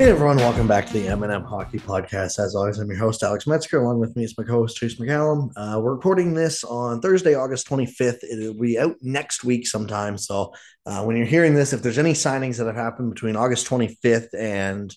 Hey 0.00 0.08
everyone, 0.08 0.38
welcome 0.38 0.66
back 0.66 0.86
to 0.86 0.94
the 0.94 1.08
M&M 1.08 1.44
Hockey 1.44 1.78
Podcast. 1.78 2.42
As 2.42 2.54
always, 2.54 2.78
I'm 2.78 2.88
your 2.88 2.96
host 2.96 3.22
Alex 3.22 3.46
Metzger. 3.46 3.82
Along 3.82 3.98
with 4.00 4.16
me 4.16 4.24
is 4.24 4.34
my 4.38 4.44
co-host 4.44 4.78
Chase 4.78 4.98
McCallum. 4.98 5.50
Uh, 5.54 5.78
we're 5.78 5.92
recording 5.92 6.32
this 6.32 6.64
on 6.64 7.02
Thursday, 7.02 7.34
August 7.34 7.68
25th. 7.68 8.24
It'll 8.24 8.54
be 8.54 8.78
out 8.78 8.96
next 9.02 9.44
week 9.44 9.66
sometime. 9.66 10.16
So 10.16 10.54
uh, 10.86 11.02
when 11.04 11.18
you're 11.18 11.26
hearing 11.26 11.54
this, 11.54 11.74
if 11.74 11.82
there's 11.82 11.98
any 11.98 12.14
signings 12.14 12.56
that 12.56 12.66
have 12.66 12.76
happened 12.76 13.12
between 13.12 13.36
August 13.36 13.66
25th 13.66 14.28
and 14.32 14.90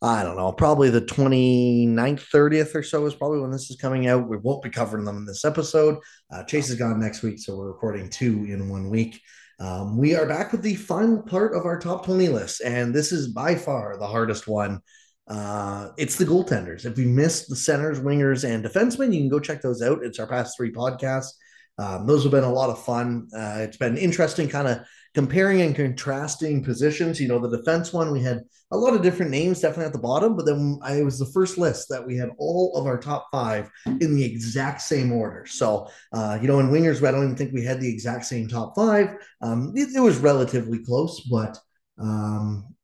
I 0.00 0.22
don't 0.22 0.36
know, 0.36 0.52
probably 0.52 0.90
the 0.90 1.02
29th, 1.02 2.30
30th 2.32 2.72
or 2.76 2.84
so 2.84 3.04
is 3.04 3.16
probably 3.16 3.40
when 3.40 3.50
this 3.50 3.68
is 3.68 3.76
coming 3.80 4.06
out. 4.06 4.28
We 4.28 4.36
won't 4.36 4.62
be 4.62 4.70
covering 4.70 5.04
them 5.04 5.16
in 5.16 5.26
this 5.26 5.44
episode. 5.44 5.98
Uh, 6.32 6.44
Chase 6.44 6.70
is 6.70 6.76
gone 6.76 7.00
next 7.00 7.24
week, 7.24 7.40
so 7.40 7.56
we're 7.56 7.72
recording 7.72 8.08
two 8.08 8.44
in 8.44 8.68
one 8.68 8.90
week. 8.90 9.20
Um, 9.58 9.96
we 9.96 10.14
are 10.14 10.26
back 10.26 10.52
with 10.52 10.62
the 10.62 10.74
final 10.74 11.22
part 11.22 11.54
of 11.54 11.64
our 11.64 11.78
top 11.78 12.04
20 12.04 12.28
list, 12.28 12.60
and 12.60 12.94
this 12.94 13.10
is 13.10 13.28
by 13.28 13.54
far 13.54 13.96
the 13.96 14.06
hardest 14.06 14.46
one. 14.46 14.80
Uh, 15.26 15.88
it's 15.96 16.16
the 16.16 16.26
goaltenders. 16.26 16.84
If 16.84 16.98
you 16.98 17.06
missed 17.06 17.48
the 17.48 17.56
centers, 17.56 17.98
wingers, 17.98 18.48
and 18.48 18.64
defensemen, 18.64 19.14
you 19.14 19.20
can 19.20 19.30
go 19.30 19.40
check 19.40 19.62
those 19.62 19.80
out. 19.80 20.04
It's 20.04 20.18
our 20.18 20.26
past 20.26 20.56
three 20.56 20.72
podcasts. 20.72 21.32
Um, 21.78 22.06
those 22.06 22.22
have 22.22 22.32
been 22.32 22.44
a 22.44 22.52
lot 22.52 22.70
of 22.70 22.84
fun. 22.84 23.28
Uh, 23.34 23.58
it's 23.60 23.78
been 23.78 23.96
interesting, 23.96 24.48
kind 24.48 24.68
of 24.68 24.80
comparing 25.16 25.62
and 25.62 25.74
contrasting 25.74 26.62
positions. 26.62 27.18
You 27.18 27.26
know, 27.26 27.38
the 27.38 27.56
defense 27.56 27.90
one, 27.90 28.12
we 28.12 28.22
had 28.22 28.42
a 28.70 28.76
lot 28.76 28.92
of 28.92 29.00
different 29.00 29.30
names 29.30 29.62
definitely 29.62 29.86
at 29.86 29.94
the 29.94 29.98
bottom, 29.98 30.36
but 30.36 30.44
then 30.44 30.78
I 30.82 31.00
was 31.00 31.18
the 31.18 31.32
first 31.32 31.56
list 31.56 31.88
that 31.88 32.06
we 32.06 32.18
had 32.18 32.28
all 32.36 32.76
of 32.76 32.84
our 32.84 32.98
top 32.98 33.28
five 33.32 33.70
in 33.86 34.14
the 34.14 34.22
exact 34.22 34.82
same 34.82 35.10
order. 35.10 35.46
So, 35.46 35.88
uh, 36.12 36.38
you 36.38 36.46
know, 36.46 36.58
in 36.60 36.68
wingers, 36.68 37.02
I 37.02 37.12
don't 37.12 37.24
even 37.24 37.34
think 37.34 37.54
we 37.54 37.64
had 37.64 37.80
the 37.80 37.88
exact 37.88 38.26
same 38.26 38.46
top 38.46 38.76
five. 38.76 39.14
Um, 39.40 39.72
it, 39.74 39.88
it 39.96 40.00
was 40.00 40.18
relatively 40.18 40.80
close, 40.84 41.20
but 41.20 41.58
um, 41.98 42.74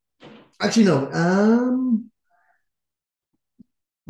actually, 0.59 0.85
no. 0.85 1.13
Um, 1.13 2.11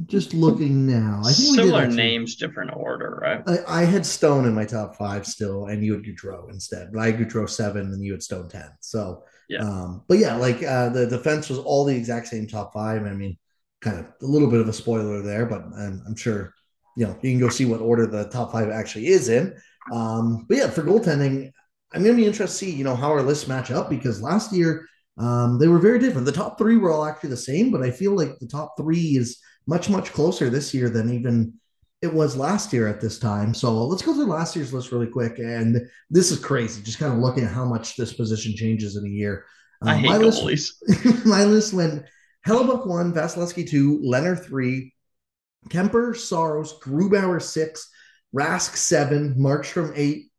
just 0.06 0.34
looking 0.34 0.86
now. 0.86 1.20
I 1.20 1.32
think 1.32 1.54
similar 1.54 1.86
names, 1.86 2.36
different 2.36 2.72
order, 2.74 3.18
right? 3.20 3.42
I, 3.46 3.82
I, 3.82 3.84
had 3.84 4.06
Stone 4.06 4.46
in 4.46 4.54
my 4.54 4.64
top 4.64 4.96
five 4.96 5.26
still, 5.26 5.66
and 5.66 5.84
you 5.84 5.92
had 5.92 6.02
Gaudreau 6.02 6.50
instead. 6.50 6.92
But 6.92 7.00
I 7.00 7.10
had 7.10 7.18
Gaudreau 7.18 7.48
seven, 7.48 7.92
and 7.92 8.02
you 8.02 8.12
had 8.12 8.22
Stone 8.22 8.48
ten. 8.48 8.70
So 8.80 9.24
yeah, 9.48 9.60
um, 9.60 10.02
but 10.08 10.18
yeah, 10.18 10.36
like 10.36 10.62
uh, 10.62 10.88
the 10.88 11.06
defense 11.06 11.48
was 11.48 11.58
all 11.58 11.84
the 11.84 11.94
exact 11.94 12.28
same 12.28 12.46
top 12.46 12.72
five. 12.72 13.04
I 13.04 13.12
mean, 13.12 13.36
kind 13.80 13.98
of 13.98 14.06
a 14.22 14.26
little 14.26 14.50
bit 14.50 14.60
of 14.60 14.68
a 14.68 14.72
spoiler 14.72 15.20
there, 15.22 15.44
but 15.44 15.62
I'm, 15.62 16.02
I'm 16.06 16.16
sure 16.16 16.54
you 16.96 17.06
know 17.06 17.18
you 17.22 17.30
can 17.30 17.40
go 17.40 17.50
see 17.50 17.66
what 17.66 17.80
order 17.80 18.06
the 18.06 18.28
top 18.30 18.52
five 18.52 18.70
actually 18.70 19.08
is 19.08 19.28
in. 19.28 19.54
Um, 19.92 20.46
but 20.48 20.56
yeah, 20.56 20.70
for 20.70 20.82
goaltending, 20.82 21.50
I'm 21.92 22.02
going 22.02 22.16
to 22.16 22.22
be 22.22 22.26
interested 22.26 22.66
to 22.66 22.72
see 22.72 22.76
you 22.76 22.84
know 22.84 22.96
how 22.96 23.10
our 23.10 23.22
lists 23.22 23.46
match 23.46 23.70
up 23.70 23.90
because 23.90 24.22
last 24.22 24.54
year 24.54 24.86
um, 25.18 25.58
they 25.58 25.68
were 25.68 25.78
very 25.78 25.98
different. 25.98 26.24
The 26.24 26.32
top 26.32 26.56
three 26.56 26.78
were 26.78 26.90
all 26.90 27.04
actually 27.04 27.30
the 27.30 27.36
same, 27.36 27.70
but 27.70 27.82
I 27.82 27.90
feel 27.90 28.16
like 28.16 28.38
the 28.38 28.48
top 28.48 28.74
three 28.78 29.16
is 29.18 29.38
much, 29.66 29.88
much 29.88 30.12
closer 30.12 30.50
this 30.50 30.74
year 30.74 30.88
than 30.88 31.12
even 31.12 31.54
it 32.02 32.12
was 32.12 32.36
last 32.36 32.72
year 32.72 32.88
at 32.88 33.00
this 33.00 33.18
time. 33.18 33.54
So 33.54 33.72
let's 33.84 34.02
go 34.02 34.12
through 34.12 34.26
last 34.26 34.56
year's 34.56 34.72
list 34.72 34.90
really 34.90 35.06
quick. 35.06 35.38
And 35.38 35.88
this 36.10 36.32
is 36.32 36.38
crazy, 36.40 36.82
just 36.82 36.98
kind 36.98 37.12
of 37.12 37.20
looking 37.20 37.44
at 37.44 37.52
how 37.52 37.64
much 37.64 37.96
this 37.96 38.12
position 38.12 38.56
changes 38.56 38.96
in 38.96 39.06
a 39.06 39.08
year. 39.08 39.44
Uh, 39.84 39.90
I 39.90 39.94
hate 39.94 40.08
my 40.08 40.18
goalies. 40.18 40.42
List, 40.42 41.26
my 41.26 41.44
list 41.44 41.72
went 41.72 42.04
Hellebuyck 42.46 42.86
one, 42.88 43.12
Vasilevskiy 43.12 43.68
two, 43.68 44.00
Lehner 44.00 44.42
three, 44.44 44.92
Kuemper, 45.68 46.16
Saros, 46.16 46.80
Grubauer 46.80 47.40
six, 47.40 47.88
Rask 48.34 48.76
seven, 48.76 49.36
Markstrom 49.38 49.92
eight, 49.94 50.31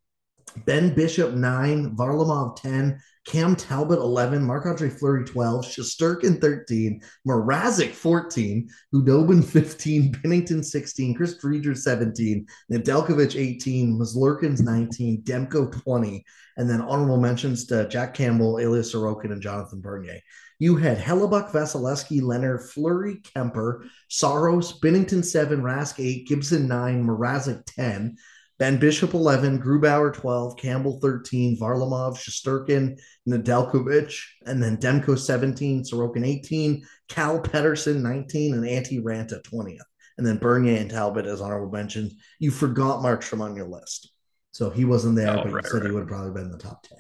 Ben 0.66 0.94
Bishop 0.94 1.34
nine, 1.34 1.96
Varlamov 1.96 2.56
10, 2.58 3.00
Cam 3.26 3.56
Talbot 3.56 4.00
11, 4.00 4.44
Marc 4.44 4.66
Andre 4.66 4.90
Fleury 4.90 5.24
12, 5.24 5.66
Shesterkin 5.66 6.40
13, 6.42 7.02
Mrazek 7.28 7.92
14, 7.92 8.70
Khudobin 8.94 9.44
15, 9.44 10.14
Binnington 10.16 10.64
16, 10.64 11.16
Chris 11.16 11.38
Driedger 11.38 11.78
17, 11.78 12.46
Nedeljkovic 12.72 13.40
18, 13.40 13.98
Merzlikins 13.98 14.62
19, 14.62 15.22
Demko 15.24 15.72
20, 15.84 16.26
and 16.58 16.70
then 16.70 16.82
honorable 16.82 17.18
mentions 17.18 17.66
to 17.66 17.88
Jack 17.88 18.14
Campbell, 18.14 18.58
Ilya 18.58 18.84
Sorokin, 18.84 19.32
and 19.32 19.42
Jonathan 19.42 19.80
Bernier. 19.80 20.20
You 20.60 20.76
had 20.76 20.98
Hellebuyck, 20.98 21.52
Vasilevskiy, 21.52 22.22
Lehner, 22.22 22.62
Fleury, 22.62 23.18
Kuemper, 23.18 23.88
Saros, 24.10 24.80
Binnington 24.80 25.24
7, 25.24 25.62
Rask 25.62 25.96
8, 25.98 26.28
Gibson 26.28 26.68
9, 26.68 27.06
Mrazek 27.06 27.64
10, 27.66 28.18
Ben 28.60 28.78
Bishop 28.78 29.14
11, 29.14 29.62
Grubauer 29.62 30.14
12, 30.14 30.58
Campbell 30.58 31.00
13, 31.02 31.58
Varlamov, 31.58 32.18
Shesterkin, 32.18 33.00
Nedeljkovic, 33.28 34.16
and 34.46 34.62
then 34.62 34.78
Demko 34.78 35.18
17, 35.18 35.84
Sorokin 35.84 36.26
18, 36.26 36.86
Cal 37.10 37.40
Petersen 37.40 38.04
19, 38.04 38.54
and 38.54 38.64
Antti 38.64 39.02
Raanta 39.02 39.42
20th. 39.42 39.80
And 40.18 40.28
then 40.28 40.38
Bernier 40.38 40.78
and 40.80 40.92
Talbot 40.92 41.26
as 41.26 41.42
honorable 41.42 41.72
mentions. 41.72 42.14
You 42.38 42.52
forgot 42.52 43.02
Markstrom 43.02 43.42
on 43.42 43.56
your 43.56 43.68
list. 43.68 44.12
So 44.52 44.70
he 44.70 44.86
wasn't 44.86 45.16
there, 45.16 45.32
oh, 45.32 45.44
but 45.44 45.52
right, 45.52 45.64
you 45.64 45.70
said 45.70 45.82
right. 45.82 45.86
he 45.88 45.92
would 45.92 46.02
have 46.02 46.10
probably 46.10 46.32
been 46.34 46.46
in 46.46 46.52
the 46.52 46.60
top 46.60 46.84
10. 46.84 46.98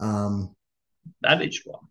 Um, 0.00 0.56
that 1.20 1.42
each 1.42 1.62
one. 1.66 1.82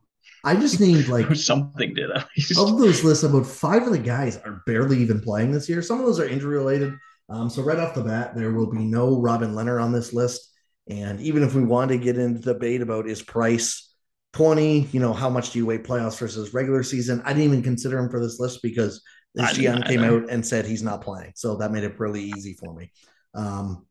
I 0.44 0.56
just 0.56 0.80
named 0.80 1.08
like 1.10 1.36
something 1.36 1.94
did 1.94 2.10
at 2.10 2.28
least. 2.36 2.58
Of 2.58 2.80
those 2.80 3.04
lists, 3.04 3.24
about 3.24 3.46
five 3.46 3.84
of 3.84 3.92
the 3.92 4.00
guys 4.00 4.38
are 4.38 4.64
barely 4.66 4.98
even 5.00 5.22
playing 5.22 5.52
this 5.52 5.70
year. 5.70 5.82
Some 5.84 6.00
of 6.00 6.06
those 6.06 6.20
are 6.20 6.28
injury 6.28 6.58
related. 6.58 6.94
Um, 7.30 7.50
so 7.50 7.62
right 7.62 7.80
off 7.80 7.94
the 7.94 8.04
bat, 8.04 8.36
there 8.36 8.54
will 8.54 8.70
be 8.70 8.84
no 8.84 9.20
Robin 9.20 9.54
Lehner 9.54 9.82
on 9.84 9.92
this 9.92 10.14
list. 10.14 10.52
And 10.90 11.20
even 11.20 11.44
if 11.44 11.54
we 11.54 11.64
want 11.64 11.92
to 11.92 11.98
get 11.98 12.18
into 12.18 12.42
debate 12.42 12.82
about 12.82 13.10
is 13.10 13.22
price 13.22 13.94
20, 14.34 14.88
you 14.92 15.00
know, 15.00 15.14
how 15.14 15.30
much 15.30 15.52
do 15.52 15.60
you 15.60 15.66
weigh 15.66 15.80
playoffs 15.80 16.20
versus 16.20 16.54
regular 16.54 16.84
season? 16.84 17.22
I 17.26 17.34
didn't 17.34 17.44
even 17.44 17.64
consider 17.64 17.98
him 17.98 18.10
for 18.10 18.22
this 18.22 18.40
list 18.40 18.62
because 18.64 19.02
the 19.36 19.44
GM 19.44 19.86
came 19.86 20.04
out 20.04 20.30
and 20.30 20.46
said 20.46 20.66
he's 20.66 20.84
not 20.84 21.02
playing. 21.02 21.34
So 21.36 21.58
that 21.58 21.72
made 21.72 21.84
it 21.84 22.00
really 22.00 22.24
easy 22.24 22.54
for 22.54 22.74
me. 22.74 22.92
Um, 23.34 23.86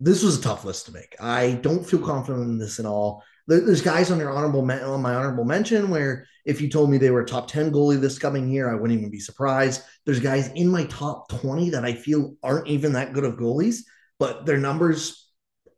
this 0.00 0.22
was 0.22 0.38
a 0.38 0.42
tough 0.42 0.64
list 0.64 0.86
to 0.86 0.92
make. 0.92 1.14
I 1.20 1.52
don't 1.52 1.84
feel 1.84 2.00
confident 2.00 2.44
in 2.44 2.58
this 2.58 2.80
at 2.80 2.86
all. 2.86 3.22
There's 3.46 3.82
guys 3.82 4.10
on 4.10 4.18
your 4.18 4.30
honorable 4.30 4.60
on 4.60 5.02
my 5.02 5.14
honorable 5.14 5.44
mention 5.44 5.90
where 5.90 6.26
if 6.44 6.60
you 6.60 6.68
told 6.68 6.90
me 6.90 6.98
they 6.98 7.10
were 7.10 7.22
a 7.22 7.26
top 7.26 7.48
10 7.48 7.72
goalie 7.72 8.00
this 8.00 8.18
coming 8.18 8.48
year, 8.48 8.70
I 8.70 8.74
wouldn't 8.74 8.98
even 8.98 9.10
be 9.10 9.20
surprised. 9.20 9.82
There's 10.06 10.20
guys 10.20 10.48
in 10.54 10.68
my 10.68 10.84
top 10.84 11.28
20 11.28 11.70
that 11.70 11.84
I 11.84 11.94
feel 11.94 12.34
aren't 12.42 12.68
even 12.68 12.92
that 12.92 13.12
good 13.12 13.24
of 13.24 13.36
goalies, 13.36 13.80
but 14.18 14.46
their 14.46 14.58
numbers 14.58 15.28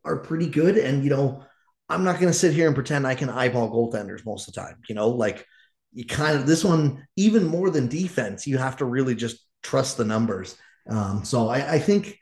are 0.03 0.17
pretty 0.17 0.47
good. 0.47 0.77
And 0.77 1.03
you 1.03 1.09
know, 1.09 1.43
I'm 1.89 2.03
not 2.03 2.19
going 2.19 2.31
to 2.31 2.37
sit 2.37 2.53
here 2.53 2.67
and 2.67 2.75
pretend 2.75 3.05
I 3.05 3.15
can 3.15 3.29
eyeball 3.29 3.71
goaltenders 3.71 4.25
most 4.25 4.47
of 4.47 4.53
the 4.53 4.61
time. 4.61 4.77
You 4.87 4.95
know, 4.95 5.09
like 5.09 5.45
you 5.93 6.05
kind 6.05 6.37
of 6.37 6.45
this 6.45 6.63
one 6.63 7.07
even 7.15 7.45
more 7.45 7.69
than 7.69 7.87
defense, 7.87 8.45
you 8.45 8.57
have 8.57 8.77
to 8.77 8.85
really 8.85 9.15
just 9.15 9.37
trust 9.63 9.97
the 9.97 10.05
numbers. 10.05 10.55
Um, 10.89 11.23
so 11.23 11.47
I, 11.47 11.73
I 11.73 11.79
think 11.79 12.19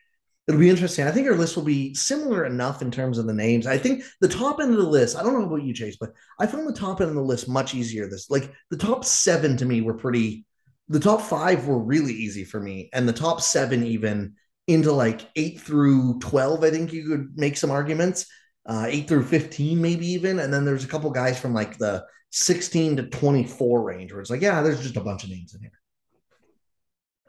it'll 0.47 0.59
be 0.59 0.69
interesting. 0.69 1.07
I 1.07 1.11
think 1.11 1.27
our 1.27 1.35
list 1.35 1.55
will 1.55 1.63
be 1.63 1.93
similar 1.93 2.45
enough 2.45 2.81
in 2.81 2.91
terms 2.91 3.17
of 3.17 3.25
the 3.25 3.33
names. 3.33 3.67
I 3.67 3.77
think 3.77 4.03
the 4.21 4.27
top 4.27 4.59
end 4.59 4.71
of 4.71 4.77
the 4.77 4.89
list, 4.89 5.15
I 5.15 5.23
don't 5.23 5.39
know 5.39 5.45
about 5.45 5.63
you, 5.63 5.73
Chase, 5.73 5.97
but 5.99 6.11
I 6.39 6.47
found 6.47 6.67
the 6.67 6.73
top 6.73 7.01
end 7.01 7.09
of 7.09 7.15
the 7.15 7.21
list 7.21 7.47
much 7.47 7.73
easier. 7.73 8.09
This 8.09 8.29
like 8.29 8.51
the 8.69 8.77
top 8.77 9.05
seven 9.05 9.57
to 9.57 9.65
me 9.65 9.81
were 9.81 9.93
pretty 9.93 10.45
the 10.89 10.99
top 10.99 11.21
five 11.21 11.67
were 11.67 11.79
really 11.79 12.13
easy 12.13 12.43
for 12.43 12.59
me. 12.59 12.89
And 12.93 13.07
the 13.07 13.13
top 13.13 13.41
seven, 13.41 13.83
even 13.83 14.35
into 14.67 14.91
like 14.91 15.29
eight 15.35 15.59
through 15.59 16.19
12, 16.19 16.63
I 16.63 16.69
think 16.69 16.93
you 16.93 17.07
could 17.07 17.31
make 17.35 17.57
some 17.57 17.71
arguments. 17.71 18.25
Uh, 18.65 18.85
eight 18.87 19.09
through 19.09 19.23
15, 19.23 19.81
maybe 19.81 20.07
even. 20.07 20.39
And 20.39 20.53
then 20.53 20.63
there's 20.63 20.85
a 20.85 20.87
couple 20.87 21.09
guys 21.11 21.37
from 21.37 21.53
like 21.53 21.77
the 21.77 22.05
16 22.31 22.97
to 22.97 23.03
24 23.03 23.83
range 23.83 24.11
where 24.11 24.21
it's 24.21 24.29
like, 24.29 24.41
yeah, 24.41 24.61
there's 24.61 24.81
just 24.81 24.95
a 24.95 25.01
bunch 25.01 25.23
of 25.23 25.29
names 25.29 25.53
in 25.53 25.61
here. 25.61 25.71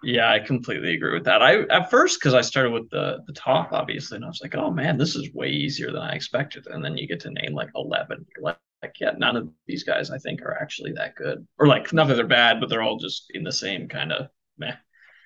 Yeah, 0.04 0.30
I 0.30 0.38
completely 0.38 0.94
agree 0.94 1.14
with 1.14 1.24
that. 1.24 1.42
I 1.42 1.62
at 1.64 1.90
first 1.90 2.20
because 2.20 2.34
I 2.34 2.40
started 2.40 2.70
with 2.70 2.88
the 2.90 3.18
the 3.26 3.32
top, 3.32 3.72
obviously, 3.72 4.16
and 4.16 4.24
I 4.24 4.28
was 4.28 4.40
like, 4.42 4.54
oh 4.54 4.70
man, 4.70 4.98
this 4.98 5.16
is 5.16 5.32
way 5.32 5.48
easier 5.48 5.90
than 5.90 6.02
I 6.02 6.14
expected. 6.14 6.66
And 6.66 6.84
then 6.84 6.96
you 6.96 7.08
get 7.08 7.20
to 7.20 7.30
name 7.30 7.54
like 7.54 7.70
eleven. 7.74 8.24
You're 8.34 8.44
like, 8.44 8.58
like, 8.82 8.94
yeah, 9.00 9.12
none 9.16 9.36
of 9.36 9.48
these 9.66 9.82
guys 9.82 10.10
I 10.10 10.18
think 10.18 10.42
are 10.42 10.60
actually 10.60 10.92
that 10.92 11.14
good. 11.14 11.46
Or 11.58 11.66
like 11.66 11.92
not 11.92 12.08
that 12.08 12.14
they're 12.14 12.26
bad, 12.26 12.60
but 12.60 12.68
they're 12.68 12.82
all 12.82 12.98
just 12.98 13.26
in 13.30 13.42
the 13.42 13.52
same 13.52 13.88
kind 13.88 14.12
of 14.12 14.28
meh. 14.58 14.74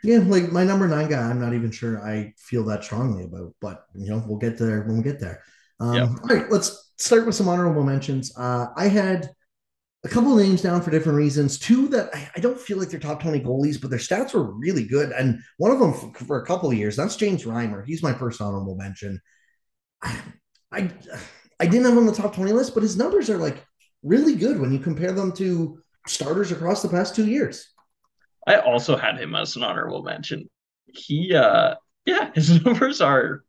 Yeah, 0.05 0.19
like 0.19 0.53
my 0.53 0.63
number 0.63 0.87
nine 0.87 1.09
guy, 1.11 1.21
I'm 1.21 1.41
not 1.41 1.55
even 1.55 1.73
sure 1.73 2.01
I 2.01 2.33
feel 2.39 2.65
that 2.67 2.85
strongly 2.85 3.25
about, 3.25 3.55
but 3.61 3.85
you 3.95 4.11
know, 4.11 4.23
we'll 4.27 4.39
get 4.39 4.57
there 4.57 4.83
when 4.83 4.97
we 4.97 5.03
get 5.03 5.19
there. 5.19 5.43
Um, 5.81 5.95
yep. 5.95 6.09
All 6.09 6.37
right, 6.37 6.51
let's 6.51 6.93
start 6.99 7.27
with 7.27 7.35
some 7.35 7.49
honorable 7.49 7.83
mentions. 7.83 8.33
Uh, 8.37 8.67
I 8.77 8.89
had 8.89 9.31
a 10.05 10.09
couple 10.09 10.35
names 10.37 10.63
down 10.63 10.81
for 10.81 10.91
different 10.91 11.19
reasons. 11.19 11.59
Two 11.59 11.89
that 11.89 12.15
I, 12.15 12.31
I, 12.37 12.41
don't 12.41 12.59
feel 12.59 12.79
like 12.79 12.89
they're 12.89 13.01
top 13.01 13.21
20 13.21 13.41
goalies, 13.41 13.81
but 13.81 13.91
their 13.91 13.99
stats 13.99 14.33
were 14.33 14.55
really 14.55 14.85
good. 14.85 15.11
And 15.11 15.41
one 15.57 15.73
of 15.73 15.81
them 15.81 15.93
for, 15.93 16.13
for 16.25 16.41
a 16.41 16.47
couple 16.47 16.71
of 16.71 16.77
years, 16.77 16.95
that's 16.95 17.17
James 17.17 17.45
Reimer. 17.45 17.85
He's 17.85 18.03
my 18.03 18.13
first 18.13 18.41
honorable 18.41 18.77
mention. 18.77 19.21
I, 20.03 20.21
I, 20.71 20.91
I 21.59 21.67
didn't 21.67 21.85
have 21.85 21.95
him 21.95 21.99
on 21.99 22.07
the 22.07 22.13
top 22.13 22.35
20 22.35 22.53
list, 22.53 22.75
but 22.75 22.85
his 22.85 22.97
numbers 22.97 23.29
are 23.29 23.39
like 23.39 23.65
really 24.05 24.37
good 24.37 24.61
when 24.61 24.73
you 24.73 24.79
compare 24.79 25.13
them 25.13 25.33
to 25.33 25.81
starters 26.07 26.53
across 26.53 26.83
the 26.83 26.89
past 26.89 27.17
two 27.17 27.27
years. 27.27 27.69
I 28.47 28.61
also 28.61 28.97
had 28.97 29.19
him 29.19 29.35
as 29.35 29.57
an 29.57 29.65
honorable 29.65 30.05
mention. 30.05 30.49
He, 30.87 31.35
uh, 31.35 31.75
yeah, 32.07 32.31
his 32.35 32.65
numbers 32.65 33.01
are 33.01 33.43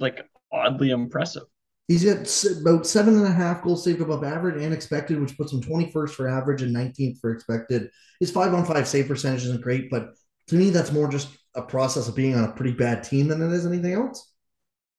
like 0.00 0.28
oddly 0.52 0.90
impressive. 0.90 1.44
He's 1.88 2.04
got 2.04 2.60
about 2.60 2.86
seven 2.86 3.16
and 3.16 3.26
a 3.26 3.32
half 3.32 3.62
goals 3.62 3.84
saved 3.84 4.00
above 4.00 4.24
average 4.24 4.62
and 4.62 4.72
expected, 4.72 5.20
which 5.20 5.36
puts 5.36 5.52
him 5.52 5.60
21st 5.60 6.10
for 6.10 6.28
average 6.28 6.62
and 6.62 6.74
19th 6.74 7.20
for 7.20 7.32
expected. 7.32 7.90
His 8.20 8.30
five 8.30 8.54
on 8.54 8.64
five 8.64 8.86
save 8.86 9.08
percentage 9.08 9.44
isn't 9.44 9.62
great, 9.62 9.90
but 9.90 10.10
to 10.48 10.54
me, 10.54 10.70
that's 10.70 10.92
more 10.92 11.10
just 11.10 11.28
a 11.54 11.62
process 11.62 12.08
of 12.08 12.16
being 12.16 12.34
on 12.34 12.44
a 12.44 12.52
pretty 12.52 12.72
bad 12.72 13.02
team 13.02 13.28
than 13.28 13.42
it 13.42 13.52
is 13.52 13.66
anything 13.66 13.92
else. 13.92 14.32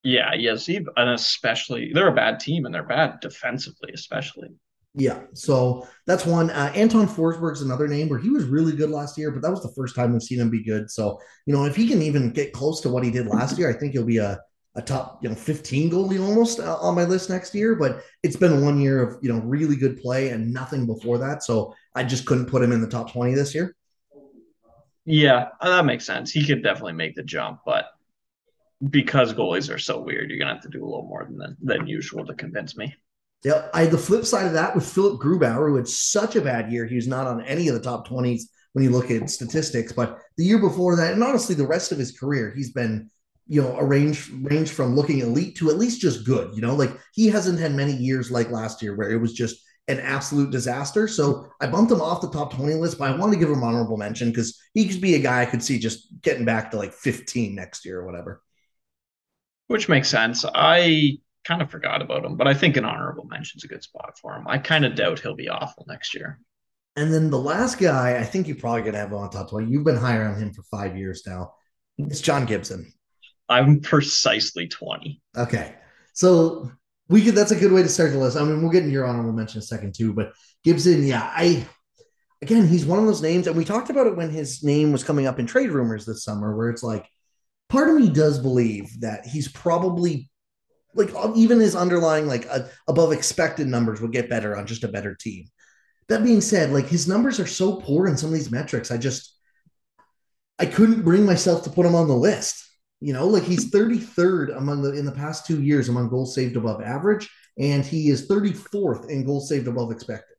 Yeah, 0.03 0.33
yes, 0.33 0.67
and 0.67 0.89
especially 0.97 1.91
they're 1.93 2.09
a 2.09 2.13
bad 2.13 2.39
team 2.39 2.65
and 2.65 2.75
they're 2.75 2.83
bad 2.83 3.21
defensively, 3.21 3.91
especially. 3.93 4.49
Yeah, 4.95 5.21
so 5.33 5.87
that's 6.05 6.25
one. 6.25 6.51
Uh, 6.51 6.71
Anton 6.75 7.07
Forsberg's 7.07 7.61
another 7.61 7.87
name 7.87 8.09
where 8.09 8.19
he 8.19 8.29
was 8.29 8.43
really 8.45 8.73
good 8.73 8.91
last 8.91 9.17
year, 9.17 9.31
but 9.31 9.41
that 9.41 9.49
was 9.49 9.63
the 9.63 9.73
first 9.75 9.95
time 9.95 10.11
we've 10.11 10.21
seen 10.21 10.39
him 10.39 10.49
be 10.49 10.63
good. 10.63 10.91
So 10.91 11.19
you 11.45 11.53
know, 11.53 11.63
if 11.63 11.75
he 11.75 11.87
can 11.87 12.01
even 12.01 12.31
get 12.31 12.53
close 12.53 12.81
to 12.81 12.89
what 12.89 13.03
he 13.03 13.09
did 13.09 13.25
last 13.25 13.57
year, 13.57 13.69
I 13.69 13.79
think 13.79 13.93
he'll 13.93 14.05
be 14.05 14.17
a 14.17 14.39
a 14.75 14.81
top 14.81 15.19
you 15.21 15.29
know 15.29 15.35
15 15.35 15.91
goalie 15.91 16.19
almost 16.19 16.59
uh, 16.59 16.77
on 16.77 16.95
my 16.95 17.03
list 17.03 17.29
next 17.29 17.53
year. 17.53 17.75
But 17.75 18.03
it's 18.23 18.35
been 18.35 18.63
one 18.63 18.79
year 18.79 19.01
of 19.01 19.23
you 19.23 19.31
know 19.31 19.39
really 19.39 19.75
good 19.75 20.01
play 20.01 20.29
and 20.29 20.53
nothing 20.53 20.85
before 20.85 21.17
that, 21.19 21.43
so 21.43 21.73
I 21.95 22.03
just 22.03 22.25
couldn't 22.25 22.47
put 22.47 22.63
him 22.63 22.71
in 22.71 22.81
the 22.81 22.87
top 22.87 23.11
20 23.11 23.33
this 23.33 23.53
year. 23.53 23.75
Yeah, 25.05 25.49
that 25.61 25.85
makes 25.85 26.05
sense. 26.05 26.31
He 26.31 26.45
could 26.45 26.63
definitely 26.63 26.93
make 26.93 27.15
the 27.15 27.23
jump, 27.23 27.59
but 27.65 27.87
because 28.89 29.33
goalies 29.33 29.73
are 29.73 29.79
so 29.79 29.99
weird, 29.99 30.29
you're 30.29 30.39
gonna 30.39 30.53
have 30.53 30.63
to 30.63 30.69
do 30.69 30.83
a 30.83 30.85
little 30.85 31.07
more 31.07 31.27
than 31.29 31.57
than 31.61 31.87
usual 31.87 32.25
to 32.25 32.33
convince 32.33 32.75
me. 32.77 32.95
yeah 33.43 33.67
I 33.73 33.85
the 33.85 33.97
flip 33.97 34.25
side 34.25 34.47
of 34.47 34.53
that 34.53 34.75
with 34.75 34.91
Philipp 34.91 35.21
Grubauer, 35.21 35.69
who 35.69 35.75
had 35.75 35.87
such 35.87 36.35
a 36.35 36.41
bad 36.41 36.71
year. 36.71 36.85
He 36.85 36.95
was 36.95 37.07
not 37.07 37.27
on 37.27 37.43
any 37.45 37.67
of 37.67 37.75
the 37.75 37.81
top 37.81 38.07
20s 38.07 38.43
when 38.73 38.83
you 38.83 38.91
look 38.91 39.09
at 39.11 39.29
statistics. 39.29 39.93
But 39.93 40.19
the 40.37 40.43
year 40.43 40.59
before 40.59 40.95
that, 40.97 41.13
and 41.13 41.23
honestly, 41.23 41.55
the 41.55 41.67
rest 41.67 41.91
of 41.91 41.97
his 41.97 42.17
career, 42.17 42.53
he's 42.55 42.71
been, 42.71 43.09
you 43.47 43.61
know, 43.61 43.75
a 43.77 43.83
range 43.83 44.29
range 44.41 44.71
from 44.71 44.95
looking 44.95 45.19
elite 45.19 45.57
to 45.57 45.69
at 45.69 45.77
least 45.77 46.01
just 46.01 46.25
good. 46.25 46.55
You 46.55 46.61
know, 46.61 46.75
like 46.75 46.91
he 47.13 47.27
hasn't 47.27 47.59
had 47.59 47.73
many 47.73 47.93
years 47.93 48.31
like 48.31 48.49
last 48.51 48.81
year 48.81 48.95
where 48.95 49.11
it 49.11 49.17
was 49.17 49.33
just 49.33 49.57
an 49.87 49.99
absolute 49.99 50.49
disaster. 50.49 51.07
So 51.07 51.47
I 51.59 51.67
bumped 51.67 51.91
him 51.91 52.01
off 52.01 52.21
the 52.21 52.31
top 52.31 52.53
20 52.53 52.75
list, 52.75 52.97
but 52.97 53.11
I 53.11 53.17
want 53.17 53.33
to 53.33 53.39
give 53.39 53.49
him 53.49 53.63
honorable 53.63 53.97
mention 53.97 54.29
because 54.29 54.57
he 54.73 54.87
could 54.87 55.01
be 55.01 55.15
a 55.15 55.19
guy 55.19 55.41
I 55.41 55.45
could 55.45 55.61
see 55.61 55.77
just 55.77 56.07
getting 56.21 56.45
back 56.45 56.71
to 56.71 56.77
like 56.77 56.93
15 56.93 57.53
next 57.53 57.83
year 57.83 57.99
or 57.99 58.05
whatever. 58.05 58.41
Which 59.67 59.89
makes 59.89 60.09
sense. 60.09 60.45
I 60.53 61.17
kind 61.43 61.61
of 61.61 61.69
forgot 61.69 62.01
about 62.01 62.23
him, 62.23 62.37
but 62.37 62.47
I 62.47 62.53
think 62.53 62.77
an 62.77 62.85
honorable 62.85 63.25
mention 63.25 63.57
is 63.57 63.65
a 63.65 63.67
good 63.67 63.83
spot 63.83 64.17
for 64.21 64.33
him. 64.35 64.47
I 64.47 64.57
kind 64.57 64.85
of 64.85 64.95
doubt 64.95 65.19
he'll 65.19 65.35
be 65.35 65.49
awful 65.49 65.85
next 65.87 66.13
year. 66.13 66.39
And 66.95 67.13
then 67.13 67.29
the 67.29 67.39
last 67.39 67.79
guy, 67.79 68.17
I 68.17 68.23
think 68.23 68.47
you're 68.47 68.55
probably 68.55 68.81
going 68.81 68.93
to 68.93 68.99
have 68.99 69.13
on 69.13 69.29
top 69.29 69.49
20. 69.49 69.69
You've 69.69 69.83
been 69.83 69.97
higher 69.97 70.27
on 70.27 70.39
him 70.39 70.53
for 70.53 70.63
five 70.63 70.95
years 70.95 71.23
now. 71.25 71.53
It's 71.97 72.21
John 72.21 72.45
Gibson. 72.45 72.93
I'm 73.49 73.79
precisely 73.81 74.67
20. 74.67 75.21
Okay. 75.37 75.75
So 76.13 76.71
we 77.09 77.23
could, 77.23 77.35
that's 77.35 77.51
a 77.51 77.59
good 77.59 77.71
way 77.71 77.83
to 77.83 77.89
start 77.89 78.11
the 78.11 78.17
list. 78.17 78.37
I 78.37 78.43
mean, 78.43 78.61
we'll 78.61 78.71
get 78.71 78.83
into 78.83 78.93
your 78.93 79.05
honorable 79.05 79.33
mention 79.33 79.57
in 79.57 79.63
a 79.63 79.65
second 79.65 79.93
too, 79.95 80.13
but 80.13 80.33
Gibson, 80.63 81.03
yeah, 81.05 81.31
I, 81.35 81.65
again, 82.41 82.67
he's 82.67 82.85
one 82.85 82.99
of 82.99 83.05
those 83.05 83.21
names, 83.21 83.47
and 83.47 83.55
we 83.55 83.65
talked 83.65 83.89
about 83.89 84.07
it 84.07 84.15
when 84.15 84.29
his 84.29 84.63
name 84.63 84.91
was 84.91 85.03
coming 85.03 85.27
up 85.27 85.39
in 85.39 85.45
trade 85.45 85.71
rumors 85.71 86.05
this 86.05 86.23
summer, 86.23 86.55
where 86.55 86.69
it's 86.69 86.83
like, 86.83 87.07
part 87.69 87.89
of 87.89 87.95
me 87.95 88.09
does 88.09 88.39
believe 88.39 89.01
that 89.01 89.25
he's 89.25 89.47
probably 89.47 90.29
like 90.95 91.09
even 91.35 91.59
his 91.59 91.75
underlying 91.75 92.27
like 92.27 92.47
uh, 92.49 92.59
above 92.87 93.11
expected 93.11 93.67
numbers 93.67 93.99
would 93.99 94.11
get 94.11 94.29
better 94.29 94.55
on 94.55 94.67
just 94.67 94.83
a 94.83 94.87
better 94.87 95.15
team. 95.15 95.45
That 96.09 96.23
being 96.23 96.41
said, 96.41 96.71
like 96.71 96.87
his 96.87 97.07
numbers 97.07 97.39
are 97.39 97.47
so 97.47 97.77
poor 97.77 98.07
in 98.07 98.17
some 98.17 98.29
of 98.29 98.35
these 98.35 98.51
metrics, 98.51 98.91
I 98.91 98.97
just 98.97 99.35
I 100.59 100.65
couldn't 100.65 101.01
bring 101.01 101.25
myself 101.25 101.63
to 101.63 101.69
put 101.69 101.85
him 101.85 101.95
on 101.95 102.07
the 102.07 102.15
list. 102.15 102.63
You 103.03 103.13
know, 103.13 103.27
like 103.27 103.43
he's 103.43 103.69
33rd 103.69 104.57
among 104.57 104.81
the 104.81 104.93
in 104.93 105.05
the 105.05 105.11
past 105.11 105.45
two 105.45 105.61
years 105.61 105.89
among 105.89 106.09
goals 106.09 106.33
saved 106.33 106.55
above 106.55 106.81
average, 106.81 107.29
and 107.57 107.83
he 107.85 108.09
is 108.09 108.27
34th 108.27 109.09
in 109.09 109.25
goals 109.25 109.49
saved 109.49 109.67
above 109.67 109.91
expected. 109.91 110.37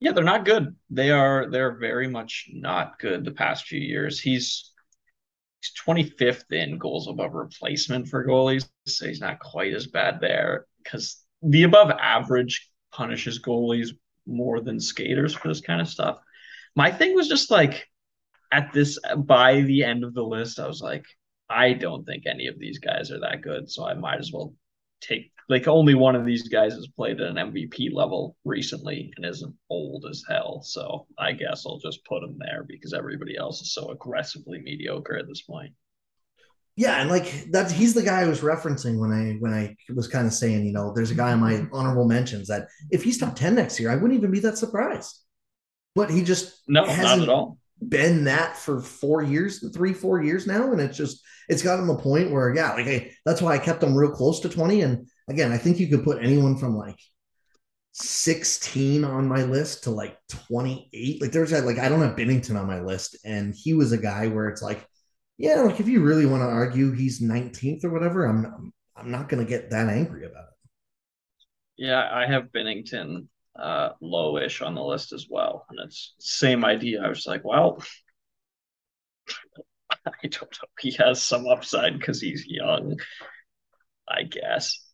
Yeah, 0.00 0.12
they're 0.12 0.24
not 0.24 0.46
good. 0.46 0.76
They 0.88 1.10
are 1.10 1.50
they're 1.50 1.76
very 1.76 2.08
much 2.08 2.48
not 2.52 2.98
good 2.98 3.24
the 3.24 3.32
past 3.32 3.66
few 3.66 3.80
years. 3.80 4.18
He's 4.18 4.72
He's 5.60 5.72
25th 5.84 6.52
in 6.52 6.78
goals 6.78 7.08
above 7.08 7.34
replacement 7.34 8.08
for 8.08 8.24
goalies, 8.24 8.68
so 8.86 9.06
he's 9.06 9.20
not 9.20 9.40
quite 9.40 9.74
as 9.74 9.88
bad 9.88 10.20
there 10.20 10.66
because 10.82 11.20
the 11.42 11.64
above 11.64 11.90
average 11.90 12.70
punishes 12.92 13.40
goalies 13.40 13.90
more 14.26 14.60
than 14.60 14.78
skaters 14.78 15.34
for 15.34 15.48
this 15.48 15.60
kind 15.60 15.80
of 15.80 15.88
stuff. 15.88 16.18
My 16.76 16.92
thing 16.92 17.14
was 17.14 17.28
just 17.28 17.50
like 17.50 17.88
at 18.50 18.72
this 18.72 18.98
by 19.26 19.60
the 19.62 19.84
end 19.84 20.04
of 20.04 20.14
the 20.14 20.22
list, 20.22 20.58
I 20.58 20.66
was 20.66 20.80
like, 20.80 21.04
I 21.50 21.72
don't 21.72 22.04
think 22.04 22.24
any 22.26 22.46
of 22.46 22.58
these 22.58 22.78
guys 22.78 23.10
are 23.10 23.20
that 23.20 23.42
good, 23.42 23.70
so 23.70 23.86
I 23.86 23.94
might 23.94 24.18
as 24.18 24.32
well 24.32 24.54
take 25.00 25.30
like 25.48 25.66
only 25.66 25.94
one 25.94 26.14
of 26.14 26.26
these 26.26 26.46
guys 26.48 26.74
has 26.74 26.88
played 26.88 27.20
at 27.20 27.28
an 27.28 27.36
MVP 27.36 27.90
level 27.92 28.36
recently 28.44 29.12
and 29.16 29.24
isn't 29.24 29.54
old 29.70 30.04
as 30.10 30.22
hell. 30.28 30.60
So 30.62 31.06
I 31.18 31.32
guess 31.32 31.64
I'll 31.66 31.78
just 31.78 32.04
put 32.04 32.22
him 32.22 32.36
there 32.38 32.64
because 32.68 32.92
everybody 32.92 33.36
else 33.36 33.62
is 33.62 33.72
so 33.72 33.90
aggressively 33.90 34.60
mediocre 34.60 35.16
at 35.16 35.26
this 35.26 35.42
point. 35.42 35.72
Yeah, 36.76 37.00
and 37.00 37.10
like 37.10 37.46
that's 37.50 37.72
he's 37.72 37.94
the 37.94 38.02
guy 38.02 38.20
I 38.20 38.28
was 38.28 38.40
referencing 38.40 39.00
when 39.00 39.10
I 39.10 39.36
when 39.40 39.52
I 39.52 39.74
was 39.94 40.06
kind 40.06 40.26
of 40.26 40.32
saying, 40.32 40.64
you 40.64 40.72
know, 40.72 40.92
there's 40.94 41.10
a 41.10 41.14
guy 41.14 41.32
in 41.32 41.40
my 41.40 41.66
honorable 41.72 42.06
mentions 42.06 42.46
that 42.48 42.68
if 42.90 43.02
he's 43.02 43.18
top 43.18 43.34
10 43.34 43.54
next 43.54 43.80
year, 43.80 43.90
I 43.90 43.96
wouldn't 43.96 44.18
even 44.18 44.30
be 44.30 44.40
that 44.40 44.58
surprised. 44.58 45.18
But 45.94 46.10
he 46.10 46.22
just 46.22 46.62
no, 46.68 46.84
not 46.84 47.20
at 47.20 47.28
all 47.28 47.57
been 47.86 48.24
that 48.24 48.56
for 48.56 48.80
four 48.80 49.22
years, 49.22 49.64
three, 49.72 49.92
four 49.92 50.22
years 50.22 50.46
now. 50.46 50.72
And 50.72 50.80
it's 50.80 50.96
just, 50.96 51.22
it's 51.48 51.62
gotten 51.62 51.86
the 51.86 51.96
point 51.96 52.30
where, 52.30 52.54
yeah, 52.54 52.72
like 52.72 52.86
I, 52.86 53.12
that's 53.24 53.40
why 53.40 53.54
I 53.54 53.58
kept 53.58 53.80
them 53.80 53.96
real 53.96 54.10
close 54.10 54.40
to 54.40 54.48
20. 54.48 54.82
And 54.82 55.06
again, 55.28 55.52
I 55.52 55.58
think 55.58 55.78
you 55.78 55.88
could 55.88 56.04
put 56.04 56.22
anyone 56.22 56.58
from 56.58 56.76
like 56.76 56.98
16 57.92 59.04
on 59.04 59.28
my 59.28 59.44
list 59.44 59.84
to 59.84 59.90
like 59.90 60.18
28. 60.48 61.22
Like 61.22 61.32
there's 61.32 61.52
like, 61.52 61.78
I 61.78 61.88
don't 61.88 62.02
have 62.02 62.16
Binnington 62.16 62.58
on 62.58 62.66
my 62.66 62.80
list. 62.80 63.18
And 63.24 63.54
he 63.56 63.74
was 63.74 63.92
a 63.92 63.98
guy 63.98 64.26
where 64.26 64.48
it's 64.48 64.62
like, 64.62 64.86
yeah, 65.36 65.62
like 65.62 65.80
if 65.80 65.88
you 65.88 66.02
really 66.02 66.26
want 66.26 66.42
to 66.42 66.48
argue 66.48 66.92
he's 66.92 67.22
19th 67.22 67.84
or 67.84 67.90
whatever, 67.90 68.26
I'm, 68.26 68.72
I'm 68.96 69.10
not 69.10 69.28
going 69.28 69.44
to 69.44 69.48
get 69.48 69.70
that 69.70 69.88
angry 69.88 70.26
about 70.26 70.44
it. 70.44 70.48
Yeah, 71.76 72.08
I 72.12 72.26
have 72.26 72.50
Binnington 72.52 73.28
uh, 73.58 73.90
lowish 74.02 74.64
on 74.64 74.74
the 74.74 74.82
list 74.82 75.12
as 75.12 75.26
well. 75.28 75.66
And 75.68 75.78
it's 75.84 76.14
same 76.18 76.64
idea. 76.64 77.02
I 77.02 77.08
was 77.08 77.26
like, 77.26 77.44
well, 77.44 77.82
I 80.06 80.12
don't 80.22 80.42
know. 80.42 80.68
He 80.80 80.92
has 80.92 81.22
some 81.22 81.46
upside 81.46 81.98
because 81.98 82.20
he's 82.20 82.44
young, 82.46 82.98
I 84.08 84.22
guess. 84.22 84.84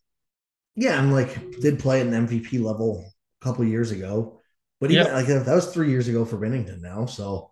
Yeah, 0.77 0.99
I'm 0.99 1.13
like 1.13 1.61
did 1.61 1.79
play 1.79 2.01
at 2.01 2.07
an 2.07 2.27
MVP 2.27 2.61
level 2.61 3.05
a 3.41 3.45
couple 3.45 3.65
years 3.65 3.93
ago, 3.93 4.41
but 4.81 4.91
even 4.91 5.07
yep. 5.07 5.15
like 5.15 5.27
that 5.27 5.47
was 5.47 5.73
three 5.73 5.91
years 5.91 6.09
ago 6.09 6.25
for 6.25 6.37
Binnington 6.37 6.81
now. 6.81 7.07
So 7.07 7.51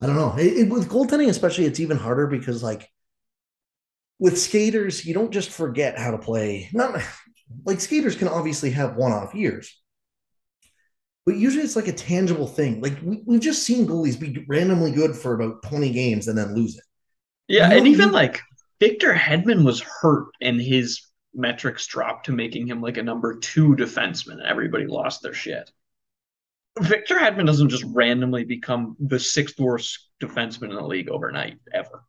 I 0.00 0.06
don't 0.06 0.16
know. 0.16 0.34
It, 0.36 0.58
it, 0.58 0.68
with 0.68 0.88
goaltending, 0.88 1.28
especially, 1.28 1.64
it's 1.64 1.80
even 1.80 1.96
harder 1.96 2.26
because 2.26 2.62
like 2.62 2.88
with 4.18 4.38
skaters, 4.38 5.04
you 5.06 5.14
don't 5.14 5.32
just 5.32 5.50
forget 5.50 5.98
how 5.98 6.10
to 6.10 6.18
play. 6.18 6.68
Not 6.72 7.02
like 7.64 7.80
skaters 7.80 8.16
can 8.16 8.28
obviously 8.28 8.70
have 8.70 8.96
one-off 8.96 9.34
years, 9.34 9.74
but 11.28 11.36
usually 11.36 11.62
it's 11.62 11.76
like 11.76 11.88
a 11.88 11.92
tangible 11.92 12.46
thing. 12.46 12.80
Like 12.80 12.96
we, 13.02 13.20
we've 13.26 13.42
just 13.42 13.62
seen 13.62 13.86
goalies 13.86 14.18
be 14.18 14.46
randomly 14.48 14.90
good 14.90 15.14
for 15.14 15.34
about 15.34 15.62
20 15.64 15.90
games 15.90 16.26
and 16.26 16.38
then 16.38 16.54
lose 16.54 16.78
it. 16.78 16.84
Yeah, 17.48 17.70
and 17.70 17.86
even 17.86 18.12
like 18.12 18.40
Victor 18.80 19.12
Hedman 19.12 19.62
was 19.62 19.82
hurt 19.82 20.28
and 20.40 20.58
his 20.58 21.02
metrics 21.34 21.86
dropped 21.86 22.24
to 22.26 22.32
making 22.32 22.66
him 22.66 22.80
like 22.80 22.96
a 22.96 23.02
number 23.02 23.38
two 23.38 23.76
defenseman. 23.76 24.38
And 24.38 24.46
everybody 24.46 24.86
lost 24.86 25.20
their 25.20 25.34
shit. 25.34 25.70
Victor 26.80 27.16
Hedman 27.16 27.44
doesn't 27.44 27.68
just 27.68 27.84
randomly 27.88 28.44
become 28.44 28.96
the 28.98 29.20
sixth 29.20 29.60
worst 29.60 30.08
defenseman 30.22 30.70
in 30.70 30.76
the 30.76 30.82
league 30.82 31.10
overnight, 31.10 31.58
ever. 31.74 32.04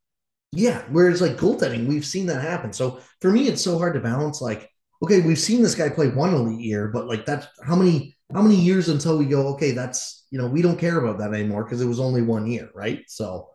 Yeah, 0.54 0.82
whereas 0.92 1.22
like 1.22 1.36
goaltending, 1.36 1.88
we've 1.88 2.06
seen 2.06 2.28
that 2.28 2.42
happen. 2.42 2.72
So 2.72 3.02
for 3.20 3.32
me, 3.32 3.50
it's 3.50 3.62
so 3.62 3.78
hard 3.78 3.96
to 3.96 4.00
balance. 4.00 4.40
Like, 4.42 4.70
okay, 5.04 5.20
we've 5.20 5.38
seen 5.38 5.62
this 5.62 5.76
guy 5.76 5.90
play 5.90 6.08
one 6.08 6.34
elite 6.34 6.62
year, 6.62 6.88
but 6.88 7.06
like 7.06 7.26
that's 7.26 7.48
how 7.66 7.76
many 7.76 8.16
how 8.34 8.42
many 8.42 8.56
years 8.56 8.90
until 8.90 9.18
we 9.18 9.26
go, 9.26 9.48
okay, 9.50 9.72
that's, 9.72 10.26
you 10.30 10.38
know, 10.38 10.48
we 10.48 10.62
don't 10.62 10.80
care 10.80 11.00
about 11.00 11.18
that 11.20 11.34
anymore 11.34 11.64
because 11.64 11.82
it 11.82 11.88
was 11.88 12.00
only 12.00 12.22
one 12.22 12.46
year, 12.46 12.70
right? 12.76 13.04
So, 13.08 13.50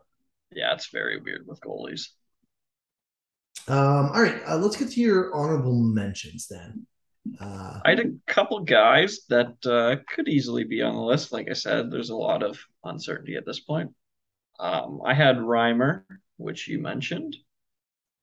yeah, 0.51 0.73
it's 0.73 0.89
very 0.91 1.19
weird 1.19 1.45
with 1.47 1.61
goalies. 1.61 2.09
Um, 3.67 4.11
all 4.13 4.21
right, 4.21 4.41
uh, 4.47 4.57
let's 4.57 4.75
get 4.75 4.91
to 4.91 5.01
your 5.01 5.33
honorable 5.33 5.73
mentions 5.73 6.47
then. 6.47 6.85
Uh, 7.39 7.79
I 7.83 7.89
had 7.89 7.99
a 7.99 8.11
couple 8.27 8.59
guys 8.59 9.21
that 9.29 9.55
uh, 9.65 9.95
could 10.13 10.27
easily 10.27 10.63
be 10.63 10.81
on 10.81 10.93
the 10.93 11.01
list. 11.01 11.31
Like 11.31 11.49
I 11.49 11.53
said, 11.53 11.89
there's 11.89 12.11
a 12.11 12.15
lot 12.15 12.43
of 12.43 12.59
uncertainty 12.83 13.35
at 13.35 13.45
this 13.45 13.61
point. 13.61 13.91
Um, 14.59 15.01
I 15.03 15.13
had 15.13 15.37
Reimer, 15.37 16.03
which 16.37 16.67
you 16.67 16.79
mentioned. 16.79 17.35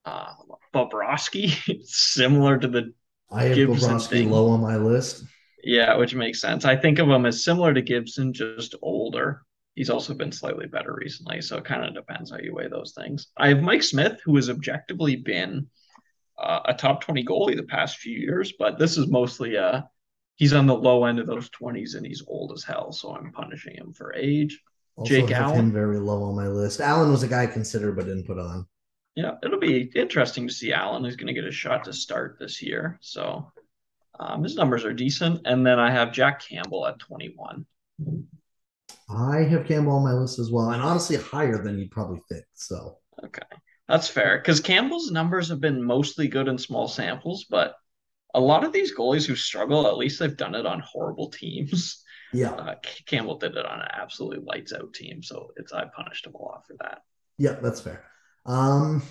Uh, 0.05 0.35
Bobrovsky, 0.75 1.81
similar 1.85 2.59
to 2.59 2.69
the 2.69 2.93
I 3.31 3.45
have 3.45 3.55
Gibson 3.55 3.97
Bobrovsky 3.97 4.09
thing. 4.09 4.31
low 4.31 4.51
on 4.51 4.61
my 4.61 4.77
list. 4.77 5.25
Yeah, 5.63 5.97
which 5.97 6.15
makes 6.15 6.41
sense. 6.41 6.65
I 6.65 6.77
think 6.77 6.99
of 6.99 7.09
him 7.09 7.27
as 7.27 7.45
similar 7.45 7.73
to 7.73 7.83
Gibson, 7.83 8.33
just 8.33 8.75
older. 8.83 9.43
He's 9.75 9.91
also 9.91 10.13
been 10.13 10.33
slightly 10.33 10.67
better 10.67 10.95
recently, 10.95 11.41
so 11.41 11.57
it 11.57 11.65
kind 11.65 11.85
of 11.85 11.95
depends 11.95 12.31
how 12.31 12.39
you 12.39 12.55
weigh 12.55 12.69
those 12.69 12.93
things. 12.93 13.29
I 13.37 13.49
have 13.49 13.63
Mike 13.63 13.83
Smith, 13.83 14.21
who 14.25 14.37
has 14.37 14.51
objectively 14.51 15.17
been 15.17 15.69
uh, 16.39 16.61
a 16.67 16.75
top 16.75 17.01
20 17.03 17.25
goalie 17.25 17.57
the 17.57 17.63
past 17.63 17.99
few 17.99 18.19
years, 18.19 18.53
but 18.59 18.79
this 18.79 18.99
is 18.99 19.07
mostly 19.07 19.57
uh 19.57 19.83
he's 20.37 20.53
on 20.53 20.67
the 20.67 20.75
low 20.75 21.05
end 21.05 21.21
of 21.21 21.27
those 21.27 21.49
20s 21.51 21.95
and 21.95 22.05
he's 22.05 22.25
old 22.27 22.53
as 22.53 22.65
hell, 22.65 22.93
so 22.93 23.15
I'm 23.15 23.33
punishing 23.33 23.77
him 23.77 23.93
for 23.93 24.15
age. 24.15 24.61
Also 24.97 25.09
Jake 25.09 25.31
have 25.31 25.53
Allen. 25.53 25.59
him 25.59 25.73
very 25.73 25.99
low 25.99 26.25
on 26.25 26.35
my 26.35 26.49
list. 26.49 26.81
Allen 26.81 27.11
was 27.11 27.23
a 27.23 27.29
guy 27.29 27.45
I 27.45 27.47
considered 27.47 27.97
but 27.97 28.07
didn't 28.07 28.27
put 28.27 28.39
on. 28.39 28.67
Yeah, 29.15 29.33
it'll 29.43 29.61
be 29.61 29.91
interesting 29.95 30.49
to 30.49 30.55
see 30.55 30.73
Allen 30.73 31.05
who's 31.05 31.17
going 31.17 31.29
to 31.29 31.35
get 31.35 31.45
a 31.45 31.53
shot 31.53 31.85
to 31.85 31.93
start 31.93 32.37
this 32.39 32.63
year. 32.63 32.99
So 33.01 33.53
um, 34.19 34.43
his 34.43 34.55
numbers 34.57 34.85
are 34.85 34.93
decent. 34.93 35.41
And 35.45 35.67
then 35.67 35.79
I 35.79 35.91
have 35.91 36.13
Jack 36.13 36.41
Campbell 36.47 36.87
at 36.87 36.99
21. 36.99 37.67
I 39.11 39.39
have 39.43 39.67
Campbell 39.67 39.93
on 39.95 40.05
my 40.05 40.13
list 40.13 40.39
as 40.39 40.51
well, 40.51 40.71
and 40.71 40.83
honestly 40.83 41.17
higher 41.17 41.63
than 41.63 41.79
you'd 41.79 41.91
probably 41.91 42.21
think. 42.31 42.45
So 42.55 42.99
Okay. 43.25 43.43
That's 43.89 44.09
fair 44.09 44.39
because 44.39 44.61
Campbell's 44.61 45.11
numbers 45.11 45.49
have 45.49 45.61
been 45.61 45.83
mostly 45.83 46.29
good 46.29 46.49
in 46.49 46.57
small 46.59 46.89
samples, 46.89 47.45
but 47.51 47.75
a 48.35 48.41
lot 48.41 48.65
of 48.65 48.73
these 48.73 48.95
goalies 48.97 49.27
who 49.27 49.37
struggle, 49.37 49.87
at 49.87 49.99
least 49.99 50.19
they've 50.19 50.37
done 50.37 50.55
it 50.55 50.65
on 50.65 50.81
horrible 50.81 51.29
teams. 51.31 52.03
yeah, 52.33 52.53
Uh, 52.53 52.75
Campbell 53.07 53.37
did 53.39 53.57
it 53.57 53.67
on 53.67 53.81
an 53.81 53.89
absolutely 53.93 54.39
lights 54.47 54.73
out 54.73 54.95
team, 54.95 55.23
so 55.23 55.53
it's 55.57 55.73
I 55.73 55.85
punished 55.95 56.27
him 56.27 56.35
a 56.35 56.39
lot 56.43 56.67
for 56.67 56.75
that. 56.81 57.03
yeah, 57.37 57.53
that's 57.61 57.81
fair. 57.81 58.05
Um, 58.47 59.03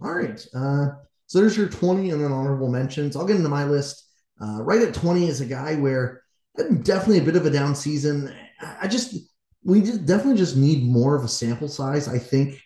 all 0.00 0.14
right. 0.14 0.44
Uh, 0.54 0.86
so 1.26 1.40
there's 1.40 1.56
your 1.56 1.68
20 1.68 2.10
and 2.10 2.22
then 2.22 2.32
honorable 2.32 2.70
mentions. 2.70 3.16
I'll 3.16 3.26
get 3.26 3.36
into 3.36 3.48
my 3.50 3.64
list. 3.64 4.03
Uh, 4.40 4.62
right 4.62 4.82
at 4.82 4.94
20 4.94 5.28
is 5.28 5.40
a 5.40 5.46
guy 5.46 5.76
where 5.76 6.22
definitely 6.56 7.18
a 7.18 7.22
bit 7.24 7.36
of 7.36 7.46
a 7.46 7.50
down 7.50 7.74
season. 7.74 8.34
I 8.60 8.88
just 8.88 9.16
we 9.64 9.80
just 9.80 10.06
definitely 10.06 10.36
just 10.36 10.56
need 10.56 10.84
more 10.84 11.16
of 11.16 11.24
a 11.24 11.28
sample 11.28 11.68
size, 11.68 12.08
I 12.08 12.18
think, 12.18 12.60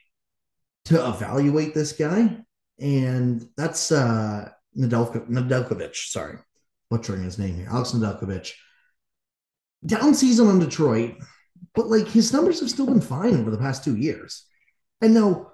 to 0.87 1.09
evaluate 1.09 1.75
this 1.75 1.93
guy. 1.93 2.39
And 2.81 3.49
that's 3.57 3.93
uh 3.93 4.51
Nedeljko- 4.77 5.29
Nedeljkovic, 5.29 5.95
sorry, 5.95 6.39
butchering 6.91 7.23
his 7.25 7.39
name 7.39 7.57
here. 7.57 7.69
Alex 7.71 7.93
Nedeljkovic. 7.93 8.53
Down 9.87 10.15
season 10.15 10.49
on 10.49 10.59
Detroit, 10.59 11.17
but 11.75 11.87
like 11.87 12.09
his 12.09 12.33
numbers 12.33 12.61
have 12.61 12.71
still 12.71 12.87
been 12.87 13.01
fine 13.01 13.37
over 13.37 13.51
the 13.51 13.59
past 13.59 13.85
two 13.85 13.97
years. 13.97 14.45
And 15.01 15.15
now 15.15 15.53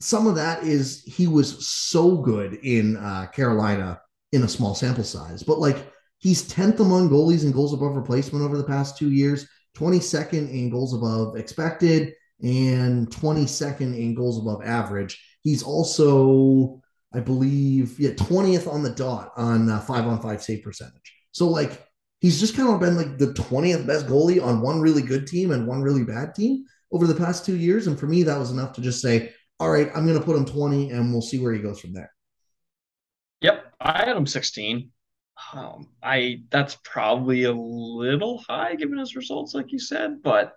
some 0.00 0.26
of 0.26 0.34
that 0.36 0.64
is 0.64 1.02
he 1.04 1.26
was 1.26 1.68
so 1.68 2.16
good 2.16 2.54
in 2.54 2.96
uh, 2.96 3.26
Carolina 3.32 4.00
in 4.32 4.42
a 4.42 4.48
small 4.48 4.74
sample 4.74 5.04
size, 5.04 5.42
but 5.42 5.58
like 5.58 5.92
he's 6.18 6.48
10th 6.50 6.80
among 6.80 7.10
goalies 7.10 7.44
and 7.44 7.54
goals 7.54 7.72
above 7.72 7.96
replacement 7.96 8.44
over 8.44 8.56
the 8.56 8.64
past 8.64 8.96
two 8.96 9.10
years, 9.10 9.46
22nd 9.76 10.50
in 10.50 10.70
goals 10.70 10.94
above 10.94 11.36
expected, 11.36 12.12
and 12.42 13.10
22nd 13.10 13.98
in 13.98 14.14
goals 14.14 14.38
above 14.38 14.62
average. 14.64 15.22
He's 15.42 15.62
also, 15.62 16.80
I 17.14 17.20
believe, 17.20 17.98
yeah, 17.98 18.10
20th 18.10 18.72
on 18.72 18.82
the 18.82 18.90
dot 18.90 19.32
on 19.36 19.68
uh, 19.68 19.80
five 19.80 20.06
on 20.06 20.20
five 20.20 20.42
save 20.42 20.62
percentage. 20.62 21.14
So 21.32 21.48
like 21.48 21.86
he's 22.20 22.40
just 22.40 22.56
kind 22.56 22.68
of 22.68 22.80
been 22.80 22.96
like 22.96 23.18
the 23.18 23.32
20th 23.34 23.86
best 23.86 24.06
goalie 24.06 24.42
on 24.42 24.60
one 24.60 24.80
really 24.80 25.02
good 25.02 25.26
team 25.26 25.50
and 25.50 25.66
one 25.66 25.82
really 25.82 26.04
bad 26.04 26.34
team 26.34 26.64
over 26.92 27.06
the 27.06 27.14
past 27.14 27.44
two 27.44 27.56
years. 27.56 27.86
And 27.86 27.98
for 27.98 28.06
me, 28.06 28.22
that 28.24 28.38
was 28.38 28.50
enough 28.50 28.72
to 28.74 28.80
just 28.80 29.00
say, 29.00 29.32
all 29.58 29.70
right, 29.70 29.90
I'm 29.94 30.06
going 30.06 30.18
to 30.18 30.24
put 30.24 30.36
him 30.36 30.44
20 30.44 30.90
and 30.90 31.12
we'll 31.12 31.22
see 31.22 31.38
where 31.38 31.52
he 31.52 31.60
goes 31.60 31.80
from 31.80 31.92
there. 31.92 32.10
Yep, 33.40 33.74
I 33.80 34.04
had 34.04 34.16
him 34.16 34.26
16. 34.26 34.90
Um, 35.54 35.88
I 36.02 36.42
that's 36.50 36.76
probably 36.84 37.44
a 37.44 37.52
little 37.52 38.38
high 38.46 38.74
given 38.74 38.98
his 38.98 39.16
results, 39.16 39.54
like 39.54 39.72
you 39.72 39.78
said, 39.78 40.22
but 40.22 40.54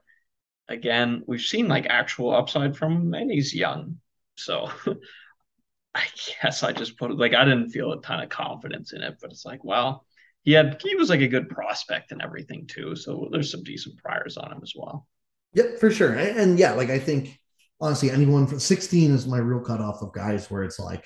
again, 0.68 1.24
we've 1.26 1.42
seen 1.42 1.68
like 1.68 1.86
actual 1.88 2.36
upside 2.36 2.76
from 2.76 2.94
him, 2.94 3.14
and 3.14 3.32
he's 3.32 3.54
young, 3.54 4.00
so 4.36 4.70
I 5.96 6.04
guess 6.42 6.64
I 6.64 6.74
just 6.74 6.98
put 6.98 7.12
it 7.12 7.18
like 7.18 7.34
I 7.34 7.46
didn't 7.46 7.70
feel 7.70 7.94
a 7.94 8.02
ton 8.02 8.22
of 8.22 8.30
confidence 8.30 8.94
in 8.94 9.02
it, 9.02 9.18
but 9.22 9.32
it's 9.32 9.46
like, 9.46 9.64
well, 9.64 10.06
he 10.44 10.52
had 10.52 10.82
he 10.82 10.96
was 10.96 11.10
like 11.10 11.22
a 11.22 11.28
good 11.28 11.50
prospect 11.50 12.12
and 12.12 12.22
everything 12.22 12.68
too, 12.68 12.96
so 12.96 13.30
there's 13.32 13.52
some 13.52 13.64
decent 13.64 13.98
priors 13.98 14.36
on 14.38 14.52
him 14.52 14.60
as 14.62 14.74
well. 14.76 15.08
Yep, 15.54 15.80
for 15.80 15.92
sure. 15.92 16.14
And, 16.14 16.38
and 16.38 16.60
yeah, 16.60 16.74
like 16.74 16.90
I 16.90 17.00
think 17.00 17.40
honestly, 17.80 18.12
anyone 18.12 18.48
from 18.48 18.60
16 18.60 19.12
is 19.12 19.28
my 19.28 19.38
real 19.38 19.62
cutoff 19.62 20.02
of 20.02 20.14
guys 20.14 20.50
where 20.50 20.64
it's 20.64 20.80
like, 20.80 21.06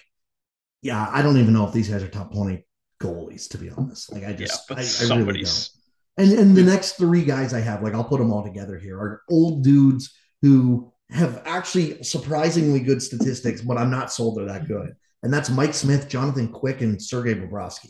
yeah, 0.82 1.10
I 1.12 1.22
don't 1.22 1.38
even 1.38 1.54
know 1.54 1.68
if 1.68 1.74
these 1.74 1.90
guys 1.90 2.04
are 2.04 2.08
top 2.08 2.34
20 2.34 2.66
goalies, 3.02 3.50
to 3.50 3.58
be 3.58 3.70
honest. 3.70 4.12
Like 4.12 4.24
I 4.26 4.34
just 4.34 4.68
but 4.68 4.80
I, 4.80 4.82
I 4.82 5.18
really 5.18 5.44
don't. 5.44 5.70
And 6.18 6.32
and 6.34 6.56
the 6.56 6.64
next 6.64 6.94
three 6.94 7.24
guys 7.24 7.54
I 7.54 7.60
have, 7.60 7.84
like 7.84 7.94
I'll 7.94 8.04
put 8.04 8.20
them 8.20 8.32
all 8.32 8.44
together 8.44 8.78
here, 8.78 8.98
are 8.98 9.22
old 9.30 9.64
dudes 9.64 10.16
who 10.42 10.92
have 11.10 11.42
actually 11.46 12.04
surprisingly 12.04 12.80
good 12.80 13.02
statistics, 13.02 13.62
but 13.62 13.78
I'm 13.78 13.92
not 13.92 14.12
sold 14.12 14.38
they're 14.38 14.46
that 14.46 14.64
mm-hmm. 14.64 14.74
good. 14.74 14.96
And 15.24 15.34
that's 15.34 15.50
Mike 15.50 15.74
Smith, 15.74 16.10
Jonathan 16.10 16.48
Quick, 16.50 16.82
and 16.82 17.02
Sergei 17.02 17.36
Bobrovsky. 17.36 17.90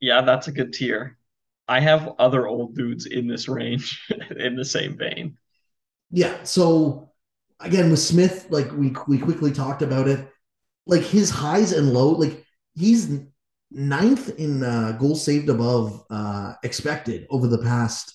yeah, 0.00 0.22
that's 0.22 0.48
a 0.48 0.52
good 0.52 0.72
tier. 0.72 1.18
I 1.66 1.80
have 1.80 2.14
other 2.18 2.46
old 2.46 2.74
dudes 2.74 3.06
in 3.06 3.26
this 3.26 3.48
range 3.48 4.00
in 4.36 4.56
the 4.56 4.64
same 4.64 4.96
vein. 4.96 5.36
Yeah. 6.10 6.42
So 6.44 7.12
again, 7.60 7.90
with 7.90 8.00
Smith, 8.00 8.46
like 8.50 8.70
we 8.72 8.94
we 9.08 9.18
quickly 9.18 9.52
talked 9.52 9.82
about 9.82 10.08
it, 10.08 10.28
like 10.86 11.02
his 11.02 11.30
highs 11.30 11.72
and 11.72 11.92
low, 11.92 12.10
like 12.10 12.44
he's 12.74 13.10
ninth 13.70 14.38
in 14.38 14.62
uh, 14.62 14.92
goals 14.92 15.24
saved 15.24 15.48
above 15.48 16.04
uh, 16.10 16.54
expected 16.62 17.26
over 17.30 17.46
the 17.46 17.58
past 17.58 18.14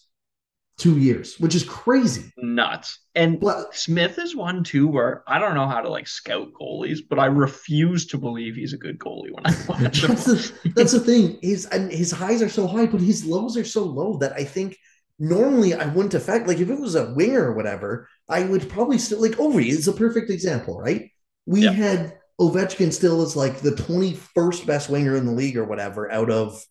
two 0.77 0.97
years, 0.97 1.39
which 1.39 1.55
is 1.55 1.63
crazy. 1.63 2.31
Nuts. 2.37 2.99
And 3.15 3.39
But 3.39 3.75
Smith 3.75 4.17
is 4.17 4.35
one 4.35 4.63
too 4.63 4.87
where 4.87 5.23
I 5.27 5.39
don't 5.39 5.55
know 5.55 5.67
how 5.67 5.81
to 5.81 5.89
like 5.89 6.07
scout 6.07 6.53
goalies, 6.53 6.99
but 7.07 7.19
I 7.19 7.25
refuse 7.25 8.07
to 8.07 8.17
believe 8.17 8.55
he's 8.55 8.73
a 8.73 8.77
good 8.77 8.97
goalie 8.97 9.31
when 9.31 9.45
I 9.45 9.53
watch 9.67 10.03
him. 10.03 10.15
that's 10.15 10.25
the 10.25 10.71
that's 10.75 10.91
the 10.93 10.99
thing. 10.99 11.37
His 11.41 11.65
and 11.65 11.91
his 11.91 12.11
highs 12.11 12.41
are 12.41 12.49
so 12.49 12.67
high, 12.67 12.85
but 12.85 13.01
his 13.01 13.25
lows 13.25 13.57
are 13.57 13.65
so 13.65 13.83
low 13.83 14.17
that 14.19 14.33
I 14.33 14.43
think 14.43 14.77
normally 15.19 15.73
I 15.73 15.87
wouldn't 15.87 16.13
affect. 16.13 16.47
Like 16.47 16.59
if 16.59 16.69
it 16.69 16.79
was 16.79 16.95
a 16.95 17.13
winger 17.13 17.45
or 17.51 17.53
whatever, 17.53 18.07
I 18.29 18.43
would 18.43 18.69
probably 18.69 18.97
still 18.99 19.21
like 19.21 19.33
Ovi 19.33 19.67
is 19.69 19.87
a 19.87 19.93
perfect 19.93 20.29
example, 20.29 20.79
right? 20.79 21.11
We 21.45 21.61
Yeah. 21.61 21.71
had 21.71 22.18
Ovechkin 22.39 22.93
still 22.93 23.21
is 23.21 23.35
like 23.35 23.59
the 23.59 23.71
21st 23.71 24.65
best 24.65 24.89
winger 24.89 25.15
in 25.15 25.25
the 25.25 25.31
league 25.31 25.57
or 25.57 25.65
whatever 25.65 26.11
out 26.11 26.31
of 26.31 26.63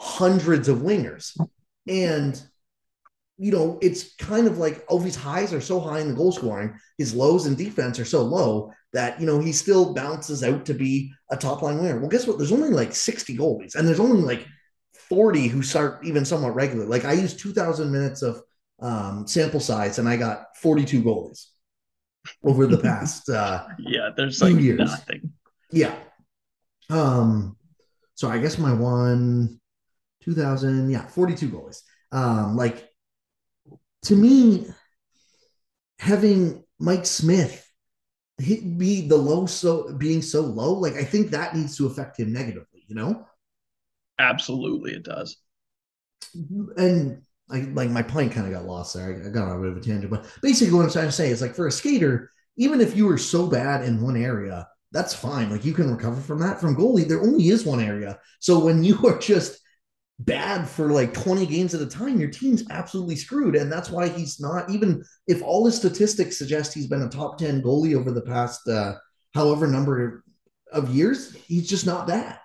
hundreds 0.00 0.68
of 0.68 0.78
wingers. 0.78 1.36
And 1.88 2.40
you 3.36 3.50
know, 3.50 3.78
it's 3.82 4.14
kind 4.14 4.46
of 4.46 4.58
like 4.58 4.86
Ovi's 4.86 5.16
highs 5.16 5.52
are 5.52 5.60
so 5.60 5.80
high 5.80 6.00
in 6.00 6.08
the 6.08 6.14
goal 6.14 6.30
scoring, 6.30 6.78
his 6.98 7.14
lows 7.14 7.46
in 7.46 7.56
defense 7.56 7.98
are 7.98 8.04
so 8.04 8.22
low 8.22 8.70
that 8.92 9.20
you 9.20 9.26
know 9.26 9.40
he 9.40 9.50
still 9.52 9.92
bounces 9.92 10.44
out 10.44 10.66
to 10.66 10.74
be 10.74 11.12
a 11.30 11.36
top 11.36 11.62
line 11.62 11.80
winner. 11.80 11.98
Well, 11.98 12.08
guess 12.08 12.26
what? 12.26 12.38
There's 12.38 12.52
only 12.52 12.70
like 12.70 12.94
60 12.94 13.36
goalies, 13.36 13.74
and 13.74 13.88
there's 13.88 13.98
only 13.98 14.22
like 14.22 14.46
40 15.08 15.48
who 15.48 15.62
start 15.62 16.04
even 16.04 16.24
somewhat 16.24 16.54
regular. 16.54 16.86
Like 16.86 17.04
I 17.04 17.14
used 17.14 17.40
2,000 17.40 17.90
minutes 17.90 18.22
of 18.22 18.40
um, 18.80 19.26
sample 19.26 19.60
size, 19.60 19.98
and 19.98 20.08
I 20.08 20.16
got 20.16 20.56
42 20.58 21.02
goalies 21.02 21.46
over 22.42 22.66
the 22.66 22.78
past. 22.78 23.28
uh, 23.28 23.66
Yeah, 23.78 24.10
there's 24.16 24.40
like 24.42 24.56
years. 24.56 24.78
nothing. 24.78 25.32
yeah. 25.70 25.94
Um. 26.90 27.56
So 28.14 28.28
I 28.28 28.38
guess 28.38 28.58
my 28.58 28.72
one, 28.72 29.60
2,000, 30.22 30.90
yeah, 30.90 31.06
42 31.06 31.48
goalies. 31.48 31.80
Um, 32.12 32.56
like 32.56 32.88
to 34.02 34.14
me, 34.14 34.66
having 35.98 36.62
Mike 36.78 37.06
Smith 37.06 37.60
hit 38.38 38.78
be 38.78 39.08
the 39.08 39.16
low 39.16 39.46
so 39.46 39.92
being 39.94 40.22
so 40.22 40.42
low, 40.42 40.74
like 40.74 40.94
I 40.94 41.04
think 41.04 41.30
that 41.30 41.56
needs 41.56 41.76
to 41.78 41.86
affect 41.86 42.18
him 42.20 42.32
negatively, 42.32 42.84
you 42.86 42.94
know? 42.94 43.26
Absolutely, 44.18 44.92
it 44.92 45.02
does. 45.02 45.36
And 46.76 47.22
I 47.50 47.60
like 47.60 47.90
my 47.90 48.02
point 48.02 48.32
kind 48.32 48.46
of 48.46 48.52
got 48.52 48.64
lost 48.64 48.94
there. 48.94 49.22
I, 49.22 49.28
I 49.28 49.30
got 49.30 49.48
on 49.48 49.58
a 49.58 49.60
bit 49.60 49.70
of 49.70 49.76
a 49.76 49.80
tangent, 49.80 50.10
but 50.10 50.26
basically 50.42 50.74
what 50.74 50.84
I'm 50.84 50.90
trying 50.90 51.06
to 51.06 51.12
say 51.12 51.30
is 51.30 51.42
like 51.42 51.54
for 51.54 51.66
a 51.66 51.72
skater, 51.72 52.30
even 52.56 52.80
if 52.80 52.96
you 52.96 53.06
were 53.06 53.18
so 53.18 53.46
bad 53.46 53.84
in 53.84 54.00
one 54.00 54.16
area, 54.16 54.66
that's 54.92 55.14
fine. 55.14 55.50
Like 55.50 55.64
you 55.64 55.74
can 55.74 55.90
recover 55.90 56.20
from 56.20 56.40
that. 56.40 56.60
From 56.60 56.76
goalie, 56.76 57.06
there 57.06 57.20
only 57.20 57.48
is 57.48 57.66
one 57.66 57.80
area. 57.80 58.18
So 58.40 58.64
when 58.64 58.84
you 58.84 58.98
are 59.06 59.18
just 59.18 59.58
bad 60.20 60.68
for 60.68 60.92
like 60.92 61.12
20 61.12 61.46
games 61.46 61.74
at 61.74 61.82
a 61.82 61.86
time, 61.86 62.20
your 62.20 62.30
team's 62.30 62.64
absolutely 62.70 63.16
screwed. 63.16 63.56
And 63.56 63.70
that's 63.70 63.90
why 63.90 64.08
he's 64.08 64.40
not, 64.40 64.70
even 64.70 65.04
if 65.26 65.42
all 65.42 65.66
his 65.66 65.76
statistics 65.76 66.38
suggest 66.38 66.72
he's 66.72 66.86
been 66.86 67.02
a 67.02 67.08
top 67.08 67.38
10 67.38 67.62
goalie 67.62 67.96
over 67.96 68.12
the 68.12 68.22
past 68.22 68.66
uh, 68.68 68.94
however 69.34 69.66
number 69.66 70.24
of 70.72 70.94
years, 70.94 71.34
he's 71.46 71.68
just 71.68 71.86
not 71.86 72.06
that. 72.06 72.40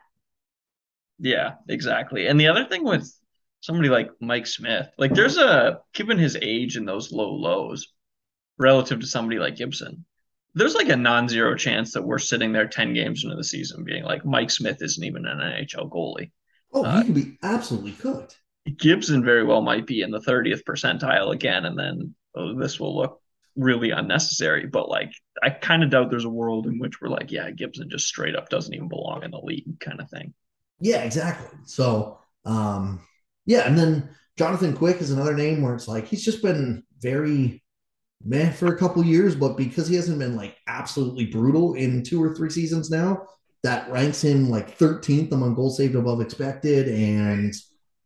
Yeah, 1.20 1.56
exactly. 1.68 2.28
And 2.28 2.40
the 2.40 2.48
other 2.48 2.66
thing 2.66 2.84
with 2.84 3.14
somebody 3.62 3.90
like 3.90 4.10
Mike 4.22 4.48
Smith, 4.48 4.88
like 4.98 5.14
there's 5.14 5.38
a 5.38 5.80
given 5.94 6.18
his 6.18 6.38
age 6.42 6.76
and 6.76 6.88
those 6.88 7.12
low 7.12 7.32
lows 7.34 7.88
relative 8.58 9.00
to 9.02 9.08
somebody 9.08 9.40
like 9.40 9.56
Gibson, 9.56 10.06
there's 10.56 10.76
like 10.76 10.90
a 10.90 10.96
non-zero 10.96 11.56
chance 11.56 11.94
that 11.94 12.04
we're 12.04 12.20
sitting 12.20 12.52
there 12.52 12.68
10 12.68 12.94
games 12.94 13.24
into 13.24 13.36
the 13.36 13.44
season 13.44 13.84
being 13.84 14.04
like 14.04 14.26
Mike 14.26 14.52
Smith 14.52 14.78
isn't 14.82 15.04
even 15.04 15.26
an 15.26 15.40
NHL 15.40 15.90
goalie. 15.90 16.32
Oh, 16.74 16.84
Uh, 16.84 17.00
he 17.00 17.06
could 17.06 17.16
be 17.16 17.38
absolutely 17.44 17.94
cooked. 17.94 18.38
Gibson 18.78 19.24
very 19.24 19.44
well 19.44 19.62
might 19.62 19.88
be 19.88 20.02
in 20.02 20.12
the 20.12 20.20
30th 20.20 20.64
percentile 20.64 21.34
again, 21.34 21.66
and 21.66 21.78
then 21.78 22.14
oh, 22.36 22.56
this 22.60 22.80
will 22.80 22.96
look 22.96 23.22
really 23.56 23.92
unnecessary. 23.92 24.68
But 24.68 24.90
like 24.90 25.12
I 25.42 25.50
kind 25.50 25.84
of 25.84 25.90
doubt 25.90 26.10
there's 26.10 26.26
a 26.26 26.30
world 26.30 26.68
in 26.68 26.78
which 26.80 27.02
we're 27.02 27.10
like, 27.10 27.32
yeah, 27.32 27.50
Gibson 27.52 27.90
just 27.90 28.08
straight 28.08 28.36
up 28.36 28.50
doesn't 28.50 28.74
even 28.74 28.90
belong 28.90 29.24
in 29.24 29.32
the 29.32 29.40
league, 29.40 29.80
kind 29.80 30.02
of 30.02 30.10
thing. 30.10 30.34
Yeah, 30.80 31.04
exactly. 31.04 31.58
So, 31.66 32.20
um, 32.46 33.02
yeah, 33.50 33.62
and 33.62 33.76
then 33.76 34.08
Jonathan 34.38 34.78
Quick 34.78 35.02
is 35.02 35.10
another 35.10 35.34
name 35.34 35.64
where 35.64 35.74
it's 35.74 35.88
like 35.88 36.06
he's 36.06 36.24
just 36.24 36.44
been 36.44 36.84
very 37.00 37.64
meh 38.24 38.52
for 38.52 38.68
a 38.68 38.78
couple 38.78 39.04
years, 39.04 39.36
but 39.36 39.58
because 39.58 39.88
he 39.88 39.96
hasn't 39.96 40.20
been 40.20 40.36
like 40.36 40.56
absolutely 40.68 41.26
brutal 41.26 41.74
in 41.74 42.04
two 42.04 42.22
or 42.22 42.36
three 42.36 42.52
seasons 42.52 42.92
now, 42.92 43.26
that 43.64 43.90
ranks 43.90 44.24
him 44.24 44.52
like 44.52 44.78
13th 44.78 45.32
among 45.32 45.56
goals 45.56 45.78
saved 45.78 45.96
above 45.96 46.22
expected 46.22 46.90
and 46.90 47.56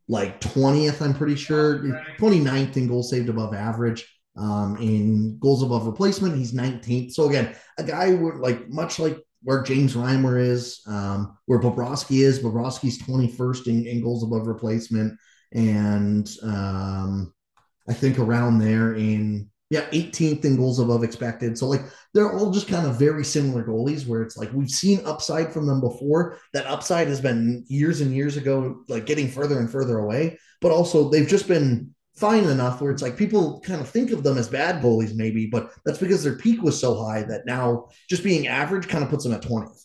like 0.08 0.40
20th, 0.40 1.02
I'm 1.02 1.12
pretty 1.12 1.36
sure, 1.36 1.80
29th 2.18 2.78
in 2.78 2.88
goals 2.88 3.10
saved 3.10 3.28
above 3.28 3.52
average. 3.52 4.10
Um, 4.36 4.78
in 4.78 5.38
goals 5.40 5.62
above 5.62 5.86
replacement, 5.86 6.38
he's 6.38 6.54
19th. 6.54 7.12
So 7.12 7.28
again, 7.28 7.54
a 7.78 7.84
guy 7.84 8.14
would 8.14 8.36
like 8.36 8.66
much 8.70 8.98
like 8.98 9.18
where 9.44 9.62
James 9.62 9.94
Reimer 9.94 10.40
is, 10.40 10.80
um, 10.86 11.36
where 11.44 11.60
Bobrovsky 11.60 12.24
is. 12.24 12.40
Bobrovsky's 12.40 13.00
21st 13.02 13.66
in, 13.66 13.86
in 13.86 14.02
goals 14.02 14.24
above 14.24 14.46
replacement, 14.46 15.18
and 15.54 16.28
um, 16.42 17.32
I 17.88 17.92
think 17.92 18.18
around 18.18 18.58
there 18.58 18.94
in 18.94 19.50
yeah, 19.70 19.88
18th 19.90 20.44
in 20.44 20.56
goals 20.56 20.78
above 20.78 21.02
expected. 21.02 21.58
So 21.58 21.66
like 21.66 21.82
they're 22.12 22.32
all 22.32 22.50
just 22.50 22.68
kind 22.68 22.86
of 22.86 22.98
very 22.98 23.24
similar 23.24 23.64
goalies 23.64 24.06
where 24.06 24.22
it's 24.22 24.36
like 24.36 24.52
we've 24.52 24.70
seen 24.70 25.04
upside 25.04 25.52
from 25.52 25.66
them 25.66 25.80
before. 25.80 26.38
That 26.52 26.66
upside 26.66 27.08
has 27.08 27.20
been 27.20 27.64
years 27.66 28.00
and 28.00 28.14
years 28.14 28.36
ago, 28.36 28.84
like 28.88 29.06
getting 29.06 29.28
further 29.28 29.58
and 29.58 29.70
further 29.70 29.98
away. 29.98 30.38
But 30.60 30.70
also 30.70 31.08
they've 31.08 31.26
just 31.26 31.48
been 31.48 31.94
fine 32.14 32.44
enough 32.44 32.80
where 32.80 32.92
it's 32.92 33.02
like 33.02 33.16
people 33.16 33.60
kind 33.60 33.80
of 33.80 33.88
think 33.88 34.12
of 34.12 34.22
them 34.22 34.38
as 34.38 34.48
bad 34.48 34.82
goalies, 34.82 35.14
maybe, 35.14 35.46
but 35.46 35.72
that's 35.84 35.98
because 35.98 36.22
their 36.22 36.36
peak 36.36 36.62
was 36.62 36.78
so 36.78 37.02
high 37.02 37.22
that 37.22 37.46
now 37.46 37.88
just 38.08 38.22
being 38.22 38.46
average 38.46 38.86
kind 38.86 39.02
of 39.02 39.10
puts 39.10 39.24
them 39.24 39.32
at 39.32 39.42
20th. 39.42 39.83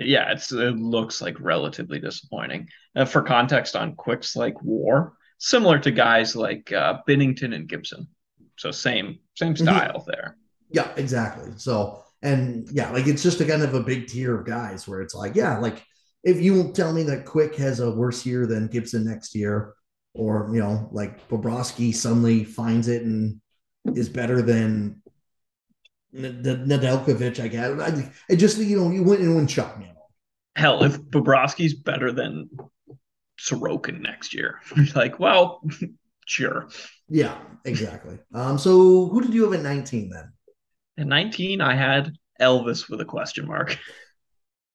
Yeah, 0.00 0.32
it's 0.32 0.52
it 0.52 0.76
looks 0.76 1.20
like 1.20 1.40
relatively 1.40 1.98
disappointing. 1.98 2.68
Uh, 2.94 3.04
for 3.04 3.22
context 3.22 3.76
on 3.76 3.96
Quick's 3.96 4.36
like 4.36 4.62
war, 4.62 5.14
similar 5.38 5.78
to 5.80 5.90
guys 5.90 6.36
like 6.36 6.72
uh, 6.72 7.00
Binnington 7.08 7.54
and 7.54 7.68
Gibson. 7.68 8.08
So 8.56 8.70
same 8.70 9.18
same 9.36 9.54
mm-hmm. 9.54 9.64
style 9.64 10.00
mm-hmm. 10.00 10.10
there. 10.10 10.36
Yeah, 10.70 10.90
exactly. 10.96 11.52
So 11.56 12.04
and 12.22 12.68
yeah, 12.70 12.90
like 12.90 13.06
it's 13.06 13.22
just 13.22 13.40
a 13.40 13.44
kind 13.44 13.62
of 13.62 13.74
a 13.74 13.82
big 13.82 14.08
tier 14.08 14.38
of 14.38 14.46
guys 14.46 14.86
where 14.86 15.00
it's 15.00 15.14
like, 15.14 15.34
yeah, 15.34 15.58
like 15.58 15.84
if 16.24 16.40
you 16.40 16.72
tell 16.72 16.92
me 16.92 17.04
that 17.04 17.24
Quick 17.24 17.54
has 17.56 17.80
a 17.80 17.90
worse 17.90 18.26
year 18.26 18.46
than 18.46 18.68
Gibson 18.68 19.04
next 19.04 19.34
year, 19.34 19.74
or 20.14 20.50
you 20.52 20.60
know, 20.60 20.88
like 20.92 21.28
Bobrovsky 21.28 21.94
suddenly 21.94 22.44
finds 22.44 22.88
it 22.88 23.02
and 23.02 23.40
is 23.94 24.08
better 24.08 24.42
than 24.42 25.00
Nedeljkovic, 26.14 27.40
I 27.40 27.48
guess. 27.48 27.80
I, 27.80 28.12
it 28.28 28.36
just 28.36 28.58
you 28.58 28.76
know, 28.76 28.90
you 28.90 29.02
wouldn't, 29.02 29.28
it 29.28 29.32
wouldn't 29.32 29.50
shock 29.50 29.78
me 29.78 29.90
Hell, 30.58 30.82
if 30.82 31.00
Bobrovsky's 31.00 31.74
better 31.74 32.10
than 32.10 32.50
Sorokin 33.38 34.00
next 34.00 34.34
year, 34.34 34.60
like, 34.96 35.20
well, 35.20 35.62
sure. 36.26 36.68
Yeah, 37.08 37.38
exactly. 37.64 38.18
Um, 38.34 38.58
so 38.58 39.06
who 39.06 39.20
did 39.20 39.32
you 39.32 39.44
have 39.44 39.52
at 39.54 39.62
19 39.62 40.10
then? 40.10 40.32
At 40.98 41.06
19, 41.06 41.60
I 41.60 41.76
had 41.76 42.12
Elvis 42.40 42.90
with 42.90 43.00
a 43.00 43.04
question 43.04 43.46
mark. 43.46 43.78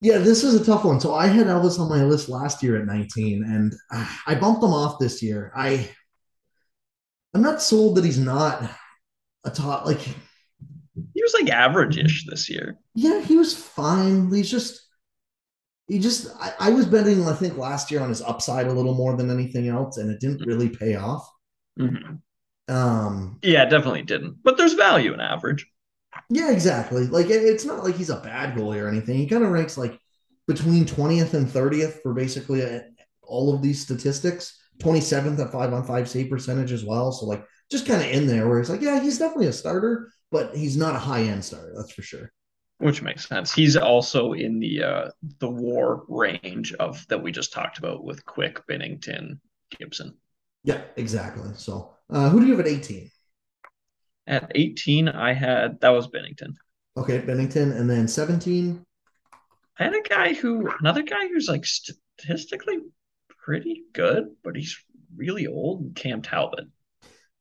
Yeah, 0.06 0.18
this 0.18 0.44
is 0.44 0.54
a 0.54 0.66
tough 0.66 0.84
one. 0.84 1.00
So 1.00 1.16
I 1.16 1.28
had 1.28 1.48
Elvis 1.48 1.80
on 1.80 1.88
my 1.88 2.04
list 2.04 2.28
last 2.28 2.62
year 2.62 2.76
at 2.76 2.86
19, 2.86 3.46
and 3.46 3.74
uh, 3.90 4.06
I 4.28 4.36
bumped 4.36 4.62
him 4.62 4.74
off 4.74 5.00
this 5.00 5.24
year. 5.24 5.50
I 5.56 5.90
I'm 7.34 7.42
not 7.42 7.62
sold 7.62 7.96
that 7.96 8.04
he's 8.04 8.20
not 8.20 8.70
a 9.46 9.50
top 9.50 9.86
like 9.86 10.06
he 10.96 11.22
was 11.22 11.36
like 11.40 11.50
average-ish 11.50 12.26
this 12.28 12.50
year. 12.50 12.78
Yeah, 12.94 13.22
he 13.22 13.38
was 13.38 13.56
fine. 13.56 14.32
He's 14.32 14.50
just 14.50 14.82
he 15.88 16.00
just 16.00 16.28
I, 16.40 16.54
I 16.60 16.70
was 16.70 16.86
betting, 16.86 17.28
I 17.28 17.34
think, 17.34 17.58
last 17.58 17.92
year 17.92 18.02
on 18.02 18.10
his 18.10 18.22
upside 18.22 18.68
a 18.68 18.74
little 18.74 18.94
more 18.94 19.16
than 19.18 19.30
anything 19.30 19.68
else, 19.68 19.98
and 19.98 20.10
it 20.10 20.20
didn't 20.20 20.46
really 20.46 20.70
pay 20.70 20.96
off. 20.96 21.28
Mm-hmm. 21.80 22.74
Um, 22.74 23.40
yeah, 23.42 23.66
definitely 23.66 24.04
didn't. 24.04 24.38
But 24.44 24.58
there's 24.58 24.74
value 24.74 25.14
in 25.14 25.20
average. 25.20 25.68
Yeah, 26.30 26.52
exactly. 26.52 27.08
Like 27.08 27.28
it's 27.30 27.66
not 27.66 27.84
like 27.84 27.96
he's 27.96 28.10
a 28.10 28.18
bad 28.18 28.56
goalie 28.56 28.82
or 28.82 28.88
anything. 28.88 29.18
He 29.18 29.28
kind 29.28 29.44
of 29.44 29.50
ranks 29.50 29.78
like 29.78 30.00
between 30.48 30.86
20th 30.86 31.34
and 31.34 31.48
30th 31.48 32.02
for 32.02 32.14
basically 32.14 32.64
uh, 32.64 32.80
all 33.24 33.54
of 33.54 33.62
these 33.62 33.82
statistics. 33.82 34.60
27th 34.80 35.40
at 35.40 35.52
five 35.52 35.72
on 35.72 35.84
five 35.84 36.10
save 36.10 36.30
percentage 36.30 36.72
as 36.72 36.84
well. 36.84 37.12
So 37.12 37.26
like 37.26 37.46
just 37.74 37.86
kind 37.86 38.02
of 38.02 38.08
in 38.08 38.28
there 38.28 38.48
where 38.48 38.60
it's 38.60 38.70
like, 38.70 38.82
yeah, 38.82 39.02
he's 39.02 39.20
definitely 39.20 39.48
a 39.48 39.54
starter, 39.54 40.10
but 40.32 40.56
he's 40.56 40.78
not 40.78 40.96
a 40.96 41.00
high 41.00 41.24
end 41.24 41.44
starter. 41.44 41.74
That's 41.76 41.92
for 41.92 42.04
sure. 42.04 42.32
Which 42.78 43.02
makes 43.02 43.28
sense. 43.28 43.54
He's 43.54 43.76
also 43.76 44.34
in 44.34 44.60
the 44.60 44.84
uh 44.84 45.10
the 45.40 45.50
war 45.50 46.06
range 46.08 46.74
of 46.74 47.06
that 47.08 47.22
we 47.22 47.32
just 47.32 47.52
talked 47.52 47.78
about 47.78 48.04
with 48.04 48.26
Quick, 48.26 48.66
Binnington, 48.68 49.40
Gibson. 49.78 50.16
Yeah, 50.64 50.82
exactly. 50.96 51.52
So, 51.56 51.96
uh, 52.10 52.30
who 52.30 52.40
do 52.40 52.46
you 52.46 52.56
have 52.56 52.66
at 52.66 52.72
18? 52.72 53.10
At 54.28 54.52
18, 54.56 55.10
I 55.10 55.34
had 55.34 55.82
that 55.82 55.90
was 55.90 56.08
Binnington. 56.08 56.56
Okay, 56.96 57.20
Binnington, 57.20 57.76
and 57.76 57.90
then 57.90 58.08
17. 58.08 58.84
I 59.80 59.84
had 59.84 59.94
a 59.94 60.02
guy 60.02 60.34
who 60.34 60.70
another 60.80 61.04
guy 61.04 61.28
who's 61.28 61.50
like 61.50 61.66
statistically 61.66 62.78
pretty 63.28 63.84
good, 63.94 64.36
but 64.44 64.56
he's 64.56 64.78
really 65.16 65.48
old. 65.48 65.96
Cam 65.96 66.22
Talbot. 66.22 66.68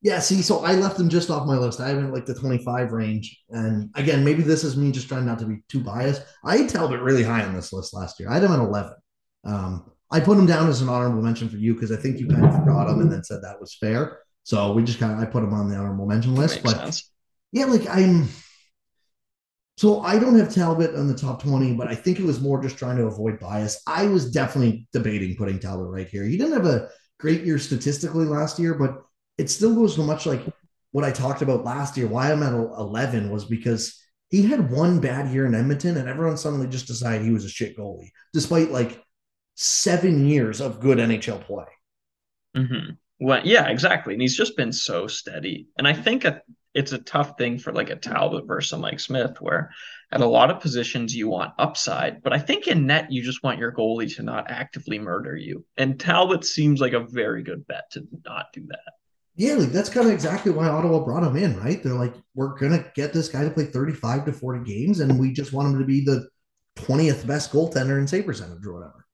Yeah, 0.03 0.19
see, 0.19 0.43
so 0.43 0.65
I 0.65 0.75
left 0.75 0.97
them 0.97 1.09
just 1.09 1.31
off 1.31 1.47
my 1.47 1.57
list. 1.57 1.81
I 1.81 1.89
haven't 1.89 2.13
like 2.13 2.27
the 2.27 2.35
25 2.35 2.91
range. 2.91 3.41
And 3.51 3.89
again, 3.95 4.25
maybe 4.25 4.43
this 4.43 4.65
is 4.65 4.77
me 4.77 4.91
just 4.91 5.09
trying 5.09 5.25
not 5.25 5.39
to 5.39 5.47
be 5.47 5.63
too 5.69 5.79
biased. 5.81 6.23
I 6.45 6.57
had 6.59 6.69
Talbot 6.69 7.01
really 7.01 7.23
high 7.23 7.45
on 7.45 7.55
this 7.55 7.73
list 7.73 7.95
last 7.95 8.19
year. 8.19 8.29
I 8.29 8.35
had 8.35 8.43
him 8.43 8.53
at 8.53 8.59
11. 8.59 8.93
Um, 9.45 9.93
I 10.11 10.19
put 10.19 10.37
him 10.37 10.47
down 10.47 10.69
as 10.69 10.83
an 10.83 10.89
honorable 10.89 11.23
mention 11.23 11.49
for 11.49 11.57
you 11.57 11.75
because 11.75 11.93
I 11.93 11.97
think 11.97 12.19
you 12.19 12.27
kind 12.27 12.45
of 12.45 12.55
forgot 12.55 12.91
him 12.91 13.01
and 13.01 13.13
then 13.13 13.23
said 13.23 13.43
that 13.43 13.61
was 13.61 13.77
fair. 13.77 14.19
So 14.43 14.73
we 14.73 14.83
just 14.83 14.99
kind 14.99 15.13
of 15.13 15.19
I 15.21 15.25
put 15.25 15.45
him 15.45 15.55
on 15.55 15.69
the 15.69 15.77
honorable 15.77 16.07
mention 16.07 16.35
list. 16.35 16.65
But 16.65 16.77
sense. 16.77 17.11
yeah, 17.53 17.67
like 17.67 17.89
I'm 17.89 18.29
so 19.79 20.01
I 20.01 20.19
don't 20.19 20.39
have 20.39 20.53
Talbot 20.53 20.95
on 20.95 21.09
the 21.09 21.15
top 21.15 21.43
20, 21.43 21.75
but 21.75 21.89
I 21.89 21.95
think 21.95 22.19
it 22.19 22.25
was 22.25 22.41
more 22.41 22.63
just 22.63 22.77
trying 22.77 22.97
to 22.99 23.07
avoid 23.07 23.41
bias. 23.41 23.83
I 23.87 24.07
was 24.07 24.31
definitely 24.31 24.87
debating 24.93 25.37
putting 25.37 25.59
Talbot 25.59 25.89
right 25.89 26.09
here. 26.09 26.25
He 26.25 26.37
didn't 26.37 26.53
have 26.53 26.67
a 26.67 26.89
great 27.19 27.45
year 27.45 27.59
statistically 27.59 28.27
last 28.27 28.59
year, 28.59 28.75
but 28.75 29.03
it 29.43 29.51
still 29.51 29.75
goes 29.75 29.99
much 29.99 30.25
like 30.25 30.43
what 30.93 31.05
I 31.05 31.11
talked 31.11 31.43
about 31.43 31.65
last 31.65 31.97
year. 31.97 32.07
Why 32.07 32.31
I'm 32.31 32.45
at 32.45 32.53
11 32.53 33.29
was 33.31 33.45
because 33.45 34.01
he 34.31 34.47
had 34.47 34.71
one 34.71 35.01
bad 35.01 35.33
year 35.33 35.47
in 35.47 35.55
Edmonton 35.55 35.97
and 35.97 36.09
everyone 36.09 36.37
suddenly 36.37 36.69
just 36.69 36.87
decided 36.87 37.23
he 37.27 37.33
was 37.33 37.45
a 37.45 37.49
shit 37.49 37.77
goalie, 37.77 38.13
despite 38.33 38.71
like 38.71 39.03
seven 39.57 40.29
years 40.29 40.61
of 40.61 40.79
good 40.79 40.99
NHL 40.99 41.45
play. 41.45 41.65
Mm-hmm. 42.57 42.93
Well, 43.19 43.41
yeah, 43.45 43.69
exactly. 43.69 44.15
And 44.15 44.23
he's 44.23 44.37
just 44.37 44.57
been 44.57 44.73
so 44.73 45.09
steady. 45.09 45.67
And 45.77 45.89
I 45.89 45.93
think 45.93 46.25
it's 46.73 46.93
a 46.93 46.99
tough 46.99 47.37
thing 47.37 47.59
for 47.59 47.73
like 47.73 47.91
a 47.91 47.97
Talbot 47.97 48.47
versus 48.47 48.79
Mike 48.79 49.01
Smith, 49.01 49.41
where 49.41 49.71
at 50.13 50.21
a 50.21 50.27
lot 50.27 50.51
of 50.51 50.61
positions 50.61 51.17
you 51.17 51.29
want 51.29 51.55
upside, 51.59 52.23
but 52.23 52.33
I 52.33 52.39
think 52.39 52.69
in 52.69 52.87
net 52.87 53.11
you 53.11 53.23
just 53.23 53.43
want 53.43 53.59
your 53.59 53.73
goalie 53.73 54.15
to 54.17 54.23
not 54.23 54.51
actively 54.51 54.99
murder 54.99 55.37
you. 55.37 55.65
And 55.77 55.99
Talbot 55.99 56.45
seems 56.45 56.81
like 56.81 56.93
a 56.93 57.07
very 57.07 57.43
good 57.43 57.67
bet 57.67 57.91
to 57.93 58.07
not 58.25 58.47
do 58.53 58.67
that. 58.69 58.93
Yeah, 59.35 59.55
like 59.55 59.71
that's 59.71 59.89
kind 59.89 60.07
of 60.07 60.13
exactly 60.13 60.53
why 60.53 60.69
Ottawa 60.69 61.01
brought 61.01 61.25
him 61.25 61.37
in, 61.37 61.59
right? 61.59 61.83
They're 61.83 61.95
like, 61.95 62.15
we're 62.35 62.59
gonna 62.59 62.85
get 62.95 63.13
this 63.13 63.29
guy 63.29 63.45
to 63.45 63.51
play 63.51 63.65
35 63.67 64.27
to 64.27 64.33
40 64.33 64.65
games, 64.65 65.01
and 65.01 65.19
we 65.19 65.33
just 65.33 65.53
want 65.53 65.73
him 65.73 65.79
to 65.79 65.87
be 65.87 66.05
the 66.05 66.29
20th 66.77 67.27
best 67.27 67.53
goaltender 67.53 67.99
in 67.99 68.07
save 68.07 68.27
percentage 68.27 68.65
or 68.67 68.75
whatever 68.75 69.07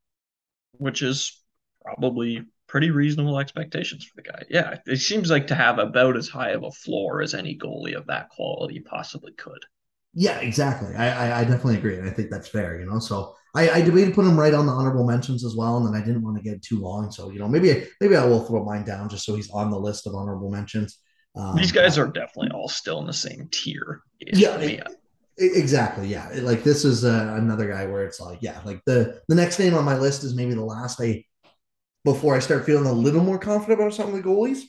which 0.78 1.02
is 1.02 1.42
probably 1.82 2.44
pretty 2.66 2.90
reasonable 2.90 3.38
expectations 3.38 4.04
for 4.04 4.16
the 4.16 4.22
guy. 4.22 4.42
Yeah, 4.48 4.78
it 4.86 4.98
seems 4.98 5.30
like 5.30 5.46
to 5.48 5.54
have 5.54 5.78
about 5.78 6.16
as 6.16 6.28
high 6.28 6.50
of 6.50 6.62
a 6.64 6.70
floor 6.70 7.22
as 7.22 7.34
any 7.34 7.56
goalie 7.56 7.96
of 7.96 8.06
that 8.06 8.28
quality 8.30 8.80
possibly 8.80 9.32
could. 9.32 9.64
Yeah, 10.14 10.38
exactly. 10.40 10.94
I, 10.94 11.08
I, 11.30 11.40
I 11.40 11.44
definitely 11.44 11.76
agree, 11.76 11.96
and 11.96 12.08
I 12.08 12.12
think 12.12 12.30
that's 12.30 12.48
fair. 12.48 12.80
You 12.80 12.86
know, 12.86 12.98
so 12.98 13.34
I, 13.54 13.70
I 13.70 13.80
debated 13.80 14.14
putting 14.14 14.30
him 14.30 14.38
right 14.38 14.54
on 14.54 14.66
the 14.66 14.72
honorable 14.72 15.06
mentions 15.06 15.44
as 15.44 15.56
well, 15.56 15.76
and 15.78 15.86
then 15.86 16.00
I 16.00 16.04
didn't 16.04 16.22
want 16.22 16.36
to 16.36 16.42
get 16.42 16.62
too 16.62 16.80
long. 16.80 17.10
So 17.10 17.30
you 17.30 17.38
know, 17.38 17.48
maybe 17.48 17.86
maybe 18.00 18.16
I 18.16 18.24
will 18.24 18.44
throw 18.44 18.64
mine 18.64 18.84
down 18.84 19.08
just 19.08 19.24
so 19.24 19.34
he's 19.34 19.50
on 19.50 19.70
the 19.70 19.78
list 19.78 20.06
of 20.06 20.14
honorable 20.14 20.50
mentions. 20.50 20.98
Um, 21.34 21.56
These 21.56 21.72
guys 21.72 21.98
are 21.98 22.06
definitely 22.06 22.50
all 22.50 22.68
still 22.68 22.98
in 22.98 23.06
the 23.06 23.12
same 23.12 23.48
tier. 23.50 24.02
Yeah, 24.20 24.56
Exactly. 25.40 26.08
Yeah. 26.08 26.28
Like 26.34 26.64
this 26.64 26.84
is 26.84 27.04
uh, 27.04 27.34
another 27.36 27.68
guy 27.68 27.86
where 27.86 28.04
it's 28.04 28.20
like, 28.20 28.38
yeah, 28.40 28.60
like 28.64 28.82
the 28.86 29.20
the 29.28 29.36
next 29.36 29.58
name 29.58 29.74
on 29.74 29.84
my 29.84 29.96
list 29.96 30.24
is 30.24 30.34
maybe 30.34 30.54
the 30.54 30.64
last 30.64 31.00
I 31.00 31.24
before 32.04 32.34
I 32.34 32.40
start 32.40 32.66
feeling 32.66 32.86
a 32.86 32.92
little 32.92 33.22
more 33.22 33.38
confident 33.38 33.80
about 33.80 33.94
some 33.94 34.08
of 34.08 34.14
the 34.14 34.22
goalies. 34.22 34.62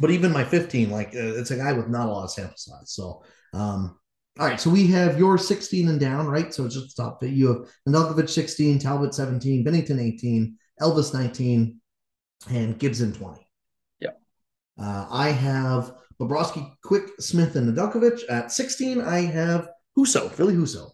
But 0.00 0.10
even 0.10 0.32
my 0.32 0.44
15, 0.44 0.90
like 0.90 1.08
uh, 1.08 1.38
it's 1.38 1.52
a 1.52 1.56
guy 1.56 1.72
with 1.72 1.88
not 1.88 2.08
a 2.08 2.10
lot 2.10 2.24
of 2.24 2.32
sample 2.32 2.56
size. 2.56 2.90
So, 2.90 3.22
um, 3.54 3.96
all 4.38 4.46
right. 4.46 4.60
So 4.60 4.68
we 4.68 4.86
have 4.88 5.18
your 5.18 5.38
16 5.38 5.88
and 5.88 5.98
down, 5.98 6.26
right? 6.26 6.52
So 6.52 6.66
it's 6.66 6.74
just 6.74 6.96
the 6.96 7.02
top. 7.02 7.22
You 7.22 7.48
have 7.48 7.68
Nedeljkovic 7.88 8.28
16, 8.28 8.78
Talbot 8.78 9.14
17, 9.14 9.64
Binnington 9.64 10.00
18, 10.00 10.56
Elvis 10.80 11.14
19, 11.14 11.80
and 12.50 12.78
Gibson 12.78 13.12
20. 13.14 13.46
Yeah. 14.00 14.10
Uh, 14.78 15.06
I 15.10 15.30
have 15.30 15.94
Bobrovsky, 16.20 16.70
Quick, 16.82 17.04
Smith, 17.18 17.56
and 17.56 17.74
Nedeljkovic. 17.74 18.22
At 18.28 18.52
16, 18.52 19.00
I 19.00 19.20
have 19.20 19.68
Husso, 19.96 20.30
Ville 20.32 20.52
Husso. 20.52 20.90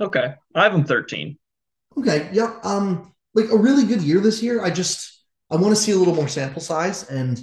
Okay. 0.00 0.34
I 0.54 0.62
have 0.64 0.74
him 0.74 0.84
13. 0.84 1.38
Okay. 1.98 2.28
Yeah. 2.32 2.58
Um, 2.64 3.14
like 3.34 3.50
a 3.50 3.56
really 3.56 3.84
good 3.84 4.02
year 4.02 4.18
this 4.18 4.42
year. 4.42 4.64
I 4.64 4.70
just 4.70 5.24
I 5.50 5.56
want 5.56 5.76
to 5.76 5.80
see 5.80 5.92
a 5.92 5.96
little 5.96 6.14
more 6.14 6.28
sample 6.28 6.62
size. 6.62 7.08
And 7.08 7.40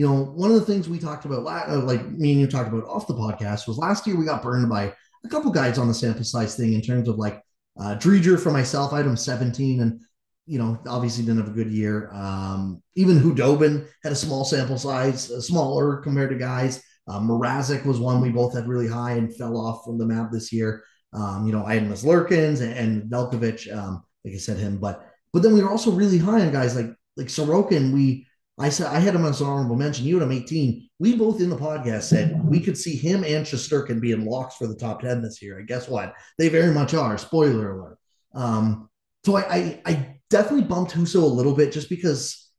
you 0.00 0.06
know, 0.06 0.24
one 0.24 0.50
of 0.50 0.58
the 0.58 0.64
things 0.64 0.88
we 0.88 0.98
talked 0.98 1.26
about, 1.26 1.46
uh, 1.46 1.78
like 1.80 2.10
me 2.12 2.32
and 2.32 2.40
you 2.40 2.46
talked 2.46 2.72
about 2.72 2.88
off 2.88 3.06
the 3.06 3.12
podcast, 3.12 3.68
was 3.68 3.76
last 3.76 4.06
year 4.06 4.16
we 4.16 4.24
got 4.24 4.42
burned 4.42 4.66
by 4.66 4.94
a 5.26 5.28
couple 5.28 5.50
guys 5.50 5.76
on 5.76 5.88
the 5.88 5.92
sample 5.92 6.24
size 6.24 6.56
thing 6.56 6.72
in 6.72 6.80
terms 6.80 7.06
of 7.06 7.18
like 7.18 7.42
uh, 7.78 7.96
Driedger 7.96 8.40
for 8.40 8.50
myself, 8.50 8.94
item 8.94 9.14
17, 9.14 9.82
and 9.82 10.00
you 10.46 10.58
know, 10.58 10.80
obviously 10.88 11.22
didn't 11.22 11.40
have 11.40 11.50
a 11.50 11.54
good 11.54 11.70
year. 11.70 12.10
Um, 12.14 12.82
even 12.94 13.20
Khudobin 13.20 13.86
had 14.02 14.12
a 14.12 14.16
small 14.16 14.46
sample 14.46 14.78
size, 14.78 15.30
uh, 15.30 15.38
smaller 15.38 15.98
compared 15.98 16.30
to 16.30 16.36
guys. 16.36 16.82
Uh, 17.06 17.20
Mrazek 17.20 17.84
was 17.84 18.00
one 18.00 18.22
we 18.22 18.30
both 18.30 18.54
had 18.54 18.68
really 18.68 18.88
high 18.88 19.12
and 19.12 19.36
fell 19.36 19.58
off 19.58 19.84
from 19.84 19.98
the 19.98 20.06
map 20.06 20.30
this 20.32 20.50
year. 20.50 20.82
Um, 21.12 21.44
you 21.44 21.52
know, 21.52 21.66
I 21.66 21.74
had 21.74 21.82
Merzlikins 21.82 22.62
and, 22.62 22.72
and 22.72 23.02
Velkovic, 23.10 23.70
um, 23.76 24.02
like 24.24 24.32
I 24.32 24.38
said, 24.38 24.56
him, 24.56 24.78
but 24.78 25.06
but 25.34 25.42
then 25.42 25.52
we 25.52 25.62
were 25.62 25.70
also 25.70 25.90
really 25.90 26.16
high 26.16 26.40
on 26.40 26.52
guys 26.52 26.74
like 26.74 26.88
like 27.18 27.26
Sorokin. 27.26 27.92
We 27.92 28.26
I 28.60 28.68
said 28.68 28.88
I 28.88 28.98
had 28.98 29.14
him 29.14 29.24
as 29.24 29.40
an 29.40 29.46
honorable 29.46 29.76
mention. 29.76 30.04
You 30.04 30.18
had 30.18 30.24
him 30.24 30.32
18. 30.32 30.88
We 30.98 31.16
both 31.16 31.40
in 31.40 31.48
the 31.48 31.56
podcast 31.56 32.02
said 32.02 32.44
we 32.44 32.60
could 32.60 32.76
see 32.76 32.94
him 32.94 33.24
and 33.24 33.46
Shesterkin 33.46 34.00
being 34.00 34.26
locks 34.26 34.56
for 34.56 34.66
the 34.66 34.76
top 34.76 35.00
10 35.00 35.22
this 35.22 35.40
year. 35.40 35.58
And 35.58 35.66
guess 35.66 35.88
what? 35.88 36.14
They 36.36 36.50
very 36.50 36.72
much 36.74 36.92
are. 36.92 37.16
Spoiler 37.16 37.78
alert. 37.78 37.98
Um, 38.34 38.90
so 39.24 39.36
I, 39.36 39.40
I, 39.40 39.82
I 39.86 40.16
definitely 40.28 40.66
bumped 40.66 40.92
Husso 40.92 41.22
a 41.22 41.26
little 41.26 41.54
bit 41.54 41.72
just 41.72 41.88
because 41.88 42.50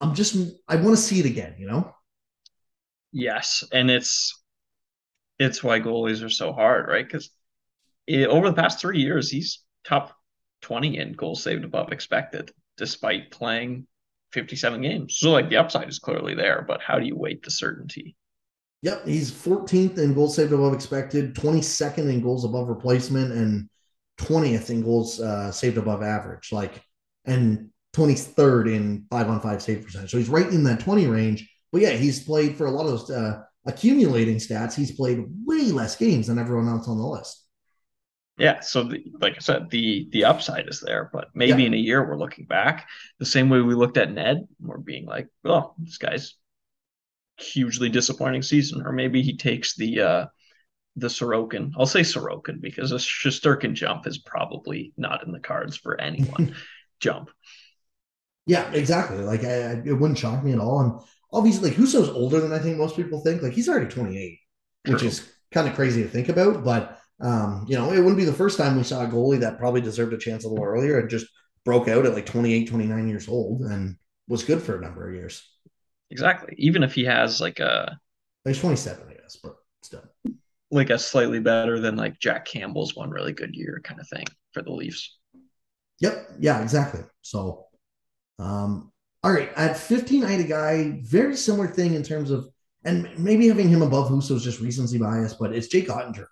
I'm 0.00 0.14
just 0.14 0.36
I 0.66 0.76
want 0.76 0.96
to 0.96 1.02
see 1.02 1.20
it 1.20 1.26
again, 1.26 1.54
you 1.58 1.68
know? 1.68 1.94
Yes. 3.12 3.62
And 3.72 3.88
it's 3.88 4.42
it's 5.38 5.62
why 5.62 5.78
goalies 5.78 6.24
are 6.24 6.28
so 6.28 6.52
hard, 6.52 6.88
right? 6.88 7.06
Because 7.06 7.30
over 8.10 8.50
the 8.50 8.56
past 8.56 8.80
three 8.80 8.98
years, 8.98 9.30
he's 9.30 9.62
top 9.84 10.16
20 10.62 10.98
in 10.98 11.12
goals 11.12 11.42
saved 11.42 11.64
above 11.64 11.92
expected, 11.92 12.50
despite 12.76 13.30
playing 13.30 13.86
57 14.36 14.82
games. 14.82 15.16
So, 15.16 15.30
like, 15.30 15.48
the 15.48 15.56
upside 15.56 15.88
is 15.88 15.98
clearly 15.98 16.34
there, 16.34 16.62
but 16.68 16.82
how 16.82 16.98
do 16.98 17.06
you 17.06 17.16
weight 17.16 17.42
the 17.42 17.50
certainty? 17.50 18.14
Yep. 18.82 19.06
He's 19.06 19.32
14th 19.32 19.96
in 19.96 20.12
goals 20.12 20.36
saved 20.36 20.52
above 20.52 20.74
expected, 20.74 21.34
22nd 21.34 22.10
in 22.10 22.20
goals 22.20 22.44
above 22.44 22.68
replacement, 22.68 23.32
and 23.32 23.70
20th 24.20 24.68
in 24.68 24.82
goals 24.82 25.20
uh, 25.20 25.50
saved 25.50 25.78
above 25.78 26.02
average. 26.02 26.52
Like, 26.52 26.82
and 27.24 27.70
23rd 27.96 28.74
in 28.74 29.06
five 29.10 29.30
on 29.30 29.40
five 29.40 29.62
save 29.62 29.82
percentage. 29.82 30.10
So 30.10 30.18
he's 30.18 30.28
right 30.28 30.46
in 30.46 30.64
that 30.64 30.80
20 30.80 31.06
range. 31.06 31.50
But 31.72 31.80
yeah, 31.80 31.92
he's 31.92 32.22
played 32.22 32.56
for 32.56 32.66
a 32.66 32.70
lot 32.70 32.84
of 32.84 32.90
those 32.90 33.10
uh, 33.10 33.42
accumulating 33.66 34.36
stats. 34.36 34.74
He's 34.74 34.92
played 34.92 35.24
way 35.46 35.72
less 35.72 35.96
games 35.96 36.26
than 36.26 36.38
everyone 36.38 36.68
else 36.68 36.88
on 36.88 36.98
the 36.98 37.06
list. 37.06 37.45
Yeah, 38.38 38.60
so 38.60 38.84
the, 38.84 39.02
like 39.18 39.34
I 39.36 39.38
said, 39.38 39.70
the 39.70 40.08
the 40.12 40.24
upside 40.26 40.68
is 40.68 40.80
there, 40.80 41.08
but 41.12 41.28
maybe 41.34 41.62
yeah. 41.62 41.68
in 41.68 41.74
a 41.74 41.78
year 41.78 42.06
we're 42.06 42.18
looking 42.18 42.44
back 42.44 42.86
the 43.18 43.24
same 43.24 43.48
way 43.48 43.60
we 43.60 43.74
looked 43.74 43.96
at 43.96 44.12
Ned. 44.12 44.46
We're 44.60 44.76
being 44.76 45.06
like, 45.06 45.28
"Oh, 45.44 45.74
this 45.78 45.96
guy's 45.96 46.34
hugely 47.38 47.88
disappointing 47.88 48.42
season," 48.42 48.82
or 48.84 48.92
maybe 48.92 49.22
he 49.22 49.38
takes 49.38 49.74
the 49.74 50.00
uh, 50.00 50.26
the 50.96 51.08
Sorokin. 51.08 51.72
I'll 51.78 51.86
say 51.86 52.00
Sorokin 52.00 52.60
because 52.60 52.92
a 52.92 52.96
Shesterkin 52.96 53.72
jump 53.72 54.06
is 54.06 54.18
probably 54.18 54.92
not 54.98 55.24
in 55.24 55.32
the 55.32 55.40
cards 55.40 55.76
for 55.76 55.98
anyone. 55.98 56.54
jump. 57.00 57.30
Yeah, 58.46 58.70
exactly. 58.72 59.18
Like 59.18 59.44
I, 59.44 59.82
it 59.84 59.98
wouldn't 59.98 60.18
shock 60.18 60.42
me 60.44 60.52
at 60.52 60.58
all. 60.58 60.80
And 60.80 60.92
obviously, 61.32 61.70
like 61.70 61.78
Husso's 61.78 62.08
older 62.08 62.40
than 62.40 62.52
I 62.52 62.58
think 62.58 62.78
most 62.78 62.96
people 62.96 63.20
think. 63.20 63.42
Like 63.42 63.52
he's 63.52 63.68
already 63.68 63.86
28, 63.86 64.38
True. 64.84 64.94
which 64.94 65.02
is 65.02 65.30
kind 65.52 65.68
of 65.68 65.74
crazy 65.74 66.02
to 66.02 66.08
think 66.08 66.28
about, 66.28 66.64
but 66.64 67.00
um, 67.20 67.64
you 67.66 67.76
know, 67.76 67.92
it 67.92 67.98
wouldn't 67.98 68.18
be 68.18 68.24
the 68.24 68.32
first 68.32 68.58
time 68.58 68.76
we 68.76 68.82
saw 68.82 69.04
a 69.04 69.08
goalie 69.08 69.40
that 69.40 69.58
probably 69.58 69.80
deserved 69.80 70.12
a 70.12 70.18
chance 70.18 70.44
a 70.44 70.48
little 70.48 70.64
earlier 70.64 70.98
and 70.98 71.08
just 71.08 71.26
broke 71.64 71.88
out 71.88 72.06
at 72.06 72.14
like 72.14 72.26
28, 72.26 72.68
29 72.68 73.08
years 73.08 73.28
old 73.28 73.62
and 73.62 73.96
was 74.28 74.44
good 74.44 74.62
for 74.62 74.76
a 74.76 74.80
number 74.80 75.08
of 75.08 75.14
years. 75.14 75.48
Exactly. 76.10 76.54
Even 76.58 76.82
if 76.82 76.94
he 76.94 77.04
has 77.04 77.40
like 77.40 77.58
a 77.58 77.98
he's 78.44 78.60
27, 78.60 79.08
I 79.08 79.14
guess, 79.14 79.36
but 79.42 79.56
still. 79.82 80.02
Like 80.70 80.90
a 80.90 80.98
slightly 80.98 81.40
better 81.40 81.80
than 81.80 81.96
like 81.96 82.18
Jack 82.18 82.44
Campbell's 82.44 82.94
one 82.94 83.10
really 83.10 83.32
good 83.32 83.54
year 83.54 83.80
kind 83.82 84.00
of 84.00 84.08
thing 84.08 84.24
for 84.52 84.62
the 84.62 84.72
Leafs. 84.72 85.16
Yep. 86.00 86.30
Yeah, 86.38 86.62
exactly. 86.62 87.00
So 87.22 87.66
um 88.38 88.92
all 89.22 89.32
right. 89.32 89.50
At 89.56 89.76
15, 89.76 90.22
I 90.22 90.30
had 90.30 90.40
a 90.40 90.44
guy, 90.44 91.00
very 91.02 91.34
similar 91.34 91.66
thing 91.66 91.94
in 91.94 92.02
terms 92.02 92.30
of 92.30 92.48
and 92.84 93.08
maybe 93.18 93.48
having 93.48 93.68
him 93.68 93.82
above 93.82 94.08
Husso 94.08 94.36
is 94.36 94.44
just 94.44 94.60
recency 94.60 94.98
bias, 94.98 95.34
but 95.34 95.52
it's 95.52 95.66
Jake 95.66 95.88
Oettinger. 95.88 96.26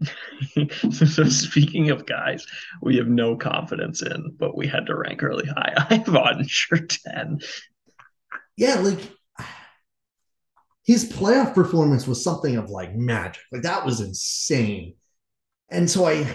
so 0.90 1.24
speaking 1.24 1.90
of 1.90 2.06
guys 2.06 2.46
we 2.82 2.96
have 2.96 3.06
no 3.06 3.36
confidence 3.36 4.02
in, 4.02 4.34
but 4.38 4.56
we 4.56 4.66
had 4.66 4.86
to 4.86 4.96
rank 4.96 5.22
really 5.22 5.46
high. 5.46 5.72
I 5.90 5.94
have 5.94 6.06
Oettinger 6.06 6.88
10. 7.04 7.40
Yeah, 8.56 8.76
like 8.76 9.00
his 10.84 11.10
playoff 11.10 11.54
performance 11.54 12.06
was 12.06 12.22
something 12.22 12.56
of 12.56 12.70
like 12.70 12.94
magic. 12.94 13.42
Like 13.52 13.62
that 13.62 13.84
was 13.84 14.00
insane. 14.00 14.94
And 15.70 15.90
so 15.90 16.06
I 16.06 16.26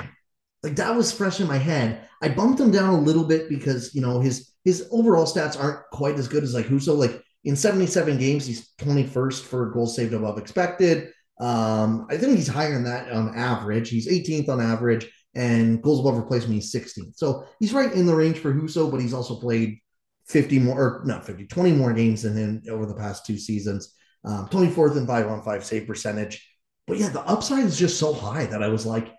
like 0.63 0.75
that 0.75 0.95
was 0.95 1.11
fresh 1.11 1.39
in 1.39 1.47
my 1.47 1.57
head. 1.57 2.07
I 2.21 2.29
bumped 2.29 2.59
him 2.59 2.71
down 2.71 2.93
a 2.93 2.99
little 2.99 3.23
bit 3.23 3.49
because 3.49 3.93
you 3.93 4.01
know 4.01 4.19
his 4.19 4.51
his 4.65 4.87
overall 4.91 5.25
stats 5.25 5.59
aren't 5.59 5.79
quite 5.91 6.15
as 6.15 6.27
good 6.27 6.43
as 6.43 6.53
like 6.53 6.65
Husso. 6.65 6.97
Like 6.97 7.21
in 7.45 7.55
77 7.55 8.17
games, 8.17 8.45
he's 8.45 8.69
21st 8.79 9.43
for 9.43 9.71
goals 9.71 9.95
saved 9.95 10.13
above 10.13 10.37
expected. 10.37 11.11
Um, 11.39 12.07
I 12.09 12.17
think 12.17 12.35
he's 12.35 12.47
higher 12.47 12.73
than 12.73 12.83
that 12.83 13.11
on 13.11 13.35
average. 13.35 13.89
He's 13.89 14.07
18th 14.07 14.49
on 14.49 14.59
average, 14.59 15.09
and 15.35 15.81
goals 15.81 16.01
above 16.01 16.17
replacement, 16.17 16.55
he's 16.55 16.73
16th. 16.73 17.17
So 17.17 17.45
he's 17.59 17.73
right 17.73 17.91
in 17.93 18.05
the 18.05 18.15
range 18.15 18.39
for 18.39 18.53
Husso, 18.53 18.91
but 18.91 18.99
he's 18.99 19.13
also 19.13 19.39
played 19.39 19.79
50 20.27 20.59
more, 20.59 20.79
or 20.79 21.03
not 21.05 21.25
50, 21.25 21.45
20 21.45 21.71
more 21.73 21.93
games 21.93 22.23
than 22.23 22.35
him 22.35 22.61
over 22.69 22.85
the 22.85 22.93
past 22.93 23.25
two 23.25 23.37
seasons. 23.37 23.95
Um, 24.25 24.47
24th 24.49 24.97
in 24.97 25.07
five 25.07 25.27
on 25.27 25.41
five 25.43 25.63
save 25.63 25.87
percentage. 25.87 26.45
But 26.87 26.97
yeah, 26.97 27.09
the 27.09 27.21
upside 27.21 27.65
is 27.65 27.79
just 27.79 27.99
so 27.99 28.13
high 28.13 28.45
that 28.47 28.63
I 28.63 28.67
was 28.67 28.85
like, 28.85 29.13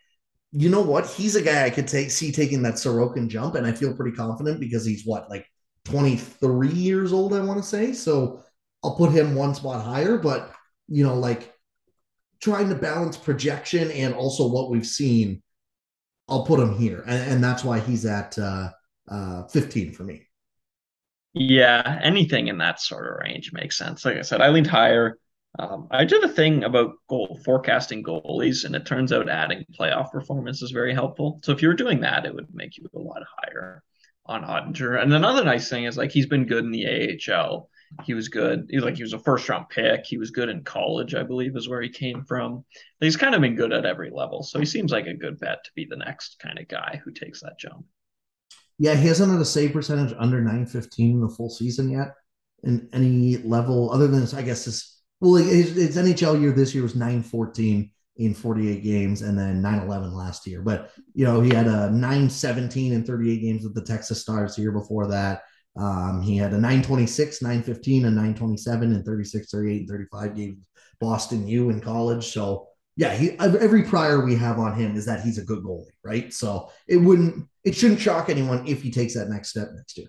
you 0.52 0.68
know 0.68 0.82
what? 0.82 1.06
He's 1.06 1.36
a 1.36 1.42
guy 1.42 1.64
I 1.64 1.70
could 1.70 1.86
take 1.86 2.10
see 2.10 2.32
taking 2.32 2.62
that 2.62 2.74
Sorokin 2.74 3.28
jump, 3.28 3.54
and 3.54 3.66
I 3.66 3.72
feel 3.72 3.94
pretty 3.94 4.16
confident 4.16 4.60
because 4.60 4.84
he's 4.84 5.06
what, 5.06 5.30
like 5.30 5.46
23 5.84 6.68
years 6.68 7.12
old, 7.12 7.32
I 7.32 7.40
want 7.40 7.62
to 7.62 7.68
say. 7.68 7.92
So 7.92 8.42
I'll 8.82 8.96
put 8.96 9.12
him 9.12 9.34
one 9.34 9.54
spot 9.54 9.84
higher, 9.84 10.18
but 10.18 10.52
you 10.88 11.04
know, 11.04 11.14
like 11.14 11.54
trying 12.40 12.68
to 12.68 12.74
balance 12.74 13.16
projection 13.16 13.90
and 13.90 14.14
also 14.14 14.46
what 14.48 14.70
we've 14.70 14.86
seen, 14.86 15.42
I'll 16.28 16.44
put 16.44 16.60
him 16.60 16.76
here, 16.76 17.02
and, 17.06 17.32
and 17.32 17.44
that's 17.44 17.64
why 17.64 17.80
he's 17.80 18.06
at 18.06 18.38
uh, 18.38 18.70
uh, 19.08 19.46
15 19.48 19.92
for 19.92 20.04
me. 20.04 20.26
Yeah, 21.32 22.00
anything 22.02 22.48
in 22.48 22.58
that 22.58 22.80
sort 22.80 23.06
of 23.06 23.18
range 23.24 23.52
makes 23.52 23.76
sense. 23.78 24.04
Like 24.04 24.16
I 24.16 24.22
said, 24.22 24.40
I 24.40 24.48
leaned 24.50 24.66
higher. 24.66 25.18
Um, 25.58 25.88
I 25.90 26.04
did 26.04 26.22
a 26.22 26.28
thing 26.28 26.64
about 26.64 26.94
goal 27.08 27.40
forecasting 27.44 28.04
goalies, 28.04 28.64
and 28.64 28.74
it 28.74 28.86
turns 28.86 29.12
out 29.12 29.28
adding 29.28 29.64
playoff 29.78 30.10
performance 30.12 30.62
is 30.62 30.70
very 30.70 30.94
helpful. 30.94 31.40
So 31.42 31.52
if 31.52 31.62
you 31.62 31.68
were 31.68 31.74
doing 31.74 32.00
that, 32.00 32.24
it 32.24 32.34
would 32.34 32.54
make 32.54 32.76
you 32.76 32.88
a 32.94 32.98
lot 32.98 33.22
higher 33.38 33.82
on 34.26 34.44
Oettinger. 34.44 35.00
And 35.00 35.12
another 35.12 35.44
nice 35.44 35.68
thing 35.68 35.84
is 35.84 35.96
like 35.96 36.12
he's 36.12 36.26
been 36.26 36.46
good 36.46 36.64
in 36.64 36.70
the 36.70 37.18
AHL 37.32 37.68
he 38.04 38.14
was 38.14 38.28
good. 38.28 38.66
He 38.70 38.76
was 38.76 38.84
like 38.84 38.96
he 38.96 39.02
was 39.02 39.12
a 39.12 39.18
first 39.18 39.48
round 39.48 39.68
pick. 39.68 40.06
He 40.06 40.16
was 40.16 40.30
good 40.30 40.48
in 40.48 40.62
college, 40.62 41.14
I 41.14 41.22
believe, 41.22 41.56
is 41.56 41.68
where 41.68 41.82
he 41.82 41.88
came 41.88 42.24
from. 42.24 42.64
He's 43.00 43.16
kind 43.16 43.34
of 43.34 43.40
been 43.40 43.56
good 43.56 43.72
at 43.72 43.84
every 43.84 44.10
level, 44.10 44.42
so 44.42 44.58
he 44.58 44.66
seems 44.66 44.92
like 44.92 45.06
a 45.06 45.14
good 45.14 45.38
bet 45.40 45.64
to 45.64 45.70
be 45.74 45.86
the 45.88 45.96
next 45.96 46.38
kind 46.40 46.58
of 46.58 46.68
guy 46.68 47.00
who 47.04 47.10
takes 47.10 47.40
that 47.40 47.58
jump. 47.58 47.84
Yeah, 48.78 48.94
he 48.94 49.08
hasn't 49.08 49.30
had 49.30 49.40
a 49.40 49.44
save 49.44 49.72
percentage 49.72 50.14
under 50.18 50.40
nine 50.40 50.66
fifteen 50.66 51.16
in 51.16 51.20
the 51.20 51.28
full 51.28 51.50
season 51.50 51.90
yet, 51.90 52.14
in 52.62 52.88
any 52.92 53.38
level 53.38 53.90
other 53.92 54.06
than 54.06 54.26
I 54.38 54.42
guess 54.42 54.64
this. 54.64 55.02
well 55.20 55.34
his, 55.34 55.96
NHL 55.96 56.40
year 56.40 56.52
this 56.52 56.74
year 56.74 56.82
was 56.82 56.94
nine 56.94 57.22
fourteen 57.22 57.90
in 58.16 58.34
48 58.34 58.82
games 58.82 59.22
and 59.22 59.38
then 59.38 59.62
9-11 59.62 60.12
last 60.12 60.46
year 60.46 60.60
but 60.60 60.90
you 61.14 61.24
know 61.24 61.40
he 61.40 61.54
had 61.54 61.66
a 61.66 61.88
9-17 61.88 62.92
in 62.92 63.02
38 63.02 63.40
games 63.40 63.64
with 63.64 63.74
the 63.74 63.80
texas 63.80 64.20
stars 64.20 64.56
the 64.56 64.62
year 64.62 64.72
before 64.72 65.06
that 65.06 65.42
um, 65.76 66.20
he 66.22 66.36
had 66.36 66.52
a 66.52 66.56
926, 66.56 67.42
915, 67.42 68.04
and 68.04 68.16
927 68.16 68.92
and 68.92 69.04
36, 69.04 69.50
38, 69.50 69.80
and 69.80 69.88
35 69.88 70.36
games 70.36 70.58
Boston 71.00 71.48
U 71.48 71.70
in 71.70 71.80
college. 71.80 72.26
So 72.32 72.68
yeah, 72.96 73.14
he 73.14 73.38
every 73.38 73.82
prior 73.82 74.24
we 74.24 74.34
have 74.36 74.58
on 74.58 74.74
him 74.74 74.96
is 74.96 75.06
that 75.06 75.22
he's 75.22 75.38
a 75.38 75.44
good 75.44 75.64
goalie, 75.64 75.86
right? 76.04 76.32
So 76.32 76.70
it 76.86 76.98
wouldn't 76.98 77.46
it 77.64 77.74
shouldn't 77.74 78.00
shock 78.00 78.28
anyone 78.28 78.66
if 78.66 78.82
he 78.82 78.90
takes 78.90 79.14
that 79.14 79.28
next 79.28 79.50
step 79.50 79.68
next 79.74 79.96
year. 79.96 80.08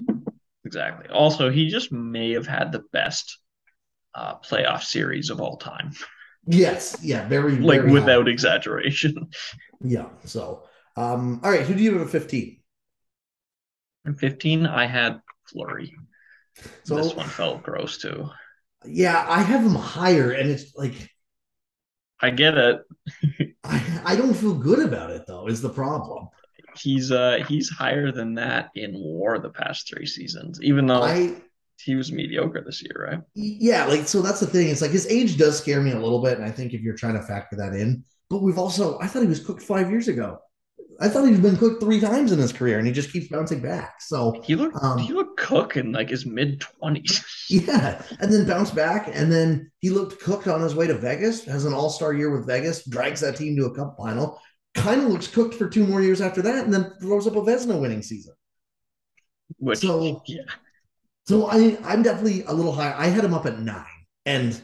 Exactly. 0.66 1.10
Also, 1.10 1.50
he 1.50 1.70
just 1.70 1.92
may 1.92 2.32
have 2.32 2.48
had 2.48 2.72
the 2.72 2.84
best 2.92 3.40
uh, 4.14 4.36
playoff 4.40 4.84
series 4.84 5.30
of 5.30 5.40
all 5.40 5.58
time. 5.58 5.92
Yes, 6.46 6.98
yeah, 7.02 7.28
very 7.28 7.58
like 7.58 7.82
very 7.82 7.92
without 7.92 8.26
high. 8.26 8.32
exaggeration. 8.32 9.30
Yeah. 9.84 10.10
So, 10.26 10.64
um, 10.96 11.40
all 11.44 11.52
right, 11.52 11.62
who 11.66 11.74
do 11.74 11.82
you 11.82 11.94
have 11.94 12.02
at 12.02 12.10
fifteen? 12.10 12.62
At 14.06 14.18
fifteen, 14.18 14.66
I 14.66 14.86
had 14.86 15.22
Fleury. 15.52 15.94
So 16.84 16.96
this 16.96 17.16
one 17.16 17.28
felt 17.28 17.64
gross 17.64 17.98
too. 17.98 18.30
Yeah, 18.86 19.26
I 19.28 19.42
have 19.42 19.64
him 19.64 19.76
higher, 19.76 20.32
and 20.32 20.50
it's 20.50 20.76
like 20.76 20.94
I 22.20 22.30
get 22.30 22.58
it. 22.58 22.82
I, 23.64 24.02
I 24.06 24.16
don't 24.16 24.34
feel 24.34 24.54
good 24.54 24.80
about 24.80 25.12
it 25.12 25.24
though. 25.28 25.48
Is 25.48 25.62
the 25.62 25.70
problem? 25.70 26.30
He's 26.76 27.12
uh 27.12 27.44
he's 27.48 27.70
higher 27.70 28.12
than 28.12 28.36
that 28.36 28.70
in 28.76 28.94
WAR 28.96 29.40
the 29.40 29.50
past 29.50 29.90
three 29.90 30.06
seasons, 30.06 30.62
even 30.62 30.88
though 30.88 31.04
I 31.04 31.36
he 31.84 31.96
was 31.96 32.12
mediocre 32.12 32.62
this 32.64 32.82
year, 32.84 33.08
right? 33.12 33.20
yeah, 33.34 33.86
like 33.86 34.08
so 34.08 34.22
that's 34.22 34.40
the 34.40 34.48
thing. 34.48 34.70
It's 34.70 34.82
like 34.82 34.92
his 34.92 35.08
age 35.08 35.38
does 35.38 35.58
scare 35.58 35.82
me 35.82 35.92
a 35.92 36.00
little 36.00 36.22
bit, 36.22 36.38
and 36.38 36.46
I 36.46 36.52
think 36.52 36.74
if 36.74 36.82
you're 36.82 36.96
trying 36.96 37.16
to 37.16 37.24
factor 37.24 37.56
that 37.58 37.74
in, 37.74 38.04
but 38.30 38.42
we've 38.42 38.58
also 38.58 39.00
I 39.00 39.08
thought 39.08 39.22
he 39.24 39.28
was 39.28 39.44
cooked 39.44 39.62
five 39.62 39.90
years 39.90 40.08
ago. 40.08 40.40
I 41.02 41.10
thought 41.10 41.28
he's 41.28 41.40
been 41.40 41.58
cooked 41.58 41.82
three 41.82 42.00
times 42.00 42.32
in 42.32 42.38
his 42.38 42.54
career, 42.54 42.78
and 42.78 42.86
he 42.86 42.94
just 42.94 43.12
keeps 43.12 43.28
bouncing 43.28 43.60
back. 43.60 43.96
So 44.02 44.40
He 44.44 44.56
looked 44.56 44.78
um, 44.84 45.00
he 45.00 45.14
looked 45.14 45.40
cook 45.40 45.76
in 45.76 45.92
like 45.92 46.10
his 46.10 46.28
mid 46.28 46.62
twenties. 46.62 47.26
yeah, 47.50 48.02
and 48.20 48.32
then 48.32 48.46
bounce 48.46 48.70
back, 48.70 49.10
and 49.12 49.32
then 49.32 49.72
he 49.80 49.90
looked 49.90 50.22
cooked 50.22 50.48
on 50.48 50.62
his 50.62 50.76
way 50.76 50.86
to 50.86 50.94
Vegas. 50.94 51.44
Has 51.46 51.66
an 51.66 51.74
All 51.74 51.90
Star 51.90 52.14
year 52.14 52.30
with 52.30 52.46
Vegas, 52.46 52.86
drags 52.88 53.22
that 53.22 53.36
team 53.36 53.56
to 53.58 53.66
a 53.66 53.76
Cup 53.76 53.96
final. 53.98 54.40
Kind 54.76 55.02
of 55.02 55.10
looks 55.10 55.28
cooked 55.28 55.56
for 55.56 55.68
two 55.68 55.86
more 55.88 56.02
years 56.04 56.22
after 56.22 56.42
that, 56.44 56.66
and 56.66 56.74
then 56.74 56.94
throws 57.02 57.26
up 57.26 57.36
a 57.36 57.42
Vezina 57.42 57.80
winning 57.82 58.04
season. 58.04 58.34
Which 59.58 59.80
So 59.80 60.22
yeah, 60.28 60.44
So 61.28 61.48
I 61.48 61.78
I'm 61.84 62.04
definitely 62.04 62.44
a 62.44 62.54
little 62.54 62.74
high. 62.74 62.94
I 62.98 63.08
had 63.08 63.24
him 63.24 63.34
up 63.34 63.46
at 63.46 63.60
nine, 63.60 63.86
and 64.26 64.62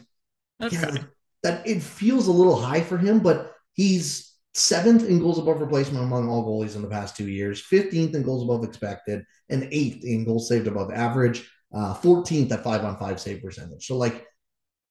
okay. 0.61 0.75
yeah, 0.75 1.03
that 1.43 1.67
it 1.67 1.81
feels 1.81 2.27
a 2.27 2.31
little 2.31 2.55
high 2.55 2.81
for 2.81 2.97
him, 2.97 3.19
but 3.19 3.53
he's 3.73 4.33
seventh 4.57 5.07
in 5.07 5.19
goals 5.19 5.37
above 5.37 5.61
replacement 5.61 6.03
among 6.03 6.27
all 6.27 6.43
goalies 6.43 6.75
in 6.75 6.81
the 6.81 6.89
past 6.89 7.15
two 7.15 7.29
years, 7.29 7.61
15th 7.61 8.15
in 8.15 8.23
goals 8.23 8.43
above 8.43 8.63
expected, 8.63 9.23
and 9.49 9.67
eighth 9.71 10.03
in 10.03 10.25
goals 10.25 10.49
saved 10.49 10.67
above 10.67 10.91
average, 10.91 11.47
uh, 11.73 11.93
14th 11.93 12.51
at 12.51 12.63
five 12.63 12.83
on 12.83 12.97
five 12.97 13.19
save 13.19 13.41
percentage. 13.43 13.85
So 13.85 13.97
like 13.97 14.25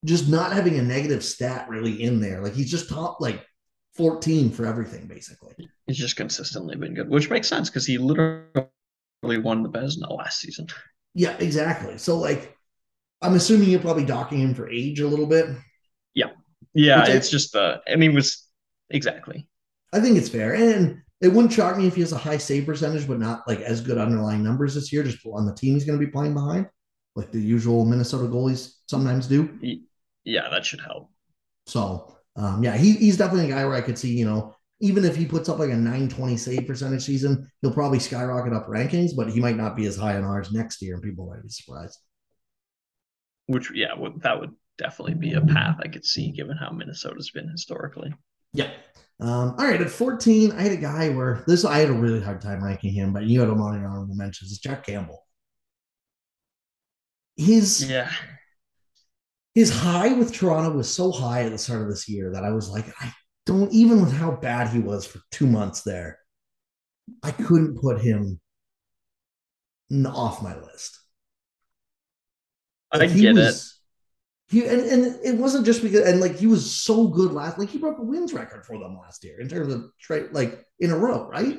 just 0.05 0.29
not 0.29 0.53
having 0.53 0.79
a 0.79 0.83
negative 0.83 1.25
stat 1.25 1.69
really 1.69 2.01
in 2.03 2.21
there. 2.21 2.41
Like 2.43 2.55
he's 2.55 2.71
just 2.71 2.89
top 2.89 3.21
like 3.21 3.45
14 3.97 4.51
for 4.51 4.67
everything, 4.67 5.09
basically. 5.09 5.55
He's 5.87 5.99
just 5.99 6.17
consistently 6.17 6.77
been 6.77 6.95
good, 6.95 7.09
which 7.09 7.29
makes 7.29 7.49
sense 7.49 7.69
because 7.69 7.87
he 7.87 7.99
literally 7.99 8.69
won 9.23 9.63
the 9.63 9.69
Vezina 9.71 10.11
last 10.17 10.41
season. 10.41 10.69
Yeah, 11.15 11.37
exactly. 11.39 11.99
So 11.99 12.19
like 12.19 12.57
I'm 13.21 13.35
assuming 13.35 13.71
you're 13.71 13.81
probably 13.81 14.05
docking 14.05 14.39
him 14.39 14.55
for 14.55 14.71
age 14.71 15.01
a 15.01 15.09
little 15.09 15.27
bit. 15.27 15.47
Yeah, 16.15 16.31
yeah. 16.75 17.01
Which 17.01 17.11
I- 17.11 17.13
It's 17.15 17.31
just 17.31 17.53
the. 17.53 17.81
I 17.91 17.97
mean, 17.97 18.15
was 18.15 18.47
exactly. 18.91 19.49
I 19.97 20.01
think 20.01 20.19
it's 20.19 20.29
fair. 20.29 20.55
And 20.55 21.01
it 21.21 21.29
wouldn't 21.29 21.53
shock 21.53 21.79
me 21.79 21.87
if 21.87 21.95
he 21.95 22.03
has 22.03 22.13
a 22.13 22.19
high 22.19 22.37
save 22.37 22.67
percentage, 22.67 23.09
but 23.09 23.19
not 23.19 23.49
like 23.49 23.61
as 23.61 23.81
good 23.81 23.99
underlying 23.99 24.43
numbers 24.43 24.75
this 24.75 24.93
year, 24.93 25.03
just 25.03 25.25
on 25.27 25.47
the 25.47 25.55
team 25.55 25.75
he's 25.75 25.85
going 25.85 25.99
to 25.99 26.05
be 26.05 26.13
playing 26.13 26.35
behind, 26.35 26.69
like 27.15 27.33
the 27.33 27.41
usual 27.41 27.87
Minnesota 27.87 28.25
goalies 28.25 28.75
sometimes 28.87 29.27
do. 29.27 29.59
Yeah, 30.25 30.49
that 30.51 30.67
should 30.67 30.81
help. 30.81 31.11
So, 31.67 32.17
um, 32.37 32.63
yeah, 32.63 32.77
he, 32.77 32.93
he's 32.93 33.17
definitely 33.17 33.51
a 33.51 33.55
guy 33.55 33.65
where 33.65 33.77
I 33.77 33.81
could 33.81 33.99
see, 33.99 34.15
you 34.15 34.27
know, 34.27 34.55
even 34.81 35.07
if 35.07 35.17
he 35.17 35.25
puts 35.25 35.49
up 35.49 35.59
like 35.59 35.71
a 35.71 35.77
920 35.77 36.37
save 36.37 36.67
percentage 36.67 37.03
season, 37.03 37.51
he'll 37.63 37.73
probably 37.73 37.99
skyrocket 37.99 38.53
up 38.53 38.67
rankings, 38.67 39.17
but 39.17 39.31
he 39.31 39.41
might 39.41 39.57
not 39.57 39.75
be 39.75 39.87
as 39.87 39.97
high 39.97 40.17
on 40.17 40.25
ours 40.25 40.53
next 40.53 40.83
year, 40.83 40.95
and 40.95 41.03
people 41.03 41.27
might 41.27 41.43
be 41.43 41.49
surprised. 41.49 41.99
Which 43.47 43.73
yeah, 43.75 43.95
that 44.19 44.39
would 44.39 44.53
definitely 44.77 45.15
be 45.15 45.33
a 45.33 45.41
path 45.41 45.79
I 45.81 45.89
could 45.89 46.05
see 46.05 46.31
given 46.31 46.59
how 46.59 46.71
Minnesota's 46.71 47.31
been 47.31 47.49
historically. 47.49 48.13
Yeah. 48.57 48.71
Um, 49.19 49.55
all 49.59 49.67
right, 49.67 49.81
at 49.81 49.91
14, 49.91 50.53
I 50.53 50.63
had 50.63 50.73
a 50.73 50.77
guy 50.77 51.09
where 51.11 51.43
this 51.47 51.65
I 51.65 51.79
had 51.79 51.89
a 51.89 51.95
really 51.95 52.21
hard 52.21 52.41
time 52.41 52.63
ranking 52.63 52.93
him, 52.93 53.13
but 53.13 53.25
you 53.25 53.41
had 53.41 53.49
him 53.49 53.63
on 53.63 53.81
your 53.81 53.89
honorable 53.89 54.15
mentions. 54.15 54.51
It's 54.51 54.61
Jack 54.61 54.85
Campbell. 54.87 55.25
His 57.37 57.89
Yeah, 57.89 58.11
his 59.55 59.71
high 59.71 60.13
with 60.13 60.33
Toronto 60.33 60.77
was 60.77 60.93
so 60.93 61.11
high 61.11 61.45
at 61.45 61.53
the 61.53 61.59
start 61.59 61.83
of 61.83 61.89
this 61.89 62.09
year 62.09 62.31
that 62.33 62.45
I 62.45 62.51
was 62.51 62.69
like, 62.69 62.87
I 63.01 63.13
don't 63.47 63.73
even 63.73 64.01
with 64.01 64.13
how 64.13 64.33
bad 64.33 64.69
he 64.69 64.81
was 64.81 65.07
for 65.07 65.21
two 65.31 65.47
months 65.47 65.83
there, 65.83 66.19
I 67.23 67.31
couldn't 67.31 67.81
put 67.81 68.01
him 68.01 68.41
off 70.07 70.43
my 70.43 70.59
list. 70.61 70.99
I 72.93 73.07
get 73.07 73.37
it. 73.37 73.55
He 74.49 74.65
and, 74.65 74.81
and 74.81 75.19
it 75.25 75.37
wasn't 75.37 75.67
just 75.67 75.83
because 75.83 76.07
and 76.09 76.21
like 76.21 76.37
he 76.37 76.47
was 76.47 76.71
so 76.71 77.09
good 77.09 77.33
last 77.33 77.59
like 77.59 77.69
he 77.69 77.79
broke 77.79 77.99
a 77.99 78.03
wins 78.03 78.33
record 78.33 78.65
for 78.65 78.79
them 78.79 78.97
last 78.97 79.25
year 79.25 79.41
in 79.41 79.49
terms 79.49 79.73
of 79.75 79.91
trade 80.01 80.29
like 80.33 80.65
in 80.79 80.91
a 80.93 80.97
row, 80.97 81.29
right? 81.29 81.59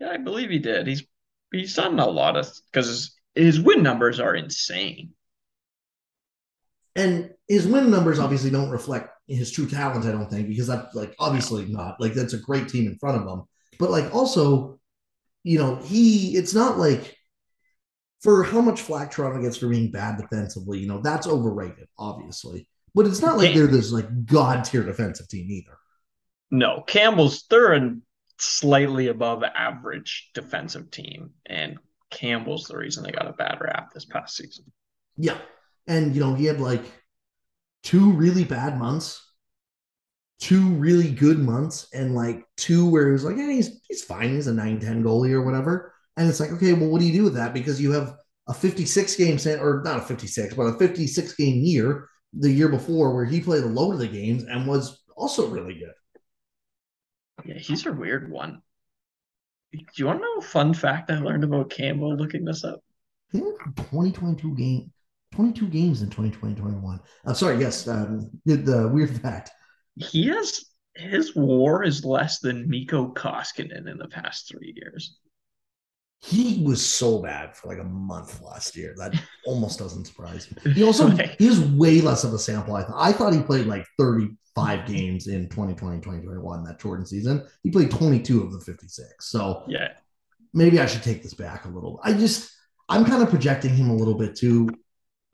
Yeah, 0.00 0.10
I 0.10 0.16
believe 0.16 0.50
he 0.50 0.58
did. 0.58 0.86
He's 0.88 1.04
he's 1.52 1.74
done 1.74 1.98
a 2.00 2.06
lot 2.06 2.36
of 2.36 2.50
because 2.72 2.88
his, 2.88 3.14
his 3.34 3.60
win 3.60 3.82
numbers 3.82 4.18
are 4.18 4.34
insane. 4.34 5.12
And 6.96 7.30
his 7.46 7.66
win 7.66 7.90
numbers 7.90 8.18
obviously 8.18 8.50
don't 8.50 8.70
reflect 8.70 9.10
his 9.28 9.52
true 9.52 9.68
talent, 9.68 10.06
I 10.06 10.12
don't 10.12 10.30
think, 10.30 10.48
because 10.48 10.66
that's 10.66 10.94
like 10.94 11.14
obviously 11.18 11.66
not. 11.66 12.00
Like 12.00 12.14
that's 12.14 12.32
a 12.32 12.38
great 12.38 12.68
team 12.68 12.86
in 12.86 12.98
front 12.98 13.22
of 13.22 13.28
him. 13.28 13.44
But 13.78 13.90
like 13.90 14.14
also, 14.14 14.80
you 15.44 15.58
know, 15.58 15.76
he 15.76 16.36
it's 16.36 16.54
not 16.54 16.78
like 16.78 17.15
for 18.22 18.42
how 18.42 18.60
much 18.60 18.80
flack 18.80 19.10
Toronto 19.10 19.42
gets 19.42 19.58
for 19.58 19.68
being 19.68 19.90
bad 19.90 20.18
defensively, 20.18 20.78
you 20.78 20.88
know, 20.88 21.00
that's 21.00 21.26
overrated, 21.26 21.88
obviously. 21.98 22.68
But 22.94 23.06
it's 23.06 23.20
not 23.20 23.36
like 23.36 23.54
they're 23.54 23.66
this 23.66 23.92
like 23.92 24.24
god 24.24 24.64
tier 24.64 24.82
defensive 24.82 25.28
team 25.28 25.50
either. 25.50 25.76
No, 26.50 26.82
Campbell's 26.86 27.44
they're 27.50 27.74
a 27.74 27.96
slightly 28.38 29.08
above 29.08 29.42
average 29.42 30.30
defensive 30.34 30.90
team, 30.90 31.30
and 31.44 31.78
Campbell's 32.10 32.68
the 32.68 32.76
reason 32.76 33.02
they 33.02 33.10
got 33.10 33.28
a 33.28 33.32
bad 33.32 33.58
rap 33.60 33.92
this 33.92 34.04
past 34.04 34.36
season. 34.36 34.64
Yeah. 35.16 35.38
And 35.86 36.14
you 36.14 36.20
know, 36.20 36.34
he 36.34 36.46
had 36.46 36.60
like 36.60 36.84
two 37.82 38.12
really 38.12 38.44
bad 38.44 38.78
months, 38.78 39.22
two 40.40 40.70
really 40.70 41.10
good 41.10 41.38
months, 41.38 41.88
and 41.92 42.14
like 42.14 42.44
two 42.56 42.88
where 42.88 43.06
he 43.06 43.12
was 43.12 43.24
like, 43.24 43.36
yeah, 43.36 43.50
he's 43.50 43.80
he's 43.88 44.04
fine. 44.04 44.30
He's 44.30 44.46
a 44.46 44.52
9-10 44.52 45.02
goalie 45.02 45.32
or 45.32 45.42
whatever. 45.42 45.92
And 46.16 46.28
it's 46.28 46.40
like, 46.40 46.52
okay, 46.52 46.72
well, 46.72 46.88
what 46.88 47.00
do 47.00 47.06
you 47.06 47.12
do 47.12 47.24
with 47.24 47.34
that? 47.34 47.52
Because 47.52 47.80
you 47.80 47.92
have 47.92 48.14
a 48.48 48.54
56 48.54 49.16
game 49.16 49.38
set, 49.38 49.60
or 49.60 49.82
not 49.84 49.98
a 49.98 50.02
56, 50.02 50.54
but 50.54 50.62
a 50.62 50.78
56 50.78 51.34
game 51.34 51.56
year 51.62 52.08
the 52.32 52.50
year 52.50 52.68
before 52.68 53.14
where 53.14 53.24
he 53.24 53.40
played 53.40 53.64
a 53.64 53.68
load 53.68 53.92
of 53.92 53.98
the 53.98 54.08
games 54.08 54.44
and 54.44 54.66
was 54.66 55.02
also 55.16 55.48
really 55.48 55.74
good. 55.74 55.92
Yeah, 57.44 57.58
he's 57.58 57.86
a 57.86 57.92
weird 57.92 58.30
one. 58.30 58.62
Do 59.72 59.80
you 59.96 60.06
want 60.06 60.20
to 60.20 60.22
know 60.22 60.38
a 60.38 60.42
fun 60.42 60.74
fact 60.74 61.10
I 61.10 61.18
learned 61.18 61.44
about 61.44 61.70
Campbell 61.70 62.16
looking 62.16 62.44
this 62.44 62.64
up? 62.64 62.80
He 63.32 63.38
had 63.38 63.76
2022 63.76 64.54
game, 64.54 64.92
22 65.32 65.66
games 65.68 66.02
in 66.02 66.08
2020, 66.08 66.54
21. 66.54 67.00
I'm 67.24 67.34
sorry, 67.34 67.58
yes, 67.58 67.86
um, 67.88 68.30
the, 68.44 68.56
the 68.56 68.88
weird 68.88 69.20
fact. 69.22 69.50
He 69.96 70.28
has 70.28 70.64
his 70.94 71.36
war 71.36 71.84
is 71.84 72.04
less 72.04 72.38
than 72.38 72.70
Mikko 72.70 73.12
Koskinen 73.12 73.90
in 73.90 73.98
the 73.98 74.08
past 74.08 74.48
three 74.48 74.72
years. 74.76 75.18
He 76.20 76.62
was 76.64 76.84
so 76.84 77.20
bad 77.22 77.54
for 77.56 77.68
like 77.68 77.78
a 77.78 77.84
month 77.84 78.40
last 78.42 78.76
year 78.76 78.94
that 78.98 79.14
almost 79.46 79.78
doesn't 79.78 80.06
surprise 80.06 80.48
me. 80.64 80.72
He 80.72 80.82
also 80.82 81.08
Like- 81.08 81.38
he 81.38 81.48
was 81.48 81.60
way 81.60 82.00
less 82.00 82.24
of 82.24 82.32
a 82.32 82.38
sample. 82.38 82.74
I 82.74 82.82
thought 82.84 82.96
I 82.98 83.12
thought 83.12 83.32
he 83.34 83.42
played 83.42 83.66
like 83.66 83.86
35 83.98 84.86
games 84.86 85.26
in 85.28 85.48
2020, 85.48 85.98
2021, 85.98 86.64
that 86.64 86.80
Jordan 86.80 87.06
season. 87.06 87.46
He 87.62 87.70
played 87.70 87.90
22 87.90 88.42
of 88.42 88.52
the 88.52 88.60
56. 88.60 89.08
So 89.20 89.64
Yeah, 89.68 89.92
maybe 90.54 90.80
I 90.80 90.86
should 90.86 91.02
take 91.02 91.22
this 91.22 91.34
back 91.34 91.64
a 91.64 91.68
little. 91.68 92.00
I 92.02 92.12
just 92.14 92.50
I'm 92.88 93.04
kind 93.04 93.22
of 93.22 93.30
projecting 93.30 93.74
him 93.74 93.90
a 93.90 93.94
little 93.96 94.14
bit 94.16 94.36
too. 94.36 94.68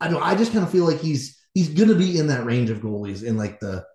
I 0.01 0.09
don't 0.09 0.21
I 0.21 0.35
just 0.35 0.51
kind 0.51 0.63
of 0.65 0.71
feel 0.71 0.85
like 0.85 0.99
he's 0.99 1.39
he's 1.53 1.69
gonna 1.69 1.95
be 1.95 2.17
in 2.19 2.27
that 2.27 2.45
range 2.45 2.69
of 2.69 2.79
goalies 2.81 3.23
in 3.23 3.37
like 3.37 3.59
the 3.59 3.85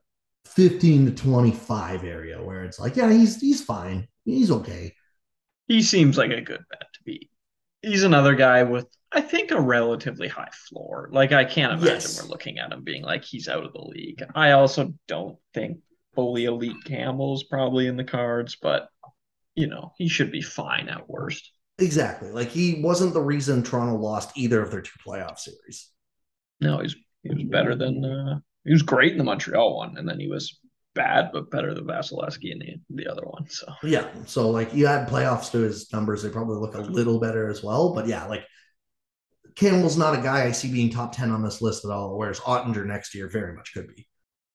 15 0.46 1.06
to 1.06 1.12
25 1.12 2.04
area 2.04 2.42
where 2.42 2.64
it's 2.64 2.78
like, 2.80 2.96
yeah, 2.96 3.12
he's 3.12 3.38
he's 3.40 3.62
fine. 3.62 4.08
He's 4.24 4.50
okay. 4.50 4.94
He 5.68 5.82
seems 5.82 6.18
like 6.18 6.30
a 6.32 6.40
good 6.40 6.64
bet 6.70 6.88
to 6.94 7.00
be. 7.04 7.30
He's 7.82 8.02
another 8.02 8.34
guy 8.34 8.64
with, 8.64 8.86
I 9.12 9.20
think, 9.20 9.52
a 9.52 9.60
relatively 9.60 10.26
high 10.28 10.50
floor. 10.68 11.08
Like 11.12 11.30
I 11.32 11.44
can't 11.44 11.74
imagine 11.74 11.94
Yes. 11.94 12.20
we're 12.22 12.28
looking 12.28 12.58
at 12.58 12.72
him 12.72 12.82
being 12.82 13.02
like 13.04 13.24
he's 13.24 13.48
out 13.48 13.64
of 13.64 13.72
the 13.72 13.82
league. 13.82 14.24
I 14.34 14.52
also 14.52 14.92
don't 15.06 15.38
think 15.54 15.78
fully 16.14 16.46
elite 16.46 16.82
Campbell's 16.84 17.44
probably 17.44 17.86
in 17.86 17.96
the 17.96 18.04
cards, 18.04 18.56
but 18.60 18.88
you 19.54 19.68
know 19.68 19.92
he 19.96 20.08
should 20.08 20.32
be 20.32 20.42
fine 20.42 20.88
at 20.88 21.08
worst. 21.08 21.52
Exactly. 21.78 22.30
Like 22.32 22.48
he 22.48 22.82
wasn't 22.82 23.14
the 23.14 23.20
reason 23.20 23.62
Toronto 23.62 23.96
lost 23.96 24.36
either 24.36 24.60
of 24.60 24.72
their 24.72 24.82
two 24.82 24.98
playoff 25.06 25.38
series. 25.38 25.88
No, 26.60 26.78
he's 26.80 26.96
he 27.22 27.30
was 27.34 27.44
better 27.44 27.76
than 27.76 28.04
uh, 28.04 28.40
he 28.64 28.72
was 28.72 28.82
great 28.82 29.12
in 29.12 29.18
the 29.18 29.24
Montreal 29.24 29.76
one, 29.76 29.96
and 29.96 30.08
then 30.08 30.18
he 30.18 30.26
was 30.28 30.58
bad 30.98 31.30
but 31.32 31.50
better 31.50 31.72
than 31.72 31.86
Vasilevskiy 31.86 32.50
in 32.50 32.58
the 32.58 32.76
the 32.90 33.10
other 33.10 33.22
one. 33.22 33.48
So 33.48 33.72
Yeah. 33.84 34.08
So 34.26 34.50
like 34.50 34.74
you 34.74 34.86
add 34.86 35.08
playoffs 35.08 35.50
to 35.52 35.58
his 35.58 35.90
numbers, 35.92 36.22
they 36.22 36.28
probably 36.28 36.56
look 36.56 36.74
a 36.74 36.80
little 36.80 37.20
better 37.20 37.48
as 37.48 37.62
well. 37.62 37.94
But 37.94 38.08
yeah, 38.08 38.26
like 38.26 38.44
Campbell's 39.54 39.96
not 39.96 40.18
a 40.18 40.22
guy 40.22 40.44
I 40.44 40.52
see 40.52 40.70
being 40.70 40.90
top 40.90 41.16
10 41.16 41.30
on 41.30 41.42
this 41.42 41.62
list 41.62 41.84
at 41.84 41.90
all, 41.90 42.18
whereas 42.18 42.40
Oettinger 42.40 42.84
next 42.84 43.14
year 43.14 43.28
very 43.28 43.54
much 43.54 43.72
could 43.72 43.88
be. 43.94 44.06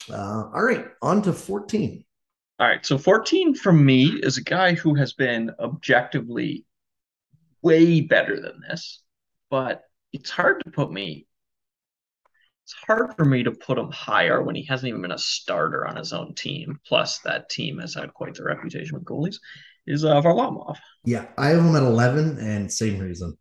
Uh, 0.09 0.49
all 0.53 0.63
right, 0.63 0.85
on 1.01 1.21
to 1.23 1.33
14. 1.33 2.03
All 2.59 2.67
right, 2.67 2.85
so 2.85 2.97
14 2.97 3.55
from 3.55 3.83
me 3.85 4.05
is 4.05 4.37
a 4.37 4.43
guy 4.43 4.73
who 4.73 4.95
has 4.95 5.13
been 5.13 5.51
objectively 5.59 6.65
way 7.61 8.01
better 8.01 8.39
than 8.39 8.61
this, 8.67 9.01
but 9.49 9.83
it's 10.13 10.29
hard 10.29 10.63
to 10.63 10.71
put 10.71 10.91
me. 10.91 11.25
It's 12.63 12.73
hard 12.87 13.13
for 13.15 13.25
me 13.25 13.43
to 13.43 13.51
put 13.51 13.77
him 13.77 13.91
higher 13.91 14.41
when 14.41 14.55
he 14.55 14.63
hasn't 14.63 14.87
even 14.87 15.01
been 15.01 15.11
a 15.11 15.17
starter 15.17 15.85
on 15.85 15.97
his 15.97 16.13
own 16.13 16.33
team. 16.33 16.79
Plus, 16.87 17.19
that 17.19 17.49
team 17.49 17.79
has 17.79 17.93
had 17.93 18.13
quite 18.13 18.35
the 18.35 18.43
reputation 18.43 18.95
with 18.95 19.05
goalies. 19.05 19.35
Is 19.85 20.05
uh, 20.05 20.21
Varlamov? 20.21 20.77
Yeah, 21.03 21.27
I 21.37 21.49
have 21.49 21.59
him 21.59 21.75
at 21.75 21.83
eleven, 21.83 22.37
and 22.39 22.71
same 22.71 22.99
reason. 22.99 23.37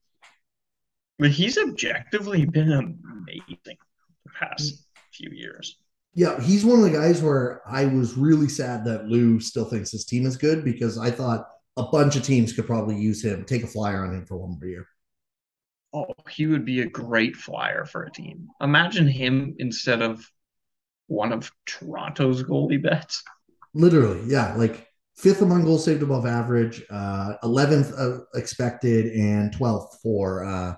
But 1.19 1.31
he's 1.31 1.57
objectively 1.57 2.45
been 2.47 2.73
amazing 2.73 3.79
the 4.25 4.33
past 4.37 4.87
few 5.13 5.31
years. 5.31 5.77
Yeah, 6.15 6.41
he's 6.41 6.65
one 6.65 6.81
of 6.81 6.85
the 6.85 6.91
guys 6.91 7.23
where 7.23 7.63
I 7.67 7.85
was 7.85 8.17
really 8.17 8.49
sad 8.49 8.85
that 8.87 9.07
Lou 9.07 9.39
still 9.39 9.65
thinks 9.65 9.93
his 9.93 10.05
team 10.05 10.27
is 10.27 10.37
good 10.37 10.65
because 10.65 10.99
I 10.99 11.13
thought 11.13 11.47
a 11.77 11.85
bunch 11.85 12.17
of 12.17 12.25
teams 12.25 12.53
could 12.53 12.67
probably 12.67 12.97
use 12.97 13.25
him, 13.25 13.45
take 13.45 13.63
a 13.63 13.69
flyer 13.69 14.05
on 14.05 14.15
him 14.15 14.27
for 14.27 14.37
one 14.37 14.59
more 14.59 14.69
year. 14.69 14.87
Oh, 15.95 16.15
he 16.31 16.47
would 16.47 16.65
be 16.65 16.81
a 16.81 16.89
great 16.89 17.37
flyer 17.37 17.85
for 17.85 18.05
a 18.05 18.11
team. 18.11 18.49
Imagine 18.61 19.07
him 19.07 19.55
instead 19.59 20.01
of 20.01 20.27
one 21.07 21.33
of 21.33 21.53
Toronto's 21.67 22.43
goalie 22.43 22.83
bets. 22.83 23.23
Literally, 23.75 24.23
yeah, 24.27 24.55
like 24.55 24.87
fifth 25.17 25.43
among 25.43 25.65
goals 25.65 25.85
saved 25.85 26.03
above 26.03 26.27
average, 26.27 26.83
uh, 26.91 27.35
11th 27.45 27.93
uh, 27.99 28.25
expected, 28.35 29.13
and 29.13 29.53
12th 29.55 30.01
for 30.03 30.45
uh, 30.45 30.75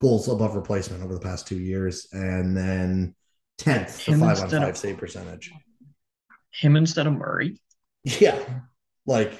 goals 0.00 0.28
above 0.28 0.54
replacement 0.54 1.02
over 1.02 1.14
the 1.14 1.20
past 1.20 1.46
two 1.46 1.58
years, 1.58 2.06
and 2.12 2.56
then 2.56 3.14
10th 3.58 3.90
for 3.90 4.12
five 4.18 4.40
on 4.40 4.50
five 4.50 4.62
of, 4.62 4.76
save 4.76 4.98
percentage. 4.98 5.50
Him 6.52 6.76
instead 6.76 7.06
of 7.06 7.14
Murray. 7.14 7.60
Yeah, 8.04 8.38
like 9.06 9.32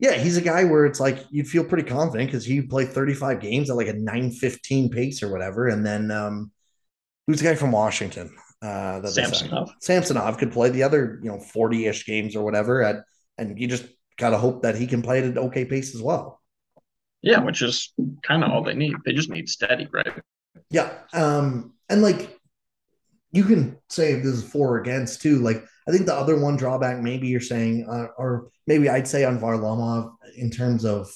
yeah, 0.00 0.14
he's 0.14 0.38
a 0.38 0.42
guy 0.42 0.64
where 0.64 0.86
it's 0.86 0.98
like 0.98 1.26
you'd 1.30 1.46
feel 1.46 1.62
pretty 1.62 1.88
confident 1.88 2.30
because 2.30 2.44
he 2.44 2.62
played 2.62 2.88
35 2.88 3.38
games 3.38 3.68
at 3.68 3.76
like 3.76 3.86
a 3.86 3.92
915 3.92 4.90
pace 4.90 5.22
or 5.22 5.30
whatever. 5.30 5.68
And 5.68 5.84
then 5.86 6.10
um 6.10 6.50
who's 7.26 7.38
the 7.38 7.44
guy 7.44 7.54
from 7.54 7.70
Washington? 7.70 8.34
Uh 8.62 9.06
Samsonov. 9.06 9.72
Samsonov 9.80 10.38
could 10.38 10.52
play 10.52 10.70
the 10.70 10.82
other, 10.82 11.20
you 11.22 11.30
know, 11.30 11.36
40-ish 11.36 12.06
games 12.06 12.34
or 12.34 12.42
whatever 12.42 12.82
at 12.82 13.04
and 13.36 13.60
you 13.60 13.68
just 13.68 13.84
gotta 14.16 14.38
hope 14.38 14.62
that 14.62 14.76
he 14.76 14.86
can 14.86 15.02
play 15.02 15.18
at 15.18 15.24
an 15.24 15.38
okay 15.38 15.66
pace 15.66 15.94
as 15.94 16.00
well. 16.00 16.40
Yeah, 17.22 17.40
which 17.40 17.60
is 17.60 17.92
kind 18.22 18.42
of 18.42 18.50
all 18.50 18.64
they 18.64 18.74
need. 18.74 18.94
They 19.04 19.12
just 19.12 19.28
need 19.28 19.50
steady, 19.50 19.86
right? 19.92 20.14
Yeah. 20.70 20.90
Um, 21.12 21.74
and 21.90 22.00
like 22.00 22.38
you 23.32 23.44
can 23.44 23.76
say 23.90 24.14
this 24.14 24.32
is 24.32 24.44
for 24.44 24.76
or 24.76 24.80
against 24.80 25.20
too. 25.20 25.40
Like 25.40 25.62
I 25.86 25.92
think 25.92 26.06
the 26.06 26.14
other 26.14 26.40
one 26.40 26.56
drawback, 26.56 27.00
maybe 27.00 27.28
you're 27.28 27.40
saying, 27.40 27.86
uh, 27.90 28.06
or 28.16 28.50
maybe 28.70 28.88
I'd 28.88 29.08
say 29.08 29.24
on 29.24 29.40
Varlamov 29.40 30.14
in 30.36 30.48
terms 30.48 30.84
of 30.84 31.10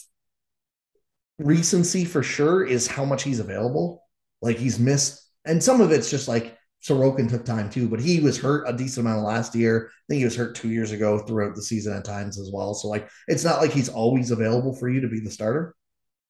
recency 1.38 2.04
for 2.04 2.20
sure, 2.20 2.64
is 2.64 2.88
how 2.88 3.04
much 3.04 3.22
he's 3.22 3.38
available. 3.38 4.02
Like 4.42 4.56
he's 4.56 4.80
missed, 4.80 5.24
and 5.44 5.62
some 5.62 5.80
of 5.80 5.92
it's 5.92 6.10
just 6.10 6.26
like 6.26 6.58
Sorokin 6.84 7.30
took 7.30 7.44
time 7.44 7.70
too, 7.70 7.88
but 7.88 8.00
he 8.00 8.18
was 8.18 8.40
hurt 8.40 8.68
a 8.68 8.76
decent 8.76 9.06
amount 9.06 9.24
last 9.24 9.54
year. 9.54 9.88
I 9.88 10.04
think 10.08 10.18
he 10.18 10.24
was 10.24 10.34
hurt 10.34 10.56
two 10.56 10.68
years 10.68 10.90
ago 10.90 11.20
throughout 11.20 11.54
the 11.54 11.62
season 11.62 11.96
at 11.96 12.04
times 12.04 12.40
as 12.40 12.50
well. 12.52 12.74
So 12.74 12.88
like 12.88 13.08
it's 13.28 13.44
not 13.44 13.60
like 13.60 13.70
he's 13.70 13.88
always 13.88 14.32
available 14.32 14.74
for 14.74 14.88
you 14.88 15.00
to 15.02 15.08
be 15.08 15.20
the 15.20 15.30
starter. 15.30 15.76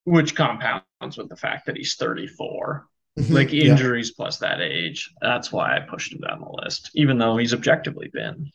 Which 0.05 0.35
compounds 0.35 1.17
with 1.17 1.31
the 1.31 1.37
fact 1.37 1.65
that 1.67 1.79
he's 1.79 1.95
34. 1.95 2.87
Mm-hmm. 3.17 3.33
like 3.33 3.55
injuries 3.55 4.09
yeah. 4.09 4.15
plus 4.17 4.39
that 4.39 4.61
age. 4.61 5.15
That's 5.23 5.53
why 5.53 5.77
I 5.77 5.81
pushed 5.81 6.13
him 6.13 6.19
down 6.19 6.41
the 6.41 6.63
list, 6.65 6.91
even 6.95 7.17
though 7.17 7.37
he's 7.37 7.55
objectively 7.55 8.11
been 8.13 8.51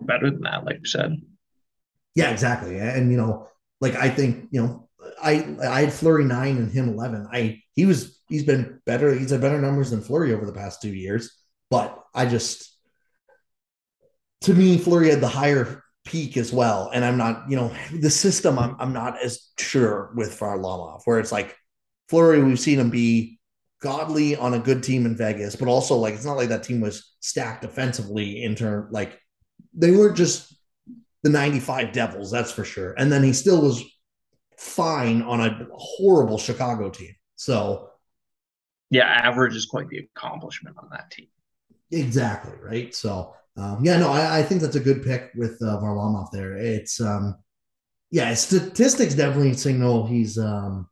better 0.00 0.30
than 0.30 0.42
that, 0.42 0.64
like 0.64 0.80
you 0.80 0.86
said. 0.86 1.16
Yeah, 2.14 2.30
exactly. 2.30 2.78
And 2.78 3.10
you 3.10 3.16
know, 3.16 3.48
like 3.80 3.94
I 3.94 4.08
think, 4.10 4.48
you 4.50 4.62
know, 4.62 4.88
I 5.22 5.56
I 5.62 5.80
had 5.82 5.92
Fleury 5.92 6.24
nine 6.24 6.56
and 6.58 6.70
him 6.70 6.88
eleven. 6.88 7.28
I 7.32 7.62
he 7.74 7.86
was 7.86 8.20
he's 8.28 8.44
been 8.44 8.80
better, 8.86 9.14
he's 9.14 9.30
had 9.30 9.40
better 9.40 9.60
numbers 9.60 9.90
than 9.90 10.02
Fleury 10.02 10.32
over 10.32 10.46
the 10.46 10.52
past 10.52 10.82
two 10.82 10.92
years. 10.92 11.30
But 11.70 11.98
I 12.14 12.26
just 12.26 12.68
to 14.42 14.54
me, 14.54 14.78
Fleury 14.78 15.10
had 15.10 15.20
the 15.20 15.28
higher 15.28 15.82
peak 16.04 16.36
as 16.36 16.52
well. 16.52 16.90
And 16.92 17.04
I'm 17.04 17.16
not, 17.16 17.44
you 17.48 17.56
know, 17.56 17.72
the 17.92 18.10
system 18.10 18.58
I'm 18.58 18.76
I'm 18.78 18.92
not 18.92 19.22
as 19.22 19.50
sure 19.58 20.12
with 20.16 20.38
Varlamov, 20.38 21.02
where 21.04 21.18
it's 21.18 21.32
like 21.32 21.56
Fleury, 22.08 22.42
we've 22.42 22.60
seen 22.60 22.78
him 22.78 22.90
be 22.90 23.38
godly 23.80 24.36
on 24.36 24.54
a 24.54 24.58
good 24.58 24.82
team 24.82 25.06
in 25.06 25.16
Vegas, 25.16 25.56
but 25.56 25.68
also 25.68 25.96
like 25.96 26.14
it's 26.14 26.24
not 26.24 26.36
like 26.36 26.50
that 26.50 26.62
team 26.64 26.80
was 26.80 27.14
stacked 27.20 27.64
offensively 27.64 28.42
in 28.42 28.54
turn 28.54 28.88
like 28.90 29.18
they 29.74 29.90
weren't 29.90 30.16
just 30.16 30.54
the 31.22 31.30
95 31.30 31.92
Devils, 31.92 32.30
that's 32.30 32.52
for 32.52 32.64
sure. 32.64 32.94
And 32.98 33.10
then 33.10 33.22
he 33.22 33.32
still 33.32 33.62
was 33.62 33.82
fine 34.58 35.22
on 35.22 35.40
a 35.40 35.66
horrible 35.72 36.38
Chicago 36.38 36.90
team. 36.90 37.14
So 37.36 37.90
yeah, 38.90 39.04
average 39.04 39.56
is 39.56 39.66
quite 39.66 39.88
the 39.88 39.98
accomplishment 39.98 40.76
on 40.78 40.88
that 40.90 41.10
team. 41.10 41.28
Exactly, 41.90 42.52
right? 42.62 42.94
So 42.94 43.34
um, 43.56 43.78
yeah, 43.82 43.98
no, 43.98 44.10
I, 44.10 44.38
I, 44.38 44.42
think 44.42 44.62
that's 44.62 44.76
a 44.76 44.80
good 44.80 45.02
pick 45.02 45.30
with 45.34 45.60
uh, 45.62 45.78
Varlamov 45.78 46.30
there. 46.32 46.56
It's 46.56 47.00
um 47.00 47.36
yeah, 48.10 48.32
statistics 48.34 49.14
definitely 49.14 49.54
signal 49.54 50.06
he's 50.06 50.38
um 50.38 50.88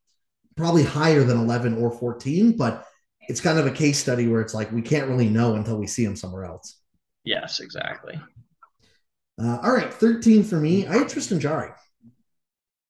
probably 0.56 0.82
higher 0.82 1.22
than 1.24 1.38
11 1.38 1.82
or 1.82 1.90
14, 1.90 2.56
but 2.56 2.86
it's 3.28 3.40
kind 3.40 3.58
of 3.58 3.66
a 3.66 3.70
case 3.70 3.98
study 3.98 4.26
where 4.26 4.40
it's 4.40 4.54
like 4.54 4.70
we 4.72 4.82
can't 4.82 5.08
really 5.08 5.28
know 5.28 5.54
until 5.54 5.78
we 5.78 5.86
see 5.86 6.04
him 6.04 6.16
somewhere 6.16 6.44
else. 6.44 6.80
Yes, 7.24 7.60
exactly. 7.60 8.20
Uh, 9.40 9.58
all 9.62 9.72
right, 9.72 9.92
13 9.92 10.44
for 10.44 10.56
me. 10.56 10.86
I 10.86 10.98
had 10.98 11.08
Tristan 11.08 11.40
Jarry. 11.40 11.70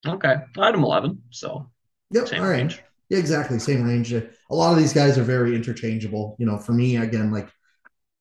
Okay. 0.06 0.34
I 0.58 0.64
had 0.64 0.74
him 0.74 0.84
11, 0.84 1.22
so 1.30 1.70
yep, 2.10 2.28
same 2.28 2.42
all 2.42 2.48
right. 2.48 2.56
range. 2.56 2.82
Yeah, 3.08 3.18
exactly. 3.18 3.58
Same 3.58 3.84
range. 3.84 4.12
A 4.12 4.28
lot 4.50 4.72
of 4.72 4.78
these 4.78 4.92
guys 4.92 5.18
are 5.18 5.22
very 5.22 5.54
interchangeable. 5.54 6.36
You 6.38 6.46
know, 6.46 6.58
for 6.58 6.72
me, 6.72 6.96
again, 6.96 7.30
like 7.30 7.48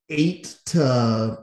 eight 0.08 0.56
to 0.66 1.38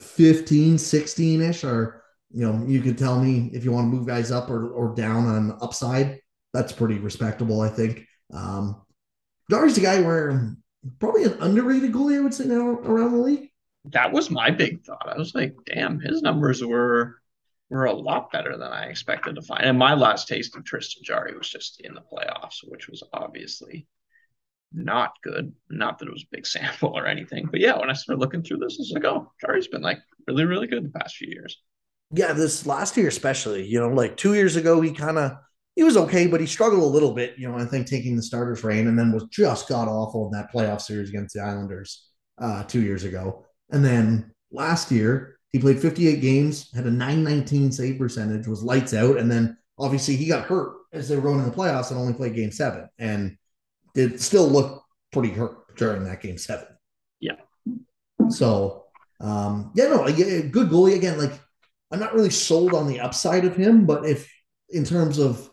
15, 0.00 0.78
16 0.78 1.40
ish 1.40 1.64
are, 1.64 2.02
you 2.30 2.44
know, 2.44 2.64
you 2.66 2.80
could 2.80 2.98
tell 2.98 3.20
me 3.20 3.50
if 3.52 3.64
you 3.64 3.72
want 3.72 3.90
to 3.90 3.96
move 3.96 4.06
guys 4.06 4.30
up 4.30 4.50
or, 4.50 4.68
or 4.70 4.94
down 4.94 5.26
on 5.26 5.56
upside 5.60 6.20
that's 6.54 6.72
pretty 6.72 6.98
respectable, 6.98 7.60
I 7.60 7.68
think. 7.68 8.06
Um, 8.32 8.80
Dar's 9.50 9.76
a 9.76 9.82
guy 9.82 10.00
where 10.00 10.56
probably 11.00 11.24
an 11.24 11.36
underrated 11.40 11.92
goalie, 11.92 12.16
I 12.16 12.20
would 12.20 12.32
say 12.32 12.46
now 12.46 12.68
around 12.68 13.12
the 13.12 13.18
league. 13.18 13.50
That 13.86 14.12
was 14.12 14.30
my 14.30 14.50
big 14.50 14.84
thought. 14.84 15.08
I 15.08 15.18
was 15.18 15.34
like, 15.34 15.54
damn, 15.66 16.00
his 16.00 16.22
numbers 16.22 16.64
were 16.64 17.16
were 17.70 17.86
a 17.86 17.92
lot 17.92 18.30
better 18.30 18.56
than 18.56 18.72
I 18.72 18.84
expected 18.84 19.34
to 19.34 19.42
find. 19.42 19.64
And 19.64 19.78
my 19.78 19.94
last 19.94 20.28
taste 20.28 20.54
of 20.56 20.64
Tristan 20.64 21.02
Jarry 21.02 21.36
was 21.36 21.48
just 21.48 21.80
in 21.80 21.94
the 21.94 22.02
playoffs, 22.02 22.58
which 22.64 22.88
was 22.88 23.02
obviously 23.12 23.86
not 24.72 25.12
good. 25.22 25.52
Not 25.70 25.98
that 25.98 26.08
it 26.08 26.12
was 26.12 26.24
a 26.24 26.36
big 26.36 26.46
sample 26.54 26.96
or 26.96 27.06
anything, 27.06 27.48
but 27.50 27.60
yeah, 27.60 27.78
when 27.78 27.90
I 27.90 27.94
started 27.94 28.20
looking 28.20 28.42
through 28.42 28.58
this, 28.58 28.76
I 28.78 28.82
was 28.82 28.92
like, 28.94 29.04
oh, 29.04 29.32
Jarry's 29.40 29.68
been 29.68 29.82
like 29.82 29.98
really, 30.26 30.44
really 30.44 30.66
good 30.66 30.84
the 30.84 30.98
past 30.98 31.16
few 31.16 31.28
years. 31.30 31.58
Yeah, 32.12 32.32
this 32.32 32.66
last 32.66 32.96
year 32.96 33.08
especially, 33.08 33.64
you 33.66 33.80
know, 33.80 33.88
like 33.88 34.16
two 34.16 34.34
years 34.34 34.56
ago, 34.56 34.80
he 34.80 34.92
kind 34.92 35.18
of 35.18 35.32
he 35.74 35.82
was 35.82 35.96
okay, 35.96 36.28
but 36.28 36.40
he 36.40 36.46
struggled 36.46 36.82
a 36.82 36.86
little 36.86 37.12
bit, 37.12 37.34
you 37.36 37.48
know, 37.48 37.58
I 37.58 37.64
think 37.64 37.88
taking 37.88 38.14
the 38.14 38.22
starter's 38.22 38.62
reign 38.62 38.86
and 38.86 38.96
then 38.96 39.12
was 39.12 39.24
just 39.24 39.68
god 39.68 39.88
awful 39.88 40.26
in 40.26 40.32
that 40.32 40.52
playoff 40.52 40.80
series 40.80 41.08
against 41.08 41.34
the 41.34 41.42
Islanders 41.42 42.06
uh, 42.38 42.62
two 42.64 42.80
years 42.80 43.02
ago. 43.02 43.46
And 43.70 43.84
then 43.84 44.32
last 44.52 44.90
year, 44.90 45.38
he 45.52 45.58
played 45.58 45.80
58 45.80 46.20
games, 46.20 46.70
had 46.74 46.86
a 46.86 46.90
919 46.90 47.72
save 47.72 47.98
percentage, 47.98 48.46
was 48.46 48.62
lights 48.62 48.94
out. 48.94 49.18
And 49.18 49.30
then 49.30 49.56
obviously 49.78 50.16
he 50.16 50.26
got 50.26 50.46
hurt 50.46 50.74
as 50.92 51.08
they 51.08 51.16
were 51.16 51.22
going 51.22 51.38
in 51.38 51.44
the 51.44 51.50
playoffs 51.50 51.90
and 51.90 51.98
only 51.98 52.14
played 52.14 52.34
game 52.34 52.52
seven 52.52 52.88
and 52.98 53.36
did 53.94 54.20
still 54.20 54.48
look 54.48 54.82
pretty 55.12 55.30
hurt 55.30 55.76
during 55.76 56.04
that 56.04 56.20
game 56.20 56.38
seven. 56.38 56.66
Yeah. 57.20 57.36
So, 58.28 58.84
um, 59.20 59.72
yeah, 59.74 59.86
no, 59.86 60.04
a 60.06 60.12
good 60.12 60.68
goalie. 60.68 60.96
Again, 60.96 61.18
like, 61.18 61.38
I'm 61.90 62.00
not 62.00 62.14
really 62.14 62.30
sold 62.30 62.74
on 62.74 62.88
the 62.88 63.00
upside 63.00 63.44
of 63.44 63.56
him, 63.56 63.86
but 63.86 64.04
if 64.04 64.32
in 64.70 64.84
terms 64.84 65.18
of 65.18 65.48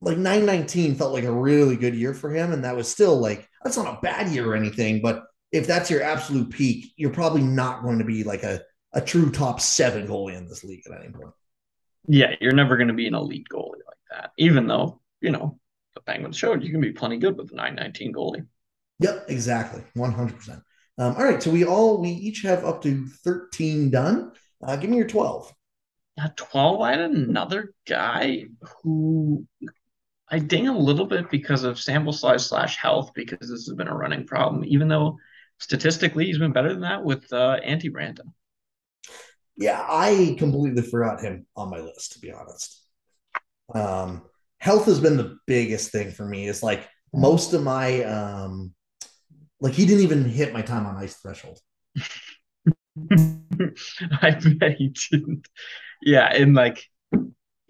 like 0.00 0.16
919 0.16 0.94
felt 0.94 1.12
like 1.12 1.24
a 1.24 1.32
really 1.32 1.76
good 1.76 1.94
year 1.94 2.14
for 2.14 2.34
him. 2.34 2.52
And 2.52 2.64
that 2.64 2.76
was 2.76 2.88
still 2.88 3.18
like, 3.18 3.48
that's 3.62 3.76
not 3.76 3.98
a 3.98 4.00
bad 4.00 4.28
year 4.28 4.50
or 4.50 4.56
anything. 4.56 5.02
But 5.02 5.24
if 5.52 5.66
that's 5.66 5.90
your 5.90 6.02
absolute 6.02 6.50
peak, 6.50 6.92
you're 6.96 7.10
probably 7.10 7.42
not 7.42 7.82
going 7.82 7.98
to 7.98 8.04
be 8.04 8.24
like 8.24 8.42
a, 8.42 8.62
a 8.92 9.00
true 9.00 9.30
top 9.30 9.60
seven 9.60 10.06
goalie 10.06 10.36
in 10.36 10.46
this 10.46 10.64
league 10.64 10.82
at 10.86 11.00
any 11.00 11.12
point. 11.12 11.32
Yeah, 12.06 12.34
you're 12.40 12.52
never 12.52 12.76
going 12.76 12.88
to 12.88 12.94
be 12.94 13.06
an 13.06 13.14
elite 13.14 13.46
goalie 13.52 13.84
like 13.86 13.98
that, 14.10 14.32
even 14.38 14.66
though, 14.66 15.00
you 15.20 15.30
know, 15.30 15.58
the 15.94 16.00
Penguins 16.00 16.36
showed 16.36 16.62
you 16.62 16.70
can 16.70 16.80
be 16.80 16.92
plenty 16.92 17.18
good 17.18 17.36
with 17.36 17.52
a 17.52 17.54
919 17.54 18.14
goalie. 18.14 18.46
Yep, 19.00 19.26
exactly. 19.28 19.82
100%. 19.96 20.62
Um, 20.98 21.16
all 21.16 21.24
right. 21.24 21.42
So 21.42 21.50
we 21.50 21.64
all, 21.64 22.00
we 22.00 22.10
each 22.10 22.42
have 22.42 22.64
up 22.64 22.82
to 22.82 23.06
13 23.06 23.90
done. 23.90 24.32
Uh, 24.62 24.76
give 24.76 24.90
me 24.90 24.98
your 24.98 25.06
12. 25.06 25.52
At 26.18 26.36
12, 26.36 26.80
I 26.80 26.90
had 26.92 27.00
another 27.00 27.72
guy 27.88 28.44
who 28.82 29.46
I 30.28 30.38
ding 30.38 30.68
a 30.68 30.78
little 30.78 31.06
bit 31.06 31.30
because 31.30 31.64
of 31.64 31.80
sample 31.80 32.12
size 32.12 32.46
slash 32.46 32.76
health 32.76 33.12
because 33.14 33.48
this 33.48 33.66
has 33.66 33.72
been 33.74 33.88
a 33.88 33.96
running 33.96 34.26
problem, 34.26 34.64
even 34.66 34.88
though 34.88 35.18
statistically 35.60 36.26
he's 36.26 36.38
been 36.38 36.52
better 36.52 36.72
than 36.72 36.82
that 36.82 37.04
with 37.04 37.32
uh, 37.32 37.58
Antti 37.66 37.90
Raanta. 37.90 38.22
Yeah, 39.56 39.84
I 39.86 40.36
completely 40.38 40.82
forgot 40.82 41.20
him 41.20 41.46
on 41.54 41.70
my 41.70 41.80
list, 41.80 42.12
to 42.12 42.18
be 42.20 42.32
honest. 42.32 42.82
Um, 43.74 44.22
health 44.58 44.86
has 44.86 45.00
been 45.00 45.16
the 45.16 45.38
biggest 45.46 45.92
thing 45.92 46.10
for 46.12 46.24
me. 46.26 46.48
It's 46.48 46.62
like 46.62 46.88
most 47.12 47.52
of 47.52 47.62
my 47.62 48.02
um, 48.04 48.74
Like 49.60 49.74
he 49.74 49.86
didn't 49.86 50.04
even 50.04 50.24
hit 50.24 50.52
my 50.52 50.62
time 50.62 50.86
on 50.86 50.96
ice 50.96 51.16
threshold. 51.16 51.58
I 54.22 54.30
bet 54.32 54.76
he 54.78 54.94
didn't. 55.10 55.46
Yeah, 56.02 56.26
and 56.32 56.54
like 56.54 56.84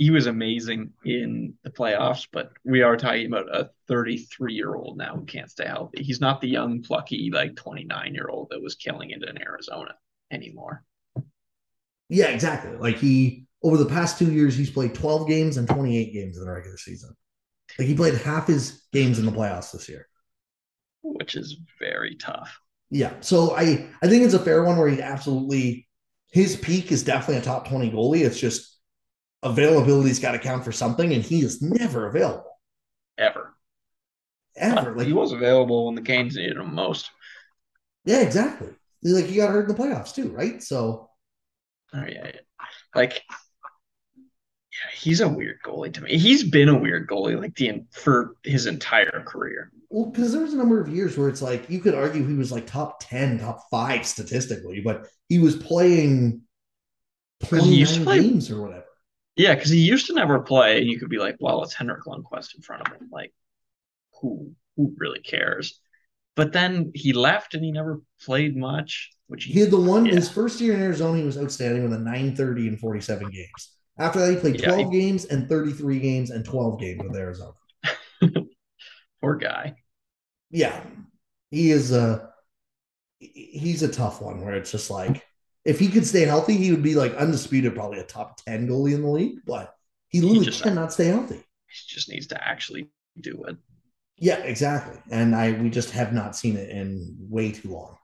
he 0.01 0.09
was 0.09 0.27
amazing 0.27 0.91
in 1.05 1.53
the 1.63 1.69
playoffs, 1.69 2.27
but 2.33 2.53
we 2.65 2.81
are 2.81 2.97
talking 2.97 3.27
about 3.27 3.55
a 3.55 3.69
33 3.87 4.55
year 4.55 4.75
old 4.75 4.97
now 4.97 5.15
who 5.15 5.27
can't 5.27 5.51
stay 5.51 5.67
healthy. 5.67 6.03
He's 6.03 6.23
not 6.23 6.41
the 6.41 6.49
young, 6.49 6.81
plucky, 6.81 7.31
like 7.31 7.55
29 7.55 8.15
year 8.15 8.29
old 8.31 8.49
that 8.51 8.63
was 8.63 8.77
killing 8.77 9.11
it 9.11 9.23
in 9.23 9.39
Arizona 9.43 9.95
anymore. 10.33 10.85
Yeah, 12.09 12.29
exactly. 12.29 12.79
Like 12.79 12.97
he 12.97 13.45
over 13.63 13.77
the 13.77 13.85
past 13.85 14.19
two 14.19 14.33
years, 14.33 14.57
he's 14.57 14.71
played 14.71 14.95
12 14.95 15.29
games 15.29 15.59
and 15.59 15.69
28 15.69 16.15
games 16.15 16.39
in 16.39 16.47
the 16.47 16.51
regular 16.51 16.79
season. 16.79 17.15
Like 17.79 17.87
he 17.87 17.95
played 17.95 18.15
half 18.15 18.47
his 18.47 18.83
games 18.95 19.19
in 19.19 19.27
the 19.27 19.33
playoffs 19.33 19.73
this 19.73 19.87
year, 19.87 20.09
which 21.03 21.37
is 21.37 21.59
very 21.79 22.17
tough. 22.17 22.59
Yeah, 22.89 23.13
so 23.21 23.55
I 23.55 23.87
I 24.03 24.09
think 24.09 24.25
it's 24.25 24.33
a 24.33 24.39
fair 24.39 24.65
one 24.65 24.79
where 24.79 24.89
he 24.89 25.03
absolutely 25.03 25.87
his 26.33 26.57
peak 26.57 26.91
is 26.91 27.03
definitely 27.03 27.37
a 27.37 27.43
top 27.43 27.69
20 27.69 27.91
goalie. 27.91 28.25
It's 28.25 28.41
just 28.41 28.80
availability's 29.43 30.19
got 30.19 30.33
to 30.33 30.39
count 30.39 30.65
for 30.65 30.73
something, 30.73 31.13
and 31.13 31.23
he 31.23 31.41
is 31.41 31.63
never 31.63 32.07
available. 32.07 32.59
Ever. 33.19 33.55
Ever. 34.57 34.93
Uh, 34.93 34.95
like 34.95 35.07
he 35.07 35.13
was 35.13 35.33
available 35.33 35.87
when 35.87 35.95
the 35.95 36.03
Canes 36.03 36.37
needed 36.37 36.57
him 36.57 36.75
most. 36.75 37.11
Yeah, 38.05 38.21
exactly. 38.21 38.69
Like 39.03 39.27
he 39.27 39.37
got 39.37 39.51
hurt 39.51 39.69
in 39.69 39.75
the 39.75 39.83
playoffs 39.83 40.15
too, 40.15 40.31
right? 40.31 40.63
So 40.63 41.11
Oh 41.95 42.05
yeah. 42.07 42.33
Like 42.95 43.23
yeah, 44.23 44.91
he's 44.95 45.21
a 45.21 45.29
weird 45.29 45.59
goalie 45.65 45.93
to 45.95 46.01
me. 46.01 46.19
He's 46.19 46.45
been 46.45 46.69
a 46.69 46.79
weird 46.79 47.09
goalie 47.09 47.41
like 47.41 47.55
the 47.57 47.85
for 47.93 48.37
his 48.45 48.67
entire 48.67 49.23
career. 49.27 49.73
Well, 49.89 50.07
because 50.07 50.33
there 50.33 50.43
was 50.43 50.55
a 50.55 50.59
number 50.59 50.81
of 50.81 50.89
years 50.89 51.19
where 51.19 51.29
it's 51.29 51.43
like 51.43 51.69
you 51.69 51.81
could 51.81 51.95
argue 51.95 52.27
he 52.27 52.35
was 52.35 52.53
like 52.53 52.67
top 52.67 53.01
10, 53.01 53.41
top 53.41 53.65
five 53.71 54.07
statistically, 54.07 54.81
but 54.81 55.09
he 55.29 55.41
was 55.41 55.57
playing 55.57 56.43
29 57.45 58.05
play, 58.05 58.23
games 58.23 58.51
or 58.51 58.63
whatever. 58.63 58.85
Yeah, 59.41 59.55
because 59.55 59.71
he 59.71 59.79
used 59.79 60.07
to 60.09 60.13
never 60.13 60.41
play. 60.41 60.79
And 60.79 60.87
you 60.87 60.99
could 60.99 61.09
be 61.09 61.17
like, 61.17 61.37
well, 61.41 61.63
it's 61.63 61.73
Henrik 61.73 62.05
Lundqvist 62.05 62.55
in 62.55 62.61
front 62.61 62.87
of 62.87 62.93
him. 62.93 63.09
Like, 63.11 63.33
who 64.21 64.53
who 64.77 64.95
really 64.99 65.21
cares? 65.21 65.81
But 66.37 66.53
then 66.53 66.93
he 66.95 67.15
left 67.15 67.55
and 67.55 67.65
he 67.65 67.73
never 67.73 68.03
played 68.23 68.55
much. 68.55 69.11
Which 69.29 69.45
he, 69.45 69.55
he 69.55 69.61
had 69.61 69.71
the 69.71 69.81
one 69.81 70.05
yeah. 70.05 70.15
his 70.15 70.29
first 70.29 70.61
year 70.61 70.75
in 70.75 70.83
Arizona, 70.83 71.19
he 71.19 71.25
was 71.25 71.39
outstanding 71.39 71.83
with 71.83 71.95
a 71.95 71.99
930 71.99 72.69
and 72.69 72.79
47 72.79 73.31
games. 73.31 73.77
After 73.99 74.19
that, 74.19 74.31
he 74.31 74.37
played 74.37 74.63
12 74.63 74.79
yeah, 74.79 74.87
he, 74.87 75.01
games 75.01 75.25
and 75.25 75.49
33 75.49 76.01
games 76.01 76.31
and 76.31 76.45
12 76.45 76.81
games 76.81 77.01
with 77.03 77.17
Arizona. 77.17 77.53
Poor 79.23 79.37
guy. 79.37 79.75
Yeah. 80.51 80.83
He 81.51 81.71
is 81.71 81.93
a 81.93 82.31
he's 83.19 83.83
a 83.83 83.93
tough 83.93 84.21
one 84.21 84.43
where 84.43 84.55
it's 84.55 84.71
just 84.71 84.91
like 84.91 85.23
if 85.65 85.79
he 85.79 85.89
could 85.89 86.07
stay 86.07 86.23
healthy, 86.23 86.57
he 86.57 86.71
would 86.71 86.83
be 86.83 86.95
like 86.95 87.15
undisputed, 87.15 87.75
probably 87.75 87.99
a 87.99 88.05
top 88.05 88.41
10 88.45 88.69
goalie 88.69 88.95
in 88.95 89.03
the 89.03 89.11
league, 89.11 89.39
but 89.47 89.75
he 90.09 90.21
literally 90.21 90.41
he 90.41 90.45
just, 90.47 90.63
cannot 90.63 90.93
stay 90.93 91.07
healthy. 91.07 91.37
He 91.37 91.95
just 91.95 92.09
needs 92.09 92.27
to 92.29 92.49
actually 92.49 92.91
do 93.21 93.45
it. 93.45 93.57
Yeah, 94.17 94.39
exactly. 94.39 94.99
And 95.11 95.35
I 95.35 95.53
we 95.53 95.71
just 95.71 95.91
have 95.91 96.13
not 96.13 96.37
seen 96.37 96.57
it 96.57 96.71
in 96.71 97.17
way 97.19 97.53
too 97.53 97.71
long. 97.71 97.97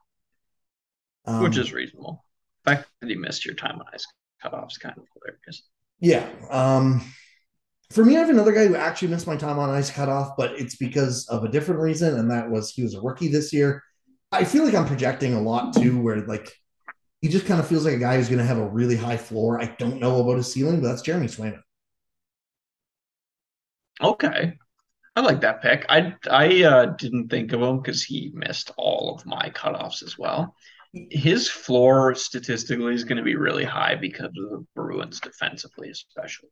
Um, 1.25 1.43
Which 1.43 1.57
is 1.57 1.73
reasonable. 1.73 2.23
The 2.65 2.75
fact 2.75 2.89
that 3.01 3.09
he 3.09 3.15
missed 3.15 3.45
your 3.45 3.55
time 3.55 3.79
on 3.79 3.85
ice 3.93 4.05
cutoffs 4.43 4.79
kind 4.79 4.97
of 4.97 5.05
hilarious. 5.13 5.63
Yeah. 5.99 6.27
Um 6.49 7.01
for 7.91 8.03
me, 8.03 8.17
I 8.17 8.19
have 8.19 8.29
another 8.29 8.51
guy 8.51 8.67
who 8.67 8.75
actually 8.75 9.07
missed 9.09 9.27
my 9.27 9.37
time 9.37 9.59
on 9.59 9.69
ice 9.69 9.89
cutoff, 9.89 10.35
but 10.37 10.51
it's 10.59 10.75
because 10.75 11.25
of 11.29 11.45
a 11.45 11.49
different 11.49 11.79
reason, 11.79 12.19
and 12.19 12.29
that 12.31 12.49
was 12.49 12.71
he 12.71 12.83
was 12.83 12.93
a 12.95 13.01
rookie 13.01 13.29
this 13.29 13.53
year. 13.53 13.81
I 14.31 14.43
feel 14.43 14.65
like 14.65 14.75
I'm 14.75 14.85
projecting 14.85 15.33
a 15.33 15.41
lot 15.41 15.73
too, 15.73 16.01
where 16.01 16.17
like 16.25 16.51
he 17.21 17.29
just 17.29 17.45
kind 17.45 17.59
of 17.59 17.67
feels 17.67 17.85
like 17.85 17.95
a 17.95 17.99
guy 17.99 18.17
who's 18.17 18.29
going 18.29 18.39
to 18.39 18.45
have 18.45 18.59
a 18.59 18.67
really 18.67 18.95
high 18.95 19.17
floor. 19.17 19.61
I 19.61 19.75
don't 19.79 19.99
know 19.99 20.21
about 20.21 20.37
his 20.37 20.51
ceiling, 20.51 20.81
but 20.81 20.89
that's 20.89 21.01
Jeremy 21.01 21.27
Swayman. 21.27 21.61
Okay. 24.01 24.53
I 25.15 25.21
like 25.21 25.41
that 25.41 25.63
pick. 25.63 25.83
I 25.89 26.13
I 26.29 26.63
uh, 26.63 26.85
didn't 26.85 27.29
think 27.29 27.51
of 27.51 27.61
him 27.61 27.77
because 27.77 28.03
he 28.03 28.31
missed 28.35 28.71
all 28.77 29.15
of 29.15 29.25
my 29.25 29.49
cutoffs 29.49 30.03
as 30.03 30.15
well. 30.17 30.55
His 30.93 31.49
floor 31.49 32.13
statistically 32.13 32.93
is 32.93 33.03
going 33.03 33.17
to 33.17 33.23
be 33.23 33.35
really 33.35 33.65
high 33.65 33.95
because 33.95 34.27
of 34.27 34.35
the 34.35 34.65
Bruins 34.75 35.19
defensively, 35.19 35.89
especially. 35.89 36.49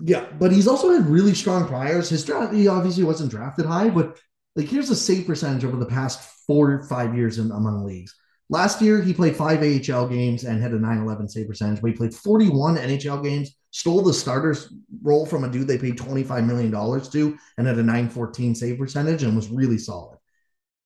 Yeah, 0.00 0.26
but 0.38 0.50
he's 0.52 0.66
also 0.66 0.92
had 0.92 1.06
really 1.06 1.34
strong 1.34 1.66
priors. 1.66 2.08
His 2.08 2.24
draft, 2.24 2.52
he 2.52 2.66
obviously 2.66 3.04
wasn't 3.04 3.30
drafted 3.30 3.66
high, 3.66 3.88
but 3.88 4.18
like 4.56 4.68
here's 4.68 4.90
a 4.90 4.96
save 4.96 5.26
percentage 5.26 5.64
over 5.64 5.76
the 5.76 5.86
past 5.86 6.20
four 6.46 6.72
or 6.72 6.82
five 6.84 7.16
years 7.16 7.38
in, 7.38 7.52
among 7.52 7.84
leagues. 7.84 8.16
Last 8.50 8.80
year, 8.80 9.02
he 9.02 9.12
played 9.12 9.36
five 9.36 9.60
AHL 9.60 10.08
games 10.08 10.44
and 10.44 10.62
had 10.62 10.72
a 10.72 10.78
9 10.78 10.98
11 10.98 11.28
save 11.28 11.48
percentage, 11.48 11.82
but 11.82 11.90
he 11.90 11.96
played 11.96 12.14
41 12.14 12.76
NHL 12.76 13.22
games, 13.22 13.56
stole 13.70 14.02
the 14.02 14.14
starter's 14.14 14.72
role 15.02 15.26
from 15.26 15.44
a 15.44 15.50
dude 15.50 15.68
they 15.68 15.76
paid 15.76 15.98
$25 15.98 16.46
million 16.46 16.70
to, 16.70 17.38
and 17.58 17.66
had 17.66 17.78
a 17.78 17.82
914 17.82 18.54
save 18.54 18.78
percentage 18.78 19.22
and 19.22 19.36
was 19.36 19.50
really 19.50 19.76
solid. 19.76 20.18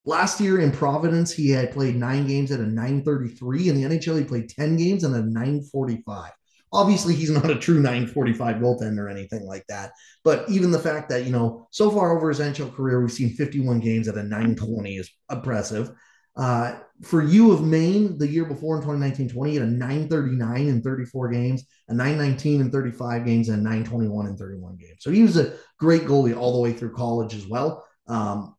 Last 0.04 0.40
year 0.40 0.60
in 0.60 0.72
Providence, 0.72 1.32
he 1.32 1.50
had 1.50 1.70
played 1.70 1.94
nine 1.94 2.26
games 2.26 2.50
at 2.50 2.58
a 2.58 2.66
933. 2.66 3.68
In 3.68 3.76
the 3.76 3.84
NHL, 3.84 4.18
he 4.18 4.24
played 4.24 4.48
10 4.48 4.76
games 4.76 5.04
and 5.04 5.14
a 5.14 5.22
945. 5.22 6.32
Obviously, 6.72 7.14
he's 7.14 7.30
not 7.30 7.50
a 7.50 7.54
true 7.54 7.80
945 7.80 8.56
goaltender 8.56 8.98
or 8.98 9.08
anything 9.08 9.46
like 9.46 9.64
that. 9.68 9.92
But 10.24 10.48
even 10.50 10.72
the 10.72 10.78
fact 10.80 11.10
that, 11.10 11.24
you 11.24 11.30
know, 11.30 11.68
so 11.70 11.90
far 11.90 12.16
over 12.16 12.30
his 12.30 12.40
NHL 12.40 12.74
career, 12.74 13.00
we've 13.00 13.12
seen 13.12 13.30
51 13.30 13.78
games 13.78 14.08
at 14.08 14.16
a 14.16 14.22
920 14.24 14.96
is 14.96 15.10
impressive. 15.30 15.92
Uh, 16.36 16.78
for 17.02 17.22
U 17.22 17.50
of 17.52 17.62
Maine, 17.62 18.16
the 18.16 18.28
year 18.28 18.44
before 18.44 18.76
in 18.76 18.82
2019 18.82 19.28
20, 19.28 19.50
he 19.50 19.56
had 19.56 19.66
a 19.66 19.70
939 19.70 20.68
in 20.68 20.82
34 20.82 21.28
games, 21.30 21.64
a 21.88 21.94
919 21.94 22.60
in 22.60 22.70
35 22.70 23.26
games, 23.26 23.48
and 23.48 23.58
a 23.58 23.62
921 23.62 24.26
in 24.26 24.36
31 24.36 24.76
games. 24.76 24.98
So 25.00 25.10
he 25.10 25.22
was 25.22 25.36
a 25.36 25.54
great 25.78 26.02
goalie 26.02 26.36
all 26.36 26.54
the 26.54 26.60
way 26.60 26.72
through 26.72 26.94
college 26.94 27.34
as 27.34 27.46
well. 27.46 27.84
Um, 28.06 28.54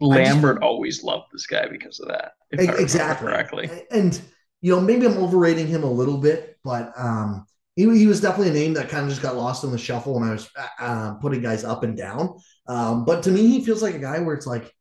Lambert 0.00 0.56
just, 0.56 0.64
always 0.64 1.04
loved 1.04 1.26
this 1.32 1.46
guy 1.46 1.68
because 1.68 2.00
of 2.00 2.08
that. 2.08 2.32
exactly. 2.50 3.28
Correctly. 3.28 3.70
And, 3.90 4.20
you 4.60 4.74
know, 4.74 4.80
maybe 4.80 5.06
I'm 5.06 5.18
overrating 5.18 5.66
him 5.66 5.84
a 5.84 5.90
little 5.90 6.18
bit, 6.18 6.58
but 6.64 6.92
um, 6.96 7.46
he, 7.76 7.82
he 7.96 8.06
was 8.06 8.20
definitely 8.20 8.50
a 8.50 8.64
name 8.64 8.74
that 8.74 8.88
kind 8.88 9.04
of 9.04 9.10
just 9.10 9.22
got 9.22 9.36
lost 9.36 9.64
in 9.64 9.70
the 9.70 9.78
shuffle 9.78 10.14
when 10.14 10.28
I 10.28 10.32
was 10.32 10.50
uh, 10.78 11.14
putting 11.14 11.42
guys 11.42 11.62
up 11.62 11.84
and 11.84 11.96
down. 11.96 12.36
Um, 12.66 13.04
but 13.04 13.22
to 13.24 13.30
me, 13.30 13.46
he 13.46 13.64
feels 13.64 13.82
like 13.82 13.94
a 13.94 13.98
guy 13.98 14.18
where 14.18 14.34
it's 14.34 14.46
like, 14.46 14.72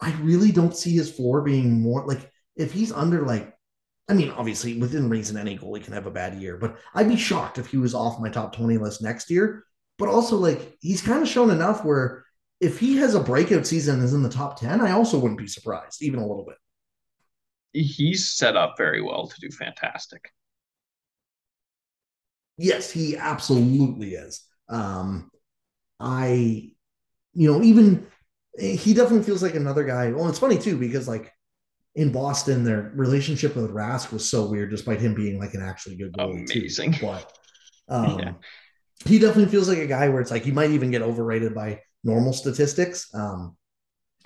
I 0.00 0.12
really 0.20 0.52
don't 0.52 0.76
see 0.76 0.92
his 0.92 1.10
floor 1.10 1.42
being 1.42 1.80
more 1.80 2.06
like 2.06 2.30
if 2.56 2.72
he's 2.72 2.92
under 2.92 3.24
like 3.26 3.54
I 4.10 4.14
mean, 4.14 4.30
obviously 4.30 4.78
within 4.78 5.10
reason 5.10 5.36
any 5.36 5.58
goalie 5.58 5.84
can 5.84 5.92
have 5.92 6.06
a 6.06 6.10
bad 6.10 6.40
year, 6.40 6.56
but 6.56 6.78
I'd 6.94 7.08
be 7.08 7.16
shocked 7.16 7.58
if 7.58 7.66
he 7.66 7.76
was 7.76 7.94
off 7.94 8.20
my 8.20 8.30
top 8.30 8.56
20 8.56 8.78
list 8.78 9.02
next 9.02 9.30
year. 9.30 9.64
But 9.98 10.08
also 10.08 10.36
like 10.36 10.76
he's 10.80 11.02
kind 11.02 11.22
of 11.22 11.28
shown 11.28 11.50
enough 11.50 11.84
where 11.84 12.24
if 12.60 12.78
he 12.78 12.96
has 12.96 13.14
a 13.14 13.20
breakout 13.20 13.66
season 13.66 13.96
and 13.96 14.04
is 14.04 14.14
in 14.14 14.22
the 14.22 14.28
top 14.28 14.58
10, 14.58 14.80
I 14.80 14.92
also 14.92 15.18
wouldn't 15.18 15.38
be 15.38 15.46
surprised, 15.46 16.02
even 16.02 16.20
a 16.20 16.26
little 16.26 16.44
bit. 16.44 16.56
He's 17.72 18.32
set 18.32 18.56
up 18.56 18.76
very 18.78 19.02
well 19.02 19.28
to 19.28 19.40
do 19.40 19.50
fantastic. 19.50 20.32
Yes, 22.56 22.90
he 22.90 23.16
absolutely 23.16 24.14
is. 24.14 24.42
Um, 24.68 25.30
I, 26.00 26.72
you 27.34 27.52
know, 27.52 27.62
even 27.62 28.06
he 28.58 28.94
definitely 28.94 29.24
feels 29.24 29.42
like 29.42 29.54
another 29.54 29.84
guy. 29.84 30.10
Well, 30.12 30.28
it's 30.28 30.38
funny 30.38 30.58
too 30.58 30.76
because 30.76 31.08
like 31.08 31.32
in 31.94 32.12
Boston, 32.12 32.64
their 32.64 32.92
relationship 32.94 33.56
with 33.56 33.72
Rask 33.72 34.12
was 34.12 34.28
so 34.28 34.46
weird, 34.46 34.70
despite 34.70 35.00
him 35.00 35.14
being 35.14 35.38
like 35.38 35.54
an 35.54 35.62
actually 35.62 35.96
good 35.96 36.12
goalie. 36.12 36.50
Amazing. 36.50 36.92
Too. 36.92 37.06
But 37.06 37.32
um, 37.88 38.18
yeah. 38.18 38.32
he 39.04 39.18
definitely 39.18 39.50
feels 39.50 39.68
like 39.68 39.78
a 39.78 39.86
guy 39.86 40.08
where 40.08 40.20
it's 40.20 40.30
like 40.30 40.44
he 40.44 40.52
might 40.52 40.70
even 40.70 40.90
get 40.90 41.02
overrated 41.02 41.54
by 41.54 41.80
normal 42.04 42.32
statistics. 42.32 43.12
Um, 43.14 43.56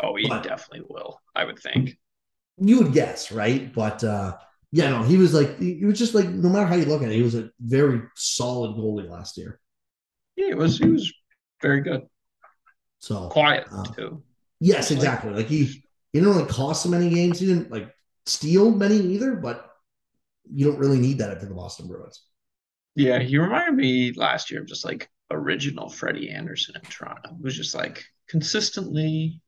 oh, 0.00 0.16
he 0.16 0.28
definitely 0.28 0.82
will. 0.88 1.20
I 1.34 1.44
would 1.44 1.58
think. 1.58 1.96
You 2.58 2.82
would 2.82 2.92
guess, 2.92 3.32
right? 3.32 3.72
But 3.72 4.04
uh, 4.04 4.36
yeah, 4.70 4.90
no, 4.90 5.02
he 5.02 5.16
was 5.16 5.34
like 5.34 5.58
he 5.58 5.84
was 5.84 5.98
just 5.98 6.14
like 6.14 6.28
no 6.28 6.48
matter 6.48 6.66
how 6.66 6.74
you 6.74 6.84
look 6.84 7.02
at 7.02 7.10
it, 7.10 7.14
he 7.14 7.22
was 7.22 7.34
a 7.34 7.50
very 7.60 8.02
solid 8.16 8.76
goalie 8.76 9.08
last 9.08 9.38
year. 9.38 9.60
Yeah, 10.36 10.48
it 10.48 10.56
was 10.56 10.78
he 10.78 10.88
was 10.88 11.12
very 11.60 11.80
good. 11.80 12.02
So 13.02 13.28
quiet 13.28 13.66
uh, 13.72 13.82
too. 13.82 14.22
Yes, 14.60 14.92
exactly. 14.92 15.32
Like, 15.32 15.48
he 15.48 15.64
he 15.64 16.20
didn't 16.20 16.28
really 16.28 16.48
cost 16.48 16.84
so 16.84 16.88
many 16.88 17.10
games. 17.10 17.40
He 17.40 17.46
didn't 17.46 17.70
like 17.70 17.92
steal 18.26 18.70
many 18.70 18.96
either, 18.96 19.34
but 19.34 19.68
you 20.48 20.66
don't 20.66 20.78
really 20.78 21.00
need 21.00 21.18
that 21.18 21.38
for 21.40 21.46
the 21.46 21.54
Boston 21.54 21.88
Bruins. 21.88 22.22
Yeah, 22.94 23.18
he 23.18 23.38
reminded 23.38 23.74
me 23.74 24.12
last 24.12 24.50
year 24.50 24.60
of 24.60 24.68
just 24.68 24.84
like 24.84 25.10
original 25.32 25.88
Freddie 25.88 26.30
Andersen 26.30 26.76
in 26.76 26.82
Toronto. 26.82 27.30
It 27.30 27.42
was 27.42 27.56
just 27.56 27.74
like 27.74 28.04
consistently 28.28 29.40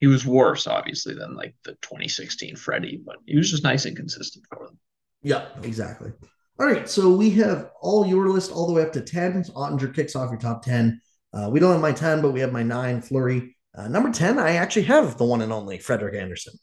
he 0.00 0.06
was 0.06 0.26
worse, 0.26 0.66
obviously, 0.66 1.14
than 1.14 1.34
like 1.34 1.54
the 1.64 1.72
2016 1.80 2.56
Freddie, 2.56 3.00
but 3.04 3.16
he 3.24 3.36
was 3.36 3.50
just 3.50 3.64
nice 3.64 3.86
and 3.86 3.96
consistent 3.96 4.44
for 4.52 4.66
them. 4.66 4.78
Yeah, 5.22 5.46
exactly. 5.62 6.12
All 6.60 6.66
right, 6.66 6.88
so 6.88 7.10
we 7.10 7.30
have 7.30 7.70
all 7.80 8.06
your 8.06 8.28
list 8.28 8.52
all 8.52 8.66
the 8.66 8.72
way 8.74 8.82
up 8.82 8.92
to 8.92 9.00
10. 9.00 9.44
Oettinger 9.44 9.94
kicks 9.94 10.14
off 10.14 10.30
your 10.30 10.38
top 10.38 10.62
10. 10.62 11.00
Uh, 11.32 11.48
we 11.50 11.60
don't 11.60 11.72
have 11.72 11.80
my 11.80 11.92
10, 11.92 12.22
but 12.22 12.32
we 12.32 12.40
have 12.40 12.52
my 12.52 12.62
nine, 12.62 13.00
Fleury. 13.02 13.56
Uh, 13.76 13.88
number 13.88 14.10
10, 14.10 14.38
I 14.38 14.56
actually 14.56 14.84
have 14.84 15.18
the 15.18 15.24
one 15.24 15.42
and 15.42 15.52
only 15.52 15.78
Frederik 15.78 16.14
Andersen. 16.14 16.54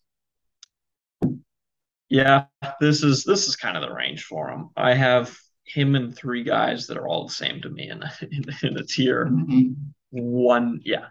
Yeah, 2.09 2.45
this 2.79 3.03
is 3.03 3.23
this 3.23 3.47
is 3.47 3.55
kind 3.55 3.75
of 3.75 3.81
the 3.81 3.93
range 3.93 4.25
for 4.25 4.49
him. 4.49 4.69
I 4.77 4.93
have 4.93 5.35
him 5.65 5.95
and 5.95 6.15
three 6.15 6.43
guys 6.43 6.87
that 6.87 6.97
are 6.97 7.07
all 7.07 7.25
the 7.25 7.33
same 7.33 7.61
to 7.61 7.69
me 7.69 7.89
in 7.89 8.03
in, 8.31 8.43
in 8.61 8.77
a 8.77 8.83
tier 8.83 9.25
mm-hmm. 9.25 9.73
one. 10.11 10.81
Yeah, 10.83 11.07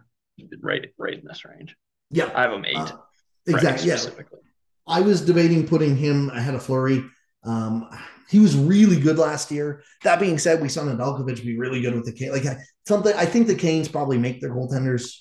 right, 0.61 0.91
right 0.97 1.19
in 1.19 1.25
this 1.25 1.45
range. 1.45 1.77
Yeah, 2.11 2.31
I 2.35 2.43
have 2.43 2.53
him 2.53 2.65
eight. 2.65 2.77
Uh, 2.77 2.97
exactly. 3.47 3.89
Yeah. 3.89 3.99
I 4.87 5.01
was 5.01 5.23
debating 5.23 5.67
putting 5.67 5.97
him 5.97 6.31
ahead 6.31 6.55
of 6.55 6.63
Fleury. 6.63 7.05
Um, 7.43 7.89
he 8.29 8.41
was 8.41 8.57
really 8.57 8.99
good 8.99 9.19
last 9.19 9.51
year. 9.51 9.83
That 10.03 10.21
being 10.21 10.39
said, 10.39 10.63
we 10.63 10.69
saw 10.69 10.83
Nedeljkovic 10.83 11.45
be 11.45 11.59
really 11.59 11.81
good 11.81 11.95
with 11.95 12.07
the 12.07 12.13
Cane. 12.13 12.33
Like 12.33 12.45
something, 12.87 13.15
I 13.15 13.27
think 13.27 13.47
the 13.47 13.55
Canes 13.55 13.89
probably 13.89 14.19
make 14.19 14.41
their 14.41 14.51
goaltenders 14.51 15.19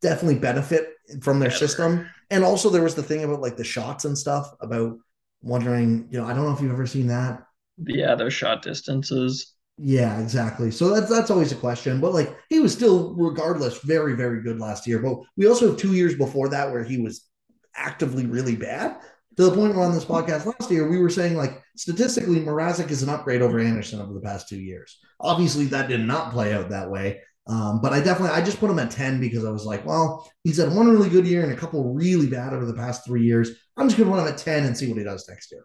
definitely 0.00 0.38
benefit 0.38 0.94
from 1.22 1.40
their 1.40 1.50
system. 1.50 2.08
And 2.30 2.44
also, 2.44 2.70
there 2.70 2.82
was 2.82 2.94
the 2.94 3.02
thing 3.02 3.24
about 3.24 3.40
like 3.40 3.56
the 3.56 3.64
shots 3.64 4.04
and 4.04 4.16
stuff 4.16 4.50
about 4.60 4.98
wondering, 5.42 6.08
you 6.10 6.20
know, 6.20 6.26
I 6.26 6.34
don't 6.34 6.44
know 6.44 6.52
if 6.52 6.60
you've 6.60 6.72
ever 6.72 6.86
seen 6.86 7.08
that. 7.08 7.42
Yeah, 7.78 8.14
those 8.14 8.34
shot 8.34 8.62
distances. 8.62 9.54
Yeah, 9.78 10.20
exactly. 10.20 10.70
So 10.70 10.94
that's 10.94 11.10
that's 11.10 11.30
always 11.30 11.52
a 11.52 11.56
question. 11.56 12.00
But 12.00 12.12
like 12.12 12.36
he 12.50 12.60
was 12.60 12.72
still, 12.72 13.14
regardless, 13.14 13.78
very, 13.78 14.14
very 14.14 14.42
good 14.42 14.58
last 14.58 14.86
year. 14.86 14.98
But 14.98 15.20
we 15.36 15.48
also 15.48 15.68
have 15.68 15.78
two 15.78 15.94
years 15.94 16.14
before 16.14 16.50
that 16.50 16.70
where 16.70 16.84
he 16.84 17.00
was 17.00 17.26
actively 17.74 18.26
really 18.26 18.56
bad. 18.56 19.00
To 19.40 19.46
the 19.46 19.56
point 19.56 19.74
where 19.74 19.86
on 19.86 19.94
this 19.94 20.04
podcast 20.04 20.44
last 20.44 20.70
year, 20.70 20.86
we 20.86 20.98
were 20.98 21.08
saying 21.08 21.34
like 21.34 21.62
statistically, 21.74 22.40
Mrazek 22.40 22.90
is 22.90 23.02
an 23.02 23.08
upgrade 23.08 23.40
over 23.40 23.58
Andersen 23.58 23.98
over 23.98 24.12
the 24.12 24.20
past 24.20 24.50
two 24.50 24.60
years. 24.60 24.98
Obviously, 25.18 25.64
that 25.64 25.88
did 25.88 26.00
not 26.02 26.30
play 26.30 26.52
out 26.52 26.68
that 26.68 26.90
way. 26.90 27.22
Um, 27.46 27.80
but 27.80 27.94
I 27.94 28.00
definitely 28.02 28.36
I 28.36 28.44
just 28.44 28.60
put 28.60 28.70
him 28.70 28.78
at 28.78 28.90
10 28.90 29.18
because 29.18 29.46
I 29.46 29.50
was 29.50 29.64
like, 29.64 29.86
well, 29.86 30.30
he's 30.44 30.58
had 30.58 30.74
one 30.74 30.90
really 30.90 31.08
good 31.08 31.26
year 31.26 31.42
and 31.42 31.54
a 31.54 31.56
couple 31.56 31.94
really 31.94 32.26
bad 32.26 32.52
over 32.52 32.66
the 32.66 32.74
past 32.74 33.06
three 33.06 33.24
years. 33.24 33.52
I'm 33.78 33.88
just 33.88 33.96
gonna 33.96 34.10
put 34.10 34.20
him 34.20 34.28
at 34.28 34.36
10 34.36 34.64
and 34.64 34.76
see 34.76 34.88
what 34.88 34.98
he 34.98 35.04
does 35.04 35.26
next 35.26 35.50
year. 35.50 35.64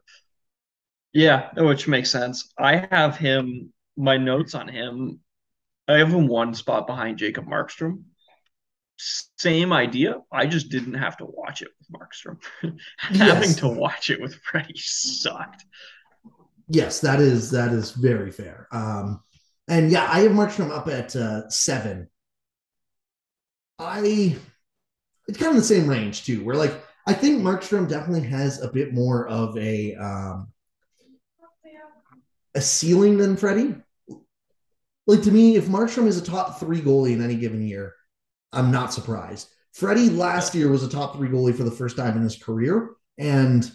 Yeah, 1.11 1.49
which 1.57 1.85
makes 1.85 2.09
sense. 2.09 2.53
I 2.57 2.87
have 2.91 3.17
him, 3.17 3.73
my 3.97 4.15
notes 4.15 4.55
on 4.55 4.69
him, 4.69 5.19
I 5.89 5.97
have 5.97 6.13
him 6.13 6.29
one 6.29 6.53
spot 6.53 6.87
behind 6.87 7.17
Jacob 7.17 7.45
Markstrom. 7.45 8.03
Same 8.97 9.73
idea. 9.73 10.21
I 10.31 10.45
just 10.45 10.69
didn't 10.69 10.93
have 10.93 11.17
to 11.17 11.25
watch 11.25 11.61
it 11.61 11.67
with 11.77 11.94
Markstrom. 12.05 12.37
Having 12.97 13.53
to 13.55 13.67
watch 13.67 14.09
it 14.09 14.21
with 14.21 14.35
Freddie 14.35 14.77
sucked. 14.77 15.65
Yes, 16.67 16.99
that 17.01 17.19
is 17.19 17.51
that 17.51 17.71
is 17.71 17.91
very 17.91 18.31
fair. 18.31 18.67
Um, 18.71 19.21
and 19.67 19.91
yeah, 19.91 20.07
I 20.09 20.21
have 20.21 20.31
Markstrom 20.31 20.71
up 20.71 20.87
at 20.87 21.15
uh, 21.15 21.49
seven. 21.49 22.09
I 23.77 24.35
it's 25.27 25.37
kind 25.37 25.51
of 25.51 25.55
the 25.55 25.63
same 25.63 25.87
range 25.87 26.25
too. 26.25 26.43
Where 26.43 26.55
like 26.55 26.83
I 27.07 27.13
think 27.13 27.41
Markstrom 27.41 27.87
definitely 27.87 28.27
has 28.27 28.61
a 28.61 28.67
bit 28.71 28.93
more 28.93 29.27
of 29.27 29.57
a 29.57 29.95
um, 29.95 30.47
a 32.55 32.61
ceiling 32.61 33.17
than 33.17 33.37
Freddie. 33.37 33.75
Like 35.07 35.21
to 35.23 35.31
me, 35.31 35.55
if 35.55 35.67
Markstrom 35.67 36.07
is 36.07 36.17
a 36.17 36.25
top 36.25 36.59
three 36.59 36.81
goalie 36.81 37.13
in 37.13 37.23
any 37.23 37.35
given 37.35 37.67
year, 37.67 37.93
I'm 38.51 38.71
not 38.71 38.93
surprised. 38.93 39.49
Freddie 39.75 40.09
last 40.09 40.55
year 40.55 40.69
was 40.71 40.83
a 40.83 40.89
top 40.89 41.17
three 41.17 41.27
goalie 41.27 41.53
for 41.53 41.65
the 41.65 41.71
first 41.71 41.97
time 41.97 42.15
in 42.15 42.23
his 42.23 42.37
career, 42.37 42.91
and 43.17 43.69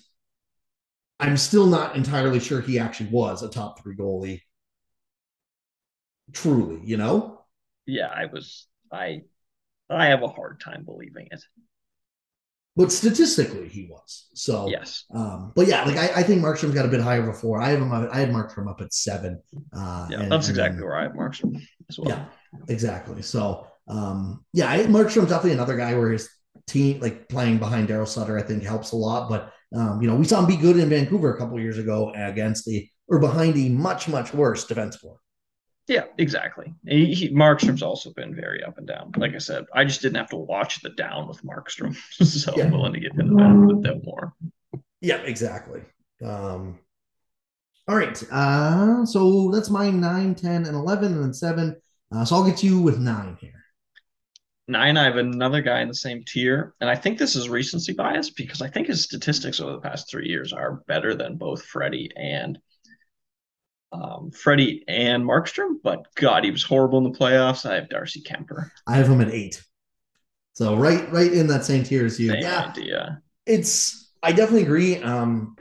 I'm 1.20 1.36
still 1.36 1.66
not 1.66 1.94
entirely 1.94 2.40
sure 2.40 2.62
he 2.62 2.78
actually 2.78 3.10
was 3.10 3.42
a 3.42 3.50
top 3.50 3.82
three 3.82 3.94
goalie 3.94 4.40
truly, 6.32 6.80
you 6.84 6.96
know? 6.96 7.44
Yeah, 7.84 8.06
I 8.06 8.26
was 8.26 8.66
I 8.90 9.24
I 9.90 10.06
have 10.06 10.22
a 10.22 10.28
hard 10.28 10.60
time 10.60 10.84
believing 10.86 11.28
it. 11.30 11.42
But 12.76 12.92
statistically, 12.92 13.68
he 13.68 13.86
was. 13.90 14.28
So 14.32 14.68
yes. 14.68 15.04
Um, 15.12 15.52
but 15.54 15.66
yeah, 15.66 15.84
like 15.84 15.98
I, 15.98 16.20
I 16.20 16.22
think 16.22 16.40
Markstrom's 16.40 16.72
got 16.72 16.86
a 16.86 16.88
bit 16.88 17.02
higher 17.02 17.20
of 17.20 17.28
a 17.28 17.34
four. 17.34 17.60
I 17.60 17.68
have 17.68 17.82
him. 17.82 17.92
I 17.92 18.16
had 18.16 18.30
Markstrom 18.30 18.70
up 18.70 18.80
at 18.80 18.94
seven. 18.94 19.42
Uh, 19.76 20.06
yeah, 20.08 20.20
and, 20.20 20.32
that's 20.32 20.48
exactly 20.48 20.78
and, 20.78 20.86
where 20.86 20.96
I 20.96 21.02
have 21.02 21.12
Markstrom 21.12 21.60
as 21.90 21.98
well. 21.98 22.08
Yeah, 22.08 22.24
exactly. 22.68 23.20
So 23.20 23.66
um, 23.90 24.44
yeah, 24.52 24.70
I, 24.70 24.78
Markstrom's 24.86 25.28
definitely 25.28 25.52
another 25.52 25.76
guy 25.76 25.94
where 25.94 26.12
his 26.12 26.28
team, 26.66 27.00
like 27.00 27.28
playing 27.28 27.58
behind 27.58 27.88
Daryl 27.88 28.06
Sutter, 28.06 28.38
I 28.38 28.42
think 28.42 28.62
helps 28.62 28.92
a 28.92 28.96
lot. 28.96 29.28
But 29.28 29.52
um, 29.74 30.00
you 30.00 30.08
know, 30.08 30.16
we 30.16 30.24
saw 30.24 30.40
him 30.40 30.46
be 30.46 30.56
good 30.56 30.76
in 30.76 30.88
Vancouver 30.88 31.34
a 31.34 31.38
couple 31.38 31.58
years 31.60 31.78
ago 31.78 32.12
against 32.14 32.64
the 32.64 32.88
or 33.08 33.18
behind 33.18 33.56
a 33.56 33.68
much 33.68 34.08
much 34.08 34.32
worse 34.32 34.64
defense 34.64 34.96
core. 34.96 35.18
Yeah, 35.88 36.04
exactly. 36.18 36.72
He, 36.86 37.14
he, 37.14 37.28
Markstrom's 37.30 37.82
also 37.82 38.12
been 38.12 38.32
very 38.32 38.62
up 38.62 38.78
and 38.78 38.86
down. 38.86 39.10
Like 39.16 39.34
I 39.34 39.38
said, 39.38 39.64
I 39.74 39.84
just 39.84 40.02
didn't 40.02 40.18
have 40.18 40.30
to 40.30 40.36
watch 40.36 40.80
the 40.82 40.90
down 40.90 41.26
with 41.26 41.42
Markstrom, 41.42 41.96
so 42.24 42.54
yeah. 42.56 42.64
I'm 42.64 42.70
willing 42.70 42.92
to 42.92 43.00
give 43.00 43.12
him 43.12 43.30
the 43.30 43.34
benefit 43.34 43.76
of 43.76 43.82
that 43.82 44.04
more. 44.04 44.32
Yeah, 45.00 45.16
exactly. 45.16 45.82
Um, 46.24 46.78
all 47.88 47.96
right. 47.96 48.22
Uh, 48.30 49.04
so 49.04 49.50
that's 49.50 49.68
my 49.68 49.90
9, 49.90 50.34
10, 50.36 50.66
and 50.66 50.76
11, 50.76 51.12
and 51.12 51.24
then 51.24 51.34
7. 51.34 51.76
Uh, 52.14 52.24
so 52.24 52.36
I'll 52.36 52.44
get 52.44 52.62
you 52.62 52.80
with 52.80 52.98
9 52.98 53.38
here. 53.40 53.59
9, 54.70 54.96
I 54.96 55.04
have 55.04 55.16
another 55.16 55.60
guy 55.60 55.80
in 55.80 55.88
the 55.88 55.94
same 55.94 56.24
tier. 56.24 56.74
And 56.80 56.88
I 56.88 56.94
think 56.94 57.18
this 57.18 57.36
is 57.36 57.48
recency 57.48 57.92
bias 57.92 58.30
because 58.30 58.62
I 58.62 58.68
think 58.68 58.86
his 58.86 59.02
statistics 59.02 59.60
over 59.60 59.72
the 59.72 59.80
past 59.80 60.08
three 60.08 60.28
years 60.28 60.52
are 60.52 60.82
better 60.86 61.14
than 61.14 61.36
both 61.36 61.64
Freddie 61.64 62.10
and 62.16 62.58
um, 63.92 64.30
Freddie 64.30 64.84
and 64.86 65.24
Markstrom, 65.24 65.76
but 65.82 66.06
God, 66.14 66.44
he 66.44 66.50
was 66.50 66.62
horrible 66.62 66.98
in 66.98 67.12
the 67.12 67.18
playoffs. 67.18 67.68
I 67.68 67.74
have 67.74 67.88
Darcy 67.88 68.22
Kuemper. 68.22 68.70
I 68.86 68.96
have 68.96 69.08
him 69.08 69.20
at 69.20 69.30
eight. 69.30 69.62
So 70.52 70.76
right, 70.76 71.10
right 71.10 71.32
in 71.32 71.46
that 71.48 71.64
same 71.64 71.82
tier 71.82 72.06
as 72.06 72.18
you. 72.20 72.30
Same 72.30 72.42
yeah, 72.42 72.66
idea. 72.68 73.22
It's. 73.46 74.12
I 74.22 74.32
definitely 74.32 74.62
agree. 74.62 74.98
Um, 74.98 75.56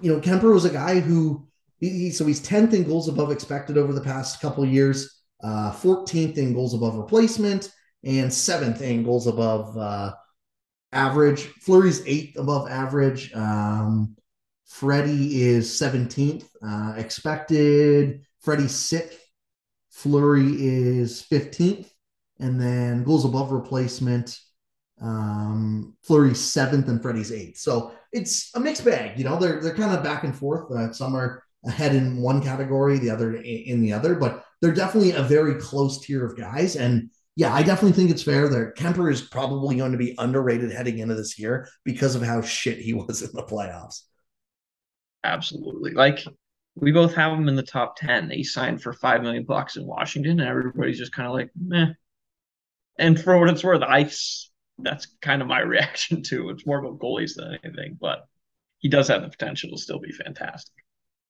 you 0.00 0.12
know, 0.12 0.20
Kuemper 0.20 0.52
was 0.52 0.64
a 0.64 0.70
guy 0.70 1.00
who 1.00 1.48
he, 1.78 2.10
so 2.10 2.24
he's 2.24 2.40
tenth 2.40 2.72
in 2.72 2.84
goals 2.84 3.08
above 3.08 3.30
expected 3.30 3.76
over 3.76 3.92
the 3.92 4.00
past 4.00 4.40
couple 4.40 4.64
years, 4.64 5.22
uh, 5.42 5.72
14th 5.72 6.38
in 6.38 6.54
goals 6.54 6.74
above 6.74 6.96
replacement, 6.96 7.72
and 8.04 8.32
seventh 8.32 8.80
in 8.80 9.02
goals 9.02 9.26
above 9.26 9.76
uh, 9.76 10.12
average. 10.92 11.42
Fleury's 11.62 12.02
eighth 12.06 12.38
above 12.38 12.68
average. 12.68 13.32
Um, 13.34 14.16
Freddie 14.66 15.42
is 15.42 15.68
17th 15.70 16.44
uh, 16.62 16.94
expected. 16.96 18.24
Freddie's 18.40 18.74
sixth. 18.74 19.18
Fleury 19.90 20.54
is 20.58 21.26
15th. 21.30 21.90
And 22.40 22.60
then 22.60 23.02
goals 23.02 23.24
above 23.24 23.50
replacement. 23.50 24.38
Um, 25.00 25.96
seventh 26.34 26.88
and 26.88 27.00
Freddie's 27.00 27.32
eighth. 27.32 27.58
So 27.58 27.92
it's 28.12 28.50
a 28.54 28.60
mixed 28.60 28.84
bag. 28.84 29.18
You 29.18 29.24
know, 29.24 29.38
they're, 29.38 29.60
they're 29.60 29.74
kind 29.74 29.96
of 29.96 30.04
back 30.04 30.24
and 30.24 30.36
forth. 30.36 30.70
Uh, 30.70 30.92
some 30.92 31.14
are 31.14 31.42
ahead 31.64 31.94
in 31.94 32.16
one 32.16 32.42
category, 32.42 32.98
the 32.98 33.10
other 33.10 33.34
in 33.36 33.80
the 33.80 33.92
other, 33.92 34.14
but 34.14 34.44
they're 34.60 34.72
definitely 34.72 35.12
a 35.12 35.22
very 35.22 35.54
close 35.54 36.00
tier 36.00 36.24
of 36.24 36.36
guys. 36.36 36.76
And 36.76 37.10
yeah, 37.38 37.54
I 37.54 37.62
definitely 37.62 37.92
think 37.92 38.10
it's 38.10 38.24
fair 38.24 38.48
that 38.48 38.74
Kuemper 38.74 39.12
is 39.12 39.22
probably 39.22 39.76
going 39.76 39.92
to 39.92 39.98
be 39.98 40.16
underrated 40.18 40.72
heading 40.72 40.98
into 40.98 41.14
this 41.14 41.38
year 41.38 41.68
because 41.84 42.16
of 42.16 42.22
how 42.22 42.42
shit 42.42 42.78
he 42.78 42.94
was 42.94 43.22
in 43.22 43.30
the 43.32 43.44
playoffs. 43.44 44.02
Absolutely. 45.22 45.92
Like 45.92 46.24
we 46.74 46.90
both 46.90 47.14
have 47.14 47.32
him 47.32 47.46
in 47.46 47.54
the 47.54 47.62
top 47.62 47.94
10. 47.94 48.30
He 48.30 48.42
signed 48.42 48.82
for 48.82 48.92
5 48.92 49.22
million 49.22 49.44
bucks 49.44 49.76
in 49.76 49.86
Washington 49.86 50.40
and 50.40 50.48
everybody's 50.48 50.98
just 50.98 51.12
kind 51.12 51.28
of 51.28 51.32
like, 51.32 51.50
meh. 51.56 51.92
And 52.98 53.20
for 53.20 53.38
what 53.38 53.50
it's 53.50 53.62
worth, 53.62 53.82
I 53.82 54.10
that's 54.80 55.06
kind 55.22 55.40
of 55.40 55.46
my 55.46 55.60
reaction 55.74 56.24
to 56.24 56.50
it's 56.50 56.66
more 56.66 56.80
about 56.80 56.98
goalies 56.98 57.36
than 57.36 57.56
anything, 57.62 57.98
but 58.00 58.26
he 58.78 58.88
does 58.88 59.06
have 59.06 59.22
the 59.22 59.28
potential 59.28 59.70
to 59.70 59.78
still 59.78 60.00
be 60.00 60.10
fantastic. 60.10 60.74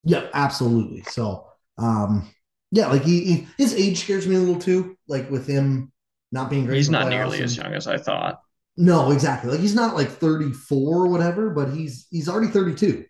Yeah, 0.03 0.25
absolutely. 0.33 1.03
So, 1.03 1.45
um, 1.77 2.33
yeah, 2.71 2.87
like 2.87 3.03
he, 3.03 3.23
he 3.25 3.47
his 3.59 3.75
age 3.75 3.99
scares 3.99 4.25
me 4.27 4.37
a 4.37 4.39
little 4.39 4.59
too. 4.59 4.97
Like 5.07 5.29
with 5.29 5.45
him 5.45 5.91
not 6.31 6.49
being 6.49 6.65
great, 6.65 6.77
he's 6.77 6.89
not 6.89 7.09
nearly 7.09 7.37
and, 7.37 7.45
as 7.45 7.57
young 7.57 7.73
as 7.73 7.87
I 7.87 7.97
thought. 7.97 8.41
No, 8.77 9.11
exactly. 9.11 9.51
Like 9.51 9.59
he's 9.59 9.75
not 9.75 9.95
like 9.95 10.09
34 10.09 11.05
or 11.05 11.07
whatever, 11.07 11.49
but 11.49 11.73
he's 11.73 12.07
he's 12.09 12.29
already 12.29 12.47
32 12.47 13.05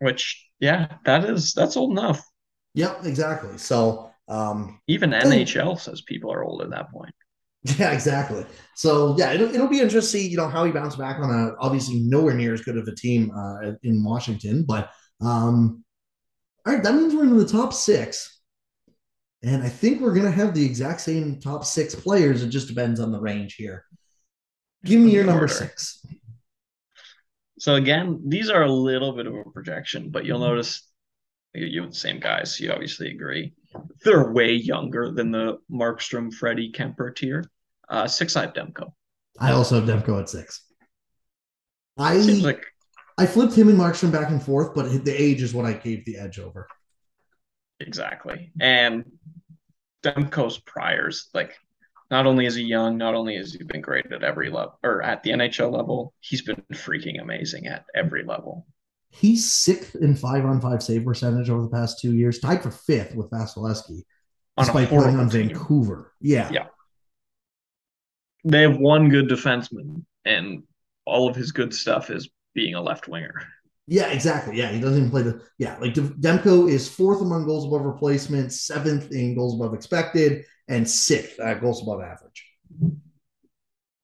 which 0.00 0.46
yeah, 0.60 0.88
that 1.04 1.24
is 1.24 1.52
that's 1.54 1.76
old 1.76 1.92
enough. 1.92 2.24
Yep, 2.74 3.04
exactly. 3.04 3.58
So 3.58 4.10
um, 4.28 4.80
even 4.86 5.10
NHL 5.10 5.78
says 5.78 6.02
people 6.02 6.32
are 6.32 6.44
old 6.44 6.62
at 6.62 6.70
that 6.70 6.90
point. 6.90 7.14
Yeah, 7.76 7.90
exactly. 7.90 8.46
So 8.76 9.16
yeah, 9.18 9.32
it'll, 9.32 9.52
it'll 9.52 9.66
be 9.66 9.80
interesting 9.80 10.20
to 10.20 10.24
see, 10.24 10.28
you 10.28 10.36
know, 10.36 10.48
how 10.48 10.64
he 10.64 10.70
bounced 10.70 10.96
back 10.96 11.18
on 11.18 11.28
a 11.28 11.54
obviously 11.60 11.98
nowhere 11.98 12.32
near 12.32 12.54
as 12.54 12.60
good 12.62 12.78
of 12.78 12.86
a 12.86 12.94
team 12.94 13.32
uh, 13.36 13.72
in 13.82 14.04
Washington. 14.04 14.64
But 14.64 14.90
um, 15.20 15.84
all 16.64 16.72
right, 16.72 16.82
that 16.82 16.94
means 16.94 17.14
we're 17.14 17.24
in 17.24 17.36
the 17.36 17.44
top 17.44 17.74
six. 17.74 18.37
And 19.42 19.62
I 19.62 19.68
think 19.68 20.00
we're 20.00 20.14
gonna 20.14 20.30
have 20.30 20.54
the 20.54 20.64
exact 20.64 21.00
same 21.00 21.40
top 21.40 21.64
six 21.64 21.94
players. 21.94 22.42
It 22.42 22.48
just 22.48 22.68
depends 22.68 22.98
on 23.00 23.12
the 23.12 23.20
range 23.20 23.54
here. 23.54 23.84
Give 24.84 25.00
me 25.00 25.10
your 25.10 25.24
number 25.24 25.48
six. 25.48 26.04
So 27.58 27.74
again, 27.74 28.22
these 28.26 28.50
are 28.50 28.62
a 28.62 28.70
little 28.70 29.12
bit 29.12 29.26
of 29.26 29.34
a 29.34 29.44
projection, 29.44 30.10
but 30.10 30.24
you'll 30.24 30.38
notice 30.38 30.88
you, 31.54 31.66
you 31.66 31.86
the 31.86 31.94
same 31.94 32.20
guys. 32.20 32.56
So 32.56 32.64
you 32.64 32.72
obviously 32.72 33.10
agree. 33.10 33.52
They're 34.04 34.32
way 34.32 34.52
younger 34.52 35.10
than 35.10 35.30
the 35.30 35.58
Markstrom, 35.70 36.32
Freddie, 36.32 36.72
Kuemper 36.72 37.14
tier. 37.14 37.44
Uh, 37.88 38.06
six 38.06 38.36
I 38.36 38.42
have 38.42 38.54
Demko. 38.54 38.92
I 39.38 39.52
also 39.52 39.80
have 39.80 39.88
Demko 39.88 40.20
at 40.20 40.28
six. 40.28 40.64
I 41.96 42.20
Seems 42.20 42.42
like 42.42 42.64
I 43.18 43.26
flipped 43.26 43.54
him 43.54 43.68
and 43.68 43.78
Markstrom 43.78 44.12
back 44.12 44.30
and 44.30 44.42
forth, 44.42 44.74
but 44.74 45.04
the 45.04 45.22
age 45.22 45.42
is 45.42 45.52
what 45.52 45.66
I 45.66 45.72
gave 45.72 46.04
the 46.04 46.16
edge 46.16 46.38
over. 46.38 46.68
Exactly. 47.80 48.52
And 48.60 49.04
Demko's 50.02 50.58
priors, 50.58 51.28
like 51.34 51.54
not 52.10 52.26
only 52.26 52.46
is 52.46 52.54
he 52.54 52.62
young, 52.62 52.96
not 52.96 53.14
only 53.14 53.36
has 53.36 53.52
he 53.52 53.62
been 53.64 53.80
great 53.80 54.10
at 54.12 54.24
every 54.24 54.50
level 54.50 54.78
or 54.82 55.02
at 55.02 55.22
the 55.22 55.30
NHL 55.30 55.72
level, 55.72 56.14
he's 56.20 56.42
been 56.42 56.62
freaking 56.72 57.20
amazing 57.20 57.66
at 57.66 57.84
every 57.94 58.24
level. 58.24 58.66
He's 59.10 59.52
sixth 59.52 59.94
in 59.96 60.14
five 60.14 60.44
on 60.44 60.60
five 60.60 60.82
save 60.82 61.04
percentage 61.04 61.50
over 61.50 61.62
the 61.62 61.70
past 61.70 61.98
two 62.00 62.14
years, 62.14 62.40
tied 62.40 62.62
for 62.62 62.70
fifth 62.70 63.14
with 63.14 63.30
Vasilevskiy, 63.30 64.02
On 64.56 64.64
a 64.64 64.66
despite 64.66 64.88
playing 64.88 65.18
on 65.18 65.30
team. 65.30 65.48
Vancouver. 65.48 66.12
Yeah. 66.20 66.50
Yeah. 66.52 66.66
They 68.44 68.62
have 68.62 68.76
one 68.76 69.08
good 69.08 69.28
defenseman, 69.28 70.04
and 70.24 70.62
all 71.04 71.28
of 71.28 71.36
his 71.36 71.52
good 71.52 71.74
stuff 71.74 72.10
is 72.10 72.28
being 72.54 72.74
a 72.74 72.82
left 72.82 73.08
winger. 73.08 73.46
Yeah, 73.90 74.08
exactly. 74.08 74.56
Yeah, 74.56 74.70
he 74.70 74.80
doesn't 74.80 74.98
even 74.98 75.10
play 75.10 75.22
the. 75.22 75.40
Yeah, 75.56 75.78
like 75.78 75.94
Demko 75.94 76.70
is 76.70 76.88
fourth 76.88 77.22
among 77.22 77.46
goals 77.46 77.64
above 77.64 77.86
replacement, 77.86 78.52
seventh 78.52 79.10
in 79.12 79.34
goals 79.34 79.54
above 79.54 79.72
expected, 79.72 80.44
and 80.68 80.88
sixth 80.88 81.40
at 81.40 81.62
goals 81.62 81.82
above 81.82 82.02
average. 82.02 82.46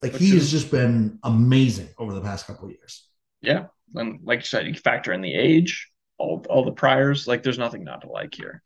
Like 0.02 0.14
Which 0.14 0.22
he 0.22 0.30
has 0.30 0.50
just 0.50 0.70
been 0.70 1.18
amazing 1.22 1.88
over 1.98 2.14
the 2.14 2.22
past 2.22 2.46
couple 2.46 2.64
of 2.64 2.70
years. 2.70 3.06
Yeah. 3.42 3.66
And 3.94 4.20
like 4.24 4.40
you 4.40 4.44
said, 4.46 4.66
you 4.66 4.72
factor 4.72 5.12
in 5.12 5.20
the 5.20 5.34
age, 5.34 5.90
all 6.16 6.44
all 6.48 6.64
the 6.64 6.72
priors, 6.72 7.28
like 7.28 7.42
there's 7.42 7.58
nothing 7.58 7.84
not 7.84 8.00
to 8.00 8.08
like 8.08 8.34
here. 8.34 8.62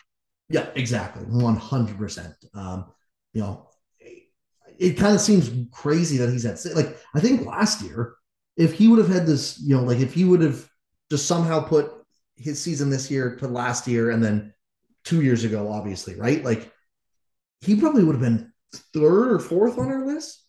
Yeah, 0.48 0.68
exactly, 0.76 1.24
one 1.24 1.56
hundred 1.56 1.98
percent. 1.98 2.34
Um, 2.54 2.86
you 3.32 3.42
know, 3.42 3.68
it 4.78 4.96
kind 4.96 5.16
of 5.16 5.20
seems 5.20 5.50
crazy 5.72 6.18
that 6.18 6.30
he's 6.30 6.46
at 6.46 6.64
like 6.76 6.96
I 7.12 7.18
think 7.18 7.44
last 7.44 7.82
year, 7.82 8.14
if 8.56 8.74
he 8.74 8.86
would 8.86 9.00
have 9.00 9.12
had 9.12 9.26
this, 9.26 9.60
you 9.60 9.76
know, 9.76 9.82
like 9.82 9.98
if 9.98 10.14
he 10.14 10.24
would 10.24 10.42
have 10.42 10.68
just 11.10 11.26
somehow 11.26 11.60
put 11.60 11.92
his 12.36 12.62
season 12.62 12.90
this 12.90 13.10
year 13.10 13.36
to 13.36 13.48
last 13.48 13.86
year 13.86 14.10
and 14.10 14.22
then 14.22 14.54
two 15.04 15.22
years 15.22 15.44
ago, 15.44 15.70
obviously, 15.70 16.14
right? 16.14 16.44
Like 16.44 16.70
he 17.60 17.76
probably 17.76 18.04
would 18.04 18.14
have 18.14 18.22
been 18.22 18.52
third 18.92 19.32
or 19.32 19.38
fourth 19.38 19.78
on 19.78 19.88
our 19.88 20.06
list. 20.06 20.44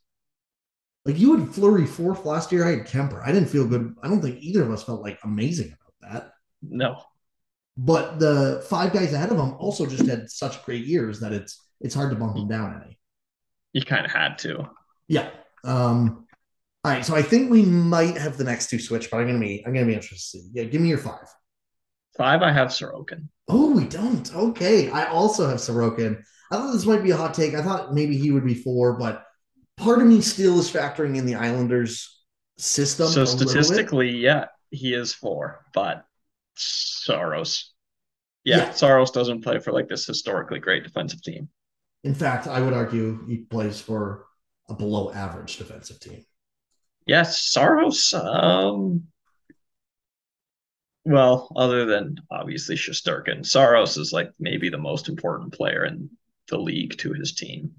Like 1.06 1.18
you 1.18 1.38
had 1.38 1.50
Fleury 1.50 1.88
fourth 1.88 2.26
last 2.26 2.52
year. 2.52 2.66
I 2.66 2.72
had 2.72 2.88
Kuemper. 2.88 3.26
I 3.26 3.32
didn't 3.32 3.50
feel 3.50 3.66
good. 3.66 3.96
I 4.04 4.08
don't 4.08 4.22
think 4.22 4.42
either 4.42 4.64
of 4.64 4.72
us 4.72 4.84
felt 4.84 5.02
like 5.02 5.18
amazing 5.24 5.68
about 5.68 6.12
that. 6.14 6.32
No. 6.62 7.02
But 7.78 8.20
the 8.20 8.66
five 8.70 8.92
guys 8.92 9.14
ahead 9.14 9.32
of 9.32 9.38
him 9.38 9.54
also 9.54 9.86
just 9.86 10.06
had 10.06 10.30
such 10.30 10.64
great 10.66 10.86
years 10.86 11.22
that 11.22 11.32
it's 11.32 11.66
it's 11.80 11.96
hard 11.96 12.10
to 12.10 12.18
bump 12.18 12.36
them 12.36 12.50
down 12.50 12.82
any. 12.84 13.00
You 13.72 13.82
kind 13.84 14.06
of 14.06 14.12
had 14.12 14.38
to. 14.40 14.70
Yeah. 15.08 15.30
Um, 15.64 16.28
all 16.84 16.92
right. 16.92 17.06
So 17.06 17.16
I 17.16 17.22
think 17.22 17.50
we 17.52 17.64
might 17.64 18.18
have 18.18 18.38
the 18.38 18.44
next 18.44 18.70
two 18.70 18.80
switch, 18.80 19.12
but 19.12 19.20
I'm 19.20 19.28
gonna 19.28 19.40
be 19.40 19.64
I'm 19.66 19.74
gonna 19.74 19.86
be 19.86 19.94
interested. 19.94 20.42
Yeah, 20.54 20.64
give 20.64 20.82
me 20.82 20.90
your 20.90 20.98
five. 20.98 21.28
Five, 22.18 22.42
I 22.42 22.52
have 22.52 22.70
Sorokin. 22.70 23.28
Oh, 23.48 23.72
we 23.72 23.86
don't. 23.86 24.34
Okay. 24.36 24.90
I 24.90 25.06
also 25.06 25.48
have 25.48 25.60
Sorokin. 25.60 26.22
I 26.52 26.56
thought 26.58 26.74
this 26.74 26.86
might 26.86 27.04
be 27.04 27.12
a 27.12 27.18
hot 27.18 27.34
take. 27.34 27.54
I 27.54 27.62
thought 27.62 27.94
maybe 27.94 28.18
he 28.18 28.32
would 28.32 28.46
be 28.46 28.56
four, 28.56 28.98
but 28.98 29.24
part 29.78 30.02
of 30.02 30.08
me 30.08 30.20
still 30.22 30.60
is 30.60 30.70
factoring 30.72 31.16
in 31.16 31.26
the 31.26 31.36
Islanders 31.36 32.24
system. 32.58 33.08
So 33.08 33.22
a 33.22 33.24
little 33.24 33.40
bit. 33.40 33.50
statistically, 33.50 34.10
yeah, 34.10 34.46
he 34.72 34.94
is 34.94 35.14
four, 35.14 35.66
but 35.74 36.06
Saros. 36.56 37.74
Yeah, 38.44 38.58
Yeah. 38.58 38.72
Saros 38.72 39.12
doesn't 39.12 39.42
play 39.44 39.60
for 39.60 39.72
like 39.72 39.88
this 39.88 40.06
historically 40.06 40.60
great 40.60 40.84
defensive 40.84 41.22
team. 41.22 41.50
In 42.04 42.16
fact, 42.16 42.48
I 42.48 42.62
would 42.62 42.74
argue 42.74 43.26
he 43.28 43.38
plays 43.38 43.80
for 43.80 44.26
a 44.70 44.74
below 44.74 45.12
average 45.12 45.58
defensive 45.58 46.00
team. 46.00 46.26
Yes, 47.10 47.42
Saros. 47.42 48.14
Um, 48.14 49.06
well, 51.06 51.52
other 51.56 51.86
than 51.86 52.18
obviously 52.30 52.76
Shesterkin, 52.76 53.44
Saros 53.44 53.98
is 53.98 54.14
like 54.14 54.30
maybe 54.40 54.70
the 54.70 54.78
most 54.78 55.10
important 55.10 55.52
player 55.52 55.86
in 55.86 56.08
the 56.50 56.60
league 56.60 56.96
to 57.00 57.14
his 57.14 57.34
team. 57.34 57.72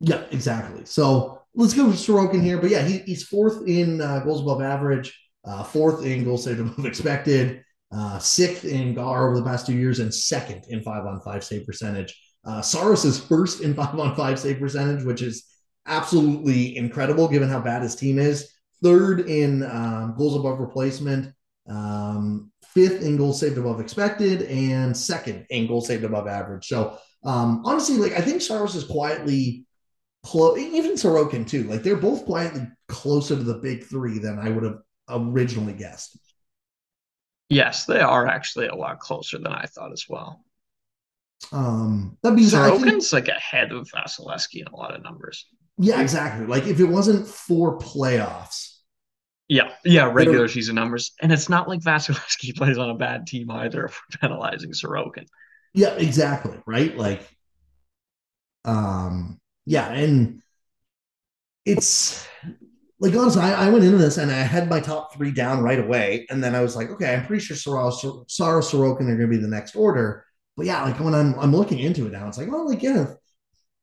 Yeah, 0.00 0.22
exactly. 0.30 0.86
So 0.86 1.42
let's 1.54 1.74
go 1.74 1.84
with 1.84 1.96
Sorokin 1.96 2.42
here. 2.42 2.56
But 2.56 2.70
yeah, 2.70 2.82
he, 2.82 3.00
he's 3.00 3.24
fourth 3.24 3.68
in 3.68 4.00
uh, 4.00 4.20
goals 4.20 4.40
above 4.40 4.62
average, 4.62 5.14
uh, 5.44 5.64
fourth 5.64 6.02
in 6.02 6.24
goals 6.24 6.44
saved 6.44 6.60
above 6.60 6.86
expected, 6.86 7.62
uh, 7.94 8.18
sixth 8.18 8.64
in 8.64 8.94
GAR 8.94 9.28
over 9.28 9.38
the 9.38 9.44
past 9.44 9.66
two 9.66 9.76
years, 9.76 9.98
and 9.98 10.14
second 10.14 10.64
in 10.70 10.80
five 10.80 11.04
on 11.04 11.20
five 11.20 11.44
save 11.44 11.66
percentage. 11.66 12.18
Uh, 12.42 12.62
Saros 12.62 13.04
is 13.04 13.20
first 13.20 13.60
in 13.60 13.74
five 13.74 13.98
on 13.98 14.16
five 14.16 14.38
save 14.38 14.58
percentage, 14.58 15.04
which 15.04 15.20
is 15.20 15.44
absolutely 15.84 16.74
incredible 16.74 17.28
given 17.28 17.50
how 17.50 17.60
bad 17.60 17.82
his 17.82 17.94
team 17.94 18.18
is. 18.18 18.54
Third 18.82 19.20
in 19.20 19.64
um, 19.64 20.14
goals 20.16 20.36
above 20.36 20.60
replacement, 20.60 21.34
um, 21.68 22.52
fifth 22.62 23.02
in 23.02 23.16
goals 23.16 23.40
saved 23.40 23.58
above 23.58 23.80
expected, 23.80 24.42
and 24.42 24.96
second 24.96 25.46
in 25.50 25.66
goals 25.66 25.88
saved 25.88 26.04
above 26.04 26.26
average. 26.28 26.66
So 26.66 26.98
um, 27.24 27.62
honestly, 27.64 27.96
like 27.96 28.12
I 28.12 28.20
think 28.20 28.40
Saros 28.40 28.76
is 28.76 28.84
quietly 28.84 29.66
close. 30.24 30.58
Even 30.58 30.92
Sorokin 30.92 31.46
too. 31.46 31.64
Like 31.64 31.82
they're 31.82 31.96
both 31.96 32.24
quietly 32.24 32.68
closer 32.86 33.36
to 33.36 33.42
the 33.42 33.58
big 33.58 33.84
three 33.84 34.18
than 34.18 34.38
I 34.38 34.50
would 34.50 34.64
have 34.64 34.78
originally 35.08 35.72
guessed. 35.72 36.16
Yes, 37.48 37.86
they 37.86 38.00
are 38.00 38.26
actually 38.26 38.68
a 38.68 38.74
lot 38.74 39.00
closer 39.00 39.38
than 39.38 39.52
I 39.52 39.64
thought 39.64 39.92
as 39.92 40.04
well. 40.08 40.44
Um, 41.50 42.18
that 42.22 42.34
means 42.34 42.52
I 42.52 42.70
think, 42.70 42.84
Sorokin's 42.84 43.12
like 43.12 43.28
ahead 43.28 43.72
of 43.72 43.88
Vasilevskiy 43.90 44.60
in 44.60 44.66
a 44.66 44.76
lot 44.76 44.94
of 44.94 45.02
numbers. 45.02 45.46
yeah, 45.78 46.00
exactly. 46.00 46.46
Like 46.46 46.66
if 46.66 46.78
it 46.80 46.84
wasn't 46.84 47.26
for 47.26 47.78
playoffs, 47.78 48.67
Yeah, 49.48 49.72
yeah, 49.84 50.10
regular 50.12 50.46
season 50.46 50.74
numbers, 50.74 51.12
and 51.22 51.32
it's 51.32 51.48
not 51.48 51.68
like 51.68 51.80
Vasilevskiy 51.80 52.54
plays 52.56 52.76
on 52.76 52.90
a 52.90 52.94
bad 52.94 53.26
team 53.26 53.50
either. 53.50 53.86
If 53.86 53.98
we're 53.98 54.28
penalizing 54.28 54.72
Sorokin, 54.72 55.26
yeah, 55.72 55.94
exactly, 55.94 56.58
right? 56.66 56.94
Like, 56.96 57.26
um, 58.64 59.40
yeah, 59.64 59.90
and 59.90 60.42
it's 61.64 62.26
like 63.00 63.14
honestly, 63.14 63.42
I, 63.42 63.66
I 63.66 63.70
went 63.70 63.84
into 63.84 63.98
this 63.98 64.18
and 64.18 64.30
I 64.30 64.34
had 64.34 64.68
my 64.68 64.80
top 64.80 65.14
three 65.14 65.30
down 65.30 65.62
right 65.62 65.78
away, 65.78 66.26
and 66.30 66.42
then 66.42 66.54
I 66.54 66.60
was 66.60 66.76
like, 66.76 66.90
okay, 66.90 67.14
I'm 67.14 67.26
pretty 67.26 67.44
sure 67.44 67.56
Saros, 67.56 68.04
Saros, 68.28 68.70
Sorokin 68.70 69.02
are 69.02 69.16
going 69.16 69.20
to 69.20 69.26
be 69.28 69.36
the 69.36 69.48
next 69.48 69.76
order. 69.76 70.24
But 70.56 70.66
yeah, 70.66 70.82
like 70.82 70.98
when 71.00 71.14
I'm 71.14 71.38
I'm 71.38 71.54
looking 71.54 71.78
into 71.78 72.06
it 72.06 72.12
now, 72.12 72.28
it's 72.28 72.38
like, 72.38 72.50
well, 72.50 72.68
like 72.68 72.82
yeah, 72.82 73.14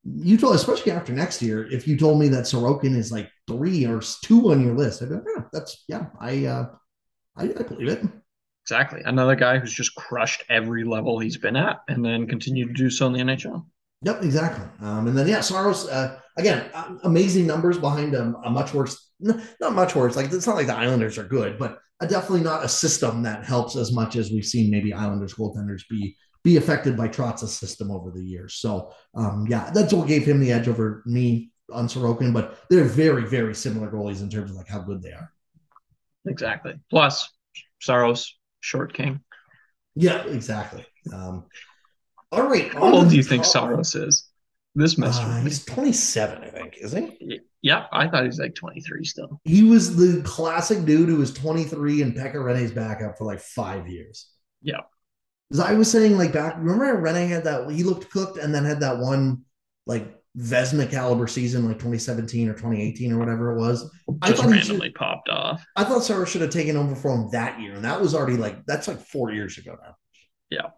you 0.05 0.37
told, 0.37 0.55
especially 0.55 0.91
after 0.91 1.13
next 1.13 1.41
year, 1.41 1.67
if 1.71 1.87
you 1.87 1.97
told 1.97 2.19
me 2.19 2.27
that 2.29 2.43
Sorokin 2.43 2.95
is 2.95 3.11
like 3.11 3.29
three 3.47 3.85
or 3.85 4.01
two 4.21 4.51
on 4.51 4.63
your 4.63 4.75
list, 4.75 5.01
I'd 5.01 5.09
be 5.09 5.15
like, 5.15 5.23
yeah, 5.35 5.43
that's 5.51 5.83
yeah, 5.87 6.05
I 6.19 6.45
uh, 6.45 6.65
I, 7.35 7.43
I 7.45 7.63
believe 7.63 7.89
it. 7.89 8.03
exactly. 8.63 9.01
Another 9.03 9.35
guy 9.35 9.57
who's 9.57 9.73
just 9.73 9.95
crushed 9.95 10.43
every 10.49 10.83
level 10.83 11.19
he's 11.19 11.37
been 11.37 11.55
at, 11.55 11.81
and 11.87 12.05
then 12.05 12.27
continued 12.27 12.67
to 12.69 12.73
do 12.73 12.89
so 12.89 13.07
in 13.07 13.13
the 13.13 13.19
NHL. 13.19 13.65
Yep, 14.03 14.23
exactly. 14.23 14.65
Um, 14.81 15.07
and 15.07 15.17
then 15.17 15.27
yeah, 15.27 15.41
Saros 15.41 15.87
uh, 15.87 16.19
again, 16.37 16.69
uh, 16.73 16.97
amazing 17.03 17.47
numbers 17.47 17.79
behind 17.79 18.13
a, 18.13 18.33
a 18.43 18.49
much 18.51 18.73
worse, 18.73 19.11
n- 19.27 19.41
not 19.59 19.73
much 19.73 19.95
worse. 19.95 20.15
Like 20.15 20.31
it's 20.31 20.45
not 20.45 20.55
like 20.55 20.67
the 20.67 20.75
Islanders 20.75 21.17
are 21.17 21.23
good, 21.23 21.57
but 21.57 21.79
uh, 21.99 22.05
definitely 22.05 22.41
not 22.43 22.63
a 22.63 22.69
system 22.69 23.23
that 23.23 23.43
helps 23.45 23.75
as 23.75 23.91
much 23.91 24.15
as 24.15 24.29
we've 24.29 24.45
seen 24.45 24.69
maybe 24.69 24.93
Islanders 24.93 25.33
goaltenders 25.33 25.81
be 25.89 26.15
be 26.45 26.57
affected 26.57 26.95
by 26.95 27.07
Trotz's 27.07 27.57
system 27.57 27.89
over 27.89 28.11
the 28.11 28.23
years. 28.23 28.53
So 28.53 28.93
um, 29.15 29.47
yeah, 29.49 29.71
that's 29.73 29.91
what 29.91 30.07
gave 30.07 30.25
him 30.25 30.39
the 30.39 30.51
edge 30.51 30.67
over 30.67 31.01
me 31.05 31.51
on 31.73 31.87
Sorokin. 31.87 32.31
But 32.31 32.59
they're 32.69 32.85
very 32.85 33.25
very 33.25 33.55
similar 33.55 33.91
goalies 33.91 34.21
in 34.21 34.29
terms 34.29 34.51
of 34.51 34.55
like 34.55 34.67
how 34.69 34.79
good 34.79 35.01
they 35.01 35.11
are. 35.11 35.33
Exactly. 36.27 36.75
Plus, 36.89 37.29
Saros, 37.81 38.37
short 38.59 38.93
king. 38.93 39.21
Yeah, 39.95 40.23
exactly. 40.25 40.85
Um, 41.11 41.45
all 42.31 42.47
right, 42.47 42.71
How 42.73 42.93
old 42.93 43.09
do 43.09 43.15
you 43.15 43.23
think 43.23 43.43
Saros 43.45 43.95
is? 43.95 44.29
This 44.75 44.97
messed 44.97 45.21
Uh, 45.21 45.39
he's 45.39 45.63
27, 45.63 46.43
I 46.43 46.49
think, 46.49 46.77
isn't 46.81 47.13
he? 47.19 47.39
Yeah, 47.61 47.85
I 47.93 48.07
thought 48.09 48.25
he's 48.25 48.39
like 48.39 48.55
23 48.55 49.05
still. 49.05 49.39
He 49.45 49.63
was 49.63 49.95
the 49.95 50.21
classic 50.23 50.83
dude 50.83 51.07
who 51.07 51.15
was 51.15 51.33
23 51.33 52.01
and 52.01 52.13
Pekka 52.13 52.43
Rinne's 52.43 52.71
backup 52.71 53.17
for 53.17 53.23
like 53.23 53.39
five 53.39 53.87
years. 53.87 54.27
Yeah. 54.61 54.81
I 55.61 55.73
was 55.73 55.91
saying, 55.91 56.17
like, 56.17 56.33
back, 56.33 56.55
remember 56.57 57.01
Rinne 57.01 57.29
had 57.29 57.43
that, 57.43 57.69
he 57.71 57.83
looked 57.83 58.09
cooked 58.09 58.37
and 58.37 58.53
then 58.53 58.65
had 58.65 58.79
that 58.79 58.97
one, 58.97 59.43
like, 59.85 60.15
Vezina 60.37 60.89
caliber 60.89 61.27
season, 61.27 61.65
like 61.65 61.77
2017 61.77 62.49
or 62.49 62.53
2018 62.53 63.13
or 63.13 63.19
whatever 63.19 63.51
it 63.51 63.59
was. 63.59 63.89
I 64.21 64.31
Just 64.31 64.43
randomly 64.43 64.89
popped 64.89 65.29
off. 65.29 65.65
I 65.75 65.85
thought 65.85 66.03
Saros 66.03 66.29
should 66.29 66.41
have 66.41 66.49
taken 66.49 66.75
over 66.75 66.95
for 66.95 67.15
him 67.15 67.29
that 67.31 67.59
year. 67.61 67.75
And 67.75 67.85
that 67.85 68.01
was 68.01 68.13
already 68.13 68.35
like, 68.35 68.65
that's 68.65 68.87
like 68.87 68.99
four 68.99 69.31
years 69.31 69.57
ago 69.57 69.77
now. 69.81 69.95
Yeah. 70.49 70.69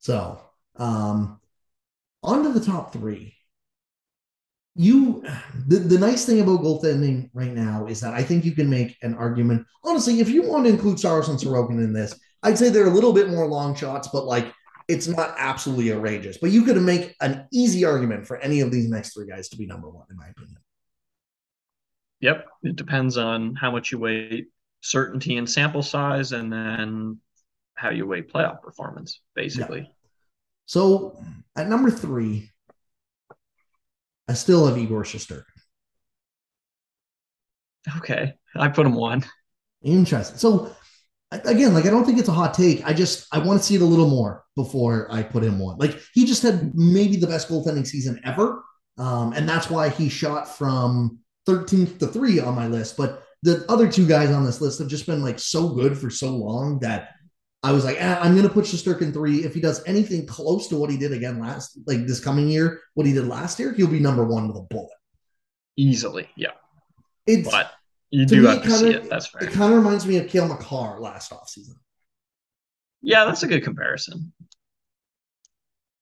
So, 0.00 0.40
um, 0.76 1.40
on 2.22 2.42
to 2.42 2.52
the 2.58 2.64
top 2.64 2.92
three. 2.92 3.36
You, 4.74 5.24
the, 5.68 5.76
the 5.76 5.98
nice 5.98 6.24
thing 6.24 6.40
about 6.40 6.62
goaltending 6.62 7.30
right 7.32 7.52
now 7.52 7.86
is 7.86 8.00
that 8.00 8.14
I 8.14 8.24
think 8.24 8.44
you 8.44 8.52
can 8.52 8.68
make 8.68 8.96
an 9.02 9.14
argument. 9.14 9.64
Honestly, 9.84 10.18
if 10.18 10.28
you 10.28 10.42
want 10.42 10.64
to 10.64 10.70
include 10.70 10.98
Saros 10.98 11.28
and 11.28 11.38
Sorokin 11.38 11.78
in 11.84 11.92
this, 11.92 12.18
I'd 12.44 12.58
say 12.58 12.68
they're 12.68 12.86
a 12.86 12.90
little 12.90 13.12
bit 13.12 13.28
more 13.28 13.46
long 13.46 13.74
shots, 13.74 14.08
but 14.12 14.26
like 14.26 14.52
it's 14.86 15.08
not 15.08 15.34
absolutely 15.38 15.92
outrageous. 15.92 16.38
But 16.38 16.50
you 16.50 16.62
could 16.62 16.80
make 16.80 17.16
an 17.20 17.48
easy 17.52 17.84
argument 17.84 18.26
for 18.26 18.36
any 18.36 18.60
of 18.60 18.70
these 18.70 18.88
next 18.88 19.14
three 19.14 19.26
guys 19.26 19.48
to 19.48 19.56
be 19.56 19.66
number 19.66 19.88
one, 19.88 20.06
in 20.10 20.16
my 20.16 20.28
opinion. 20.28 20.58
Yep. 22.20 22.46
It 22.62 22.76
depends 22.76 23.16
on 23.16 23.54
how 23.54 23.70
much 23.70 23.90
you 23.90 23.98
weight 23.98 24.48
certainty 24.80 25.38
and 25.38 25.48
sample 25.48 25.82
size, 25.82 26.32
and 26.32 26.52
then 26.52 27.18
how 27.74 27.90
you 27.90 28.06
weigh 28.06 28.22
playoff 28.22 28.60
performance, 28.60 29.20
basically. 29.34 29.80
Yeah. 29.80 29.86
So 30.66 31.18
at 31.56 31.68
number 31.68 31.90
three, 31.90 32.50
I 34.28 34.34
still 34.34 34.66
have 34.66 34.78
Igor 34.78 35.04
Shesterkin. 35.04 35.42
Okay, 37.98 38.34
I 38.56 38.68
put 38.68 38.86
him 38.86 38.94
one. 38.94 39.24
Interesting. 39.82 40.38
So 40.38 40.74
again, 41.44 41.74
like 41.74 41.86
I 41.86 41.90
don't 41.90 42.04
think 42.04 42.18
it's 42.18 42.28
a 42.28 42.32
hot 42.32 42.54
take. 42.54 42.84
I 42.84 42.92
just 42.92 43.26
I 43.32 43.38
want 43.38 43.60
to 43.60 43.66
see 43.66 43.74
it 43.74 43.82
a 43.82 43.86
little 43.86 44.08
more 44.08 44.44
before 44.56 45.08
I 45.10 45.22
put 45.22 45.42
him 45.42 45.58
one. 45.58 45.78
Like 45.78 45.98
he 46.12 46.24
just 46.26 46.42
had 46.42 46.74
maybe 46.74 47.16
the 47.16 47.26
best 47.26 47.48
goaltending 47.48 47.86
season 47.86 48.20
ever, 48.24 48.62
um, 48.98 49.32
and 49.32 49.48
that's 49.48 49.70
why 49.70 49.88
he 49.88 50.08
shot 50.08 50.56
from 50.56 51.18
13th 51.48 51.98
to 51.98 52.06
three 52.06 52.40
on 52.40 52.54
my 52.54 52.66
list. 52.66 52.96
But 52.96 53.22
the 53.42 53.64
other 53.68 53.90
two 53.90 54.06
guys 54.06 54.30
on 54.30 54.44
this 54.44 54.60
list 54.60 54.78
have 54.78 54.88
just 54.88 55.06
been 55.06 55.22
like 55.22 55.38
so 55.38 55.68
good 55.68 55.98
for 55.98 56.10
so 56.10 56.30
long 56.30 56.78
that 56.80 57.10
I 57.62 57.72
was 57.72 57.84
like, 57.84 57.96
eh, 57.98 58.18
I'm 58.20 58.32
going 58.32 58.46
to 58.46 58.52
put 58.52 58.66
Shesterkin 58.66 59.12
three. 59.12 59.44
If 59.44 59.54
he 59.54 59.60
does 59.60 59.82
anything 59.86 60.26
close 60.26 60.68
to 60.68 60.76
what 60.76 60.90
he 60.90 60.98
did 60.98 61.12
again 61.12 61.40
last, 61.40 61.78
like 61.86 62.06
this 62.06 62.20
coming 62.20 62.48
year, 62.48 62.80
what 62.92 63.06
he 63.06 63.14
did 63.14 63.26
last 63.26 63.58
year, 63.58 63.72
he'll 63.72 63.86
be 63.86 64.00
number 64.00 64.24
one 64.24 64.48
with 64.48 64.58
a 64.58 64.66
bullet. 64.68 64.90
Easily, 65.76 66.28
yeah. 66.36 66.50
It's, 67.26 67.50
but 67.50 67.72
you 68.10 68.26
do 68.26 68.44
have 68.44 68.62
to 68.62 68.68
kinda, 68.68 68.78
see 68.78 68.90
it. 68.90 69.10
That's 69.10 69.26
fair. 69.26 69.44
It 69.44 69.52
kind 69.52 69.72
of 69.72 69.78
reminds 69.78 70.06
me 70.06 70.16
of 70.18 70.28
Cale 70.28 70.48
Makar 70.48 71.00
last 71.00 71.32
offseason. 71.32 71.74
Yeah, 73.02 73.24
that's 73.24 73.42
a 73.42 73.46
good 73.46 73.64
comparison. 73.64 74.32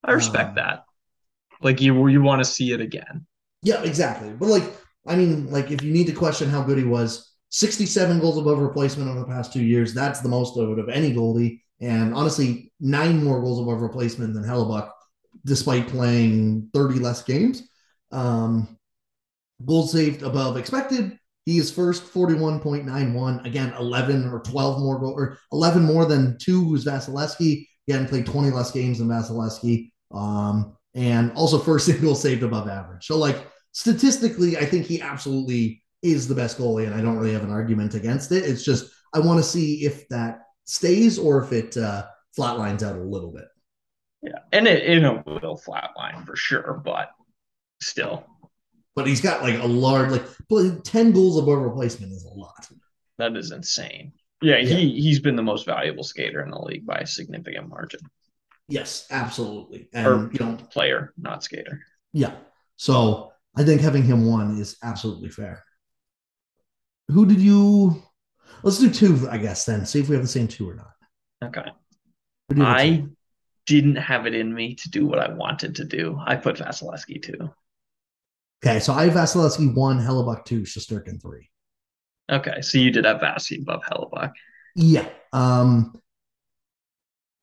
I 0.05 0.13
respect 0.13 0.51
um, 0.51 0.55
that. 0.57 0.85
Like 1.61 1.81
you, 1.81 2.09
you 2.09 2.23
want 2.23 2.41
to 2.41 2.45
see 2.45 2.73
it 2.73 2.81
again. 2.81 3.27
Yeah, 3.63 3.83
exactly. 3.83 4.31
But 4.31 4.49
like, 4.49 4.65
I 5.07 5.17
mean, 5.17 5.51
like 5.51 5.71
if 5.71 5.83
you 5.83 5.93
need 5.93 6.07
to 6.09 6.13
question 6.13 6.49
how 6.49 6.63
good 6.63 6.79
he 6.79 6.85
was, 6.85 7.33
67 7.51 8.19
goals 8.21 8.39
above 8.39 8.59
replacement 8.59 9.11
over 9.11 9.21
the 9.21 9.27
past 9.27 9.53
two 9.53 9.63
years. 9.63 9.93
That's 9.93 10.21
the 10.21 10.29
most 10.29 10.57
of 10.57 10.71
it 10.71 10.79
of 10.79 10.89
any 10.89 11.13
goalie. 11.13 11.61
And 11.81 12.15
honestly, 12.15 12.73
nine 12.81 13.23
more 13.23 13.43
goals 13.43 13.61
above 13.61 13.83
replacement 13.83 14.35
than 14.35 14.45
Hellebuyck, 14.45 14.91
despite 15.45 15.89
playing 15.89 16.71
30 16.73 16.99
less 17.01 17.23
games. 17.23 17.63
Um, 18.11 18.79
goals 19.65 19.93
saved 19.93 20.23
above 20.23 20.57
expected, 20.57 21.19
he 21.45 21.59
is 21.59 21.70
first 21.70 22.05
41.91. 22.05 23.45
Again, 23.45 23.72
11 23.78 24.28
or 24.28 24.40
12 24.40 24.80
more 24.80 24.99
goal, 24.99 25.12
or 25.12 25.38
11 25.53 25.82
more 25.82 26.05
than 26.05 26.38
two, 26.38 26.64
who's 26.64 26.84
Vasilevskiy. 26.84 27.66
Again, 27.88 28.07
played 28.07 28.26
20 28.26 28.51
less 28.51 28.70
games 28.70 28.99
than 28.99 29.09
Vasilevskiy. 29.09 29.90
Um, 30.12 30.76
and 30.95 31.32
also 31.32 31.59
first 31.59 31.86
single 31.86 32.14
saved 32.14 32.43
above 32.43 32.68
average. 32.68 33.07
So, 33.07 33.18
like, 33.18 33.47
statistically, 33.72 34.57
I 34.57 34.64
think 34.64 34.86
he 34.86 35.01
absolutely 35.01 35.82
is 36.03 36.28
the 36.28 36.34
best 36.34 36.59
goalie, 36.59 36.86
and 36.86 36.95
I 36.95 37.01
don't 37.01 37.16
really 37.16 37.32
have 37.32 37.45
an 37.45 37.53
argument 37.53 37.95
against 37.95 38.32
it. 38.32 38.45
It's 38.45 38.64
just 38.64 38.93
I 39.14 39.20
want 39.20 39.38
to 39.38 39.45
see 39.45 39.84
if 39.84 40.09
that 40.09 40.40
stays 40.64 41.18
or 41.18 41.43
if 41.43 41.53
it 41.53 41.76
uh, 41.76 42.07
flatlines 42.36 42.82
out 42.82 42.97
a 42.97 43.03
little 43.03 43.32
bit. 43.32 43.45
Yeah, 44.22 44.38
and 44.53 44.66
it, 44.68 44.84
it 44.84 45.03
will 45.26 45.61
flatline 45.66 46.24
for 46.24 46.36
sure, 46.36 46.80
but 46.84 47.11
still, 47.80 48.24
but 48.95 49.07
he's 49.07 49.20
got 49.20 49.43
like 49.43 49.59
a 49.59 49.66
large, 49.66 50.11
like 50.11 50.82
10 50.84 51.12
goals 51.12 51.38
above 51.38 51.59
replacement 51.59 52.12
is 52.12 52.24
a 52.24 52.28
lot. 52.28 52.68
That 53.18 53.36
is 53.36 53.53
insane. 53.53 54.12
Yeah, 54.40 54.59
yeah, 54.59 54.76
he 54.76 55.01
he's 55.01 55.20
been 55.20 55.36
the 55.36 55.43
most 55.43 55.66
valuable 55.66 56.03
skater 56.03 56.43
in 56.43 56.51
the 56.51 56.59
league 56.59 56.84
by 56.84 56.99
a 56.99 57.07
significant 57.07 57.68
margin. 57.68 58.01
Yes, 58.68 59.07
absolutely. 59.11 59.88
And 59.93 60.07
or, 60.07 60.30
you 60.32 60.40
know, 60.40 60.57
player, 60.70 61.12
not 61.16 61.45
skater. 61.45 61.80
Yeah. 62.12 62.32
So 62.76 63.32
I 63.57 63.64
think 63.64 63.80
having 63.80 64.03
him 64.03 64.26
one 64.26 64.59
is 64.59 64.76
absolutely 64.82 65.28
fair. 65.28 65.62
Who 67.09 67.26
did 67.26 67.40
you? 67.40 68.03
Let's 68.62 68.78
do 68.78 68.90
two, 68.90 69.28
I 69.30 69.38
guess. 69.38 69.64
Then 69.64 69.86
see 69.86 70.01
if 70.01 70.09
we 70.09 70.14
have 70.14 70.24
the 70.24 70.28
same 70.28 70.49
two 70.49 70.68
or 70.68 70.74
not. 70.74 70.93
Okay. 71.45 71.70
I 72.57 73.05
didn't 73.66 73.97
have 73.97 74.26
it 74.26 74.34
in 74.34 74.53
me 74.53 74.74
to 74.74 74.90
do 74.90 75.07
what 75.07 75.18
I 75.18 75.32
wanted 75.32 75.76
to 75.76 75.84
do. 75.84 76.18
I 76.24 76.36
put 76.36 76.57
Vasilevskiy 76.57 77.22
too. 77.22 77.53
Okay, 78.65 78.79
so 78.79 78.93
I 78.93 79.05
have 79.05 79.15
Vasilevskiy 79.15 79.75
one, 79.75 79.99
Hellebuyck 79.99 80.45
two, 80.45 80.63
Shesterkin 80.63 81.21
three. 81.21 81.51
Okay, 82.31 82.61
so 82.63 82.79
you 82.79 82.91
did 82.91 83.05
have 83.05 83.21
Vasi 83.21 83.61
above 83.63 83.83
Hellebuyck. 83.83 84.33
Yeah. 84.77 85.09
Um 85.33 85.95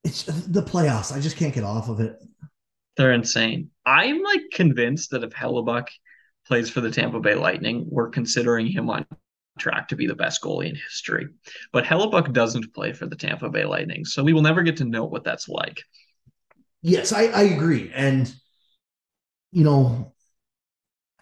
it's 0.04 0.24
the 0.24 0.64
playoffs. 0.64 1.16
I 1.16 1.20
just 1.20 1.36
can't 1.36 1.54
get 1.54 1.66
off 1.66 1.90
of 1.90 2.00
it. 2.00 2.18
They're 2.96 3.12
insane. 3.12 3.70
I'm 3.86 4.24
like 4.24 4.42
convinced 4.54 5.12
that 5.12 5.24
if 5.24 5.32
Hellebuyck 5.32 5.88
plays 6.48 6.70
for 6.70 6.82
the 6.82 6.90
Tampa 6.90 7.20
Bay 7.20 7.36
Lightning, 7.36 7.86
we're 7.90 8.10
considering 8.10 8.68
him 8.68 8.90
on 8.90 9.06
track 9.60 9.90
to 9.90 9.96
be 9.96 10.08
the 10.08 10.16
best 10.16 10.42
goalie 10.42 10.70
in 10.70 10.76
history. 10.76 11.28
But 11.74 11.84
Hellebuyck 11.84 12.32
doesn't 12.32 12.74
play 12.74 12.94
for 12.94 13.08
the 13.08 13.16
Tampa 13.16 13.50
Bay 13.50 13.66
Lightning, 13.66 14.06
so 14.06 14.24
we 14.24 14.34
will 14.34 14.42
never 14.42 14.64
get 14.64 14.78
to 14.78 14.86
know 14.86 15.04
what 15.04 15.26
that's 15.26 15.50
like. 15.50 15.84
Yes, 16.82 17.12
I, 17.12 17.26
I 17.26 17.42
agree. 17.44 17.92
And 17.94 18.34
you 19.52 19.64
know, 19.64 20.14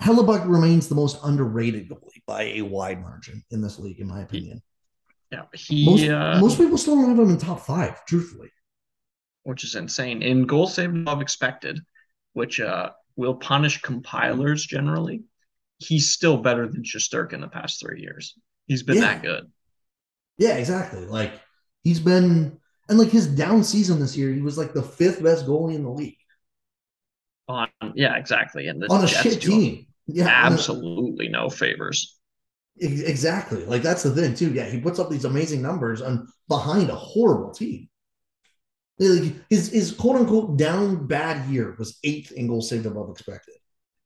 Hellebuyck 0.02 0.48
remains 0.48 0.88
the 0.88 0.96
most 0.96 1.18
underrated 1.24 1.90
goalie 1.90 2.24
by 2.28 2.44
a 2.44 2.62
wide 2.62 3.02
margin 3.02 3.44
in 3.50 3.62
this 3.62 3.80
league, 3.80 4.00
in 4.00 4.08
my 4.08 4.22
opinion. 4.22 4.62
Yeah, 5.32 5.44
he 5.54 5.86
most, 5.86 6.08
uh, 6.08 6.40
most 6.40 6.58
people 6.58 6.78
still 6.78 6.96
don't 6.96 7.10
have 7.10 7.20
him 7.20 7.30
in 7.30 7.38
top 7.38 7.62
five, 7.62 8.06
truthfully. 8.06 8.50
Which 9.44 9.64
is 9.64 9.76
insane. 9.76 10.22
In 10.22 10.46
goal 10.46 10.68
saved 10.68 10.96
above 10.96 11.22
expected, 11.22 11.80
which 12.34 12.60
uh, 12.60 12.92
will 13.16 13.36
punish 13.36 13.82
compilers 13.82 14.66
generally, 14.66 15.24
he's 15.80 16.10
still 16.10 16.38
better 16.38 16.68
than 16.68 16.84
Shesterkin 16.84 17.34
in 17.34 17.42
the 17.42 17.48
past 17.48 17.80
three 17.80 18.02
years. 18.02 18.38
He's 18.68 18.84
been 18.84 18.98
yeah. 18.98 19.02
that 19.02 19.22
good. 19.24 19.52
Yeah, 20.38 20.58
exactly. 20.58 21.06
Like 21.06 21.34
he's 21.84 22.00
been, 22.00 22.60
and 22.88 23.00
like 23.00 23.10
his 23.10 23.28
down 23.28 23.64
season 23.64 24.00
this 24.00 24.16
year, 24.16 24.32
he 24.32 24.42
was 24.42 24.58
like 24.58 24.74
the 24.74 24.84
fifth 24.84 25.24
best 25.24 25.46
goalie 25.46 25.76
in 25.76 25.84
the 25.84 25.90
league. 25.90 26.18
On 27.48 27.68
yeah, 27.96 28.16
exactly. 28.18 28.68
And 28.68 28.86
on 28.90 29.04
a 29.04 29.08
Jets 29.08 29.24
shit 29.24 29.42
team 29.42 29.87
yeah, 30.08 30.28
absolutely 30.28 31.28
no 31.28 31.50
favors. 31.50 32.18
Exactly. 32.80 33.66
Like 33.66 33.82
that's 33.82 34.04
the 34.04 34.12
thing 34.12 34.36
too. 34.36 34.54
Yeah, 34.54 34.66
he 34.66 34.80
puts 34.80 35.00
up 35.00 35.10
these 35.10 35.26
amazing 35.26 35.62
numbers 35.62 36.02
and 36.02 36.28
behind 36.48 36.90
a 36.90 36.96
horrible 36.96 37.52
team. 37.52 37.90
Like 39.00 39.34
his 39.50 39.72
his 39.72 39.92
quote 39.92 40.16
unquote 40.16 40.58
down 40.58 41.08
bad 41.08 41.50
year 41.50 41.76
was 41.78 42.00
eighth 42.04 42.32
in 42.32 42.48
goals 42.48 42.70
saved 42.70 42.86
above 42.86 43.10
expected. 43.10 43.56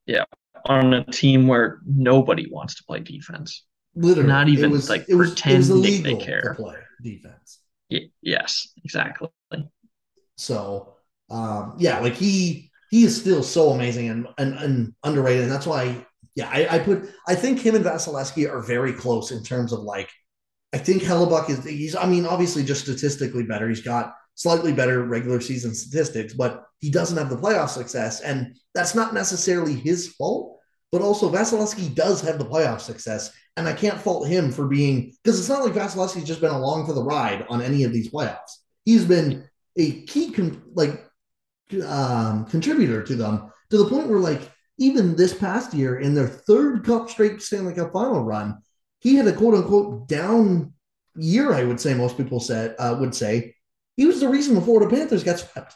Yeah, 0.05 0.23
on 0.65 0.93
a 0.93 1.05
team 1.05 1.47
where 1.47 1.79
nobody 1.85 2.49
wants 2.49 2.75
to 2.75 2.83
play 2.83 2.99
defense. 2.99 3.65
Literally, 3.95 4.29
not 4.29 4.47
even 4.49 4.71
was, 4.71 4.89
like 4.89 5.05
it 5.07 5.15
was, 5.15 5.31
pretending 5.31 5.83
it 5.83 6.03
they 6.03 6.15
care. 6.15 6.41
To 6.41 6.53
play 6.55 6.77
defense. 7.01 7.59
Y- 7.89 8.09
yes, 8.21 8.69
exactly. 8.83 9.29
So, 10.37 10.95
um, 11.29 11.75
yeah, 11.77 11.99
like 11.99 12.15
he 12.15 12.70
he 12.91 13.03
is 13.03 13.19
still 13.19 13.41
so 13.41 13.71
amazing 13.71 14.09
and, 14.09 14.27
and, 14.37 14.53
and 14.53 14.93
underrated. 15.03 15.43
And 15.43 15.51
that's 15.51 15.65
why, 15.65 16.05
yeah, 16.35 16.49
I, 16.49 16.75
I, 16.75 16.79
put, 16.79 17.09
I 17.27 17.35
think 17.35 17.59
him 17.59 17.75
and 17.75 17.83
Vasilevskiy 17.83 18.49
are 18.49 18.61
very 18.61 18.93
close 18.93 19.31
in 19.31 19.43
terms 19.43 19.73
of 19.73 19.79
like, 19.79 20.09
I 20.73 20.77
think 20.77 21.01
Hellebuyck 21.01 21.49
is, 21.49 21.63
he's, 21.63 21.95
I 21.95 22.05
mean, 22.05 22.25
obviously 22.25 22.63
just 22.63 22.83
statistically 22.83 23.43
better. 23.43 23.67
He's 23.67 23.81
got 23.81 24.13
slightly 24.35 24.73
better 24.73 25.03
regular 25.03 25.41
season 25.41 25.73
statistics, 25.73 26.33
but 26.33 26.63
he 26.79 26.89
doesn't 26.89 27.17
have 27.17 27.29
the 27.29 27.37
playoff 27.37 27.69
success. 27.69 28.21
And 28.21 28.55
that's 28.75 28.95
not 28.95 29.13
necessarily 29.13 29.73
his 29.73 30.09
fault, 30.09 30.59
but 30.91 31.01
also 31.01 31.31
Vasilevskiy 31.31 31.95
does 31.95 32.21
have 32.21 32.39
the 32.39 32.45
playoff 32.45 32.81
success. 32.81 33.31
And 33.57 33.67
I 33.67 33.73
can't 33.73 33.99
fault 33.99 34.27
him 34.27 34.51
for 34.51 34.67
being, 34.67 35.13
because 35.23 35.39
it's 35.39 35.49
not 35.49 35.63
like 35.63 35.73
Vasilevskiy's 35.73 36.23
just 36.23 36.41
been 36.41 36.51
along 36.51 36.85
for 36.85 36.93
the 36.93 37.03
ride 37.03 37.45
on 37.49 37.61
any 37.61 37.83
of 37.83 37.91
these 37.91 38.09
playoffs. 38.09 38.59
He's 38.85 39.05
been 39.05 39.47
a 39.77 40.01
key, 40.03 40.33
like, 40.73 41.05
um, 41.85 42.45
contributor 42.45 43.03
to 43.03 43.15
them 43.15 43.51
to 43.69 43.77
the 43.77 43.89
point 43.89 44.07
where, 44.07 44.19
like, 44.19 44.51
even 44.77 45.15
this 45.15 45.33
past 45.33 45.73
year 45.73 45.99
in 45.99 46.13
their 46.13 46.27
third 46.27 46.83
Cup 46.83 47.09
straight 47.09 47.41
Stanley 47.41 47.73
Cup 47.73 47.93
final 47.93 48.23
run, 48.23 48.61
he 48.99 49.15
had 49.15 49.27
a 49.27 49.33
quote 49.33 49.53
unquote 49.53 50.07
down 50.07 50.73
year. 51.15 51.53
I 51.53 51.63
would 51.63 51.79
say 51.79 51.93
most 51.93 52.17
people 52.17 52.39
said 52.39 52.75
uh, 52.79 52.97
would 52.99 53.13
say 53.13 53.55
he 53.97 54.05
was 54.05 54.19
the 54.19 54.29
reason 54.29 54.55
the 54.55 54.61
Florida 54.61 54.89
Panthers 54.93 55.23
got 55.23 55.39
swept. 55.39 55.75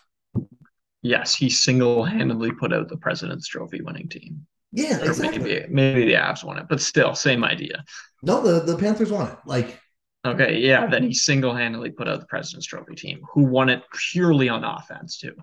Yes, 1.02 1.36
he 1.36 1.50
single 1.50 2.04
handedly 2.04 2.52
put 2.52 2.74
out 2.74 2.90
the 2.90 2.98
President's 2.98 3.48
Trophy 3.48 3.82
winning 3.82 4.10
team. 4.10 4.48
Yeah, 4.72 5.00
or 5.02 5.06
exactly. 5.06 5.40
Maybe, 5.40 5.66
maybe 5.70 6.06
the 6.06 6.14
Avs 6.14 6.44
won 6.44 6.58
it, 6.58 6.66
but 6.68 6.82
still, 6.82 7.14
same 7.14 7.44
idea. 7.44 7.84
No, 8.24 8.42
the, 8.42 8.62
the 8.62 8.78
Panthers 8.78 9.12
won 9.12 9.32
it. 9.32 9.38
Like, 9.46 9.80
okay, 10.26 10.58
yeah, 10.58 10.88
then 10.88 11.04
he 11.04 11.14
single 11.14 11.54
handedly 11.54 11.92
put 11.92 12.08
out 12.08 12.22
the 12.22 12.26
President's 12.26 12.66
Trophy 12.66 12.96
team, 12.96 13.22
who 13.32 13.44
won 13.44 13.70
it 13.70 13.84
purely 14.12 14.50
on 14.50 14.64
offense 14.64 15.20
too. 15.20 15.36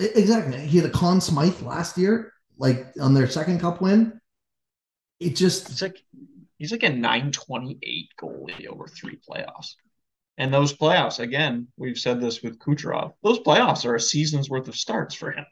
Exactly. 0.00 0.58
He 0.60 0.78
had 0.78 0.86
a 0.86 0.92
Conn 0.92 1.20
Smythe 1.20 1.60
last 1.62 1.98
year, 1.98 2.32
like 2.58 2.86
on 3.00 3.14
their 3.14 3.28
second 3.28 3.60
cup 3.60 3.80
win. 3.80 4.20
It 5.18 5.36
just 5.36 5.70
it's 5.70 5.82
like 5.82 6.02
he's 6.58 6.72
like 6.72 6.82
a 6.82 6.88
928 6.88 8.08
goalie 8.20 8.66
over 8.66 8.88
three 8.88 9.18
playoffs. 9.28 9.74
And 10.38 10.54
those 10.54 10.74
playoffs, 10.74 11.18
again, 11.18 11.68
we've 11.76 11.98
said 11.98 12.18
this 12.18 12.42
with 12.42 12.58
Kucherov, 12.58 13.12
those 13.22 13.40
playoffs 13.40 13.84
are 13.84 13.94
a 13.94 14.00
season's 14.00 14.48
worth 14.48 14.68
of 14.68 14.76
starts 14.76 15.14
for 15.14 15.32
him. 15.32 15.44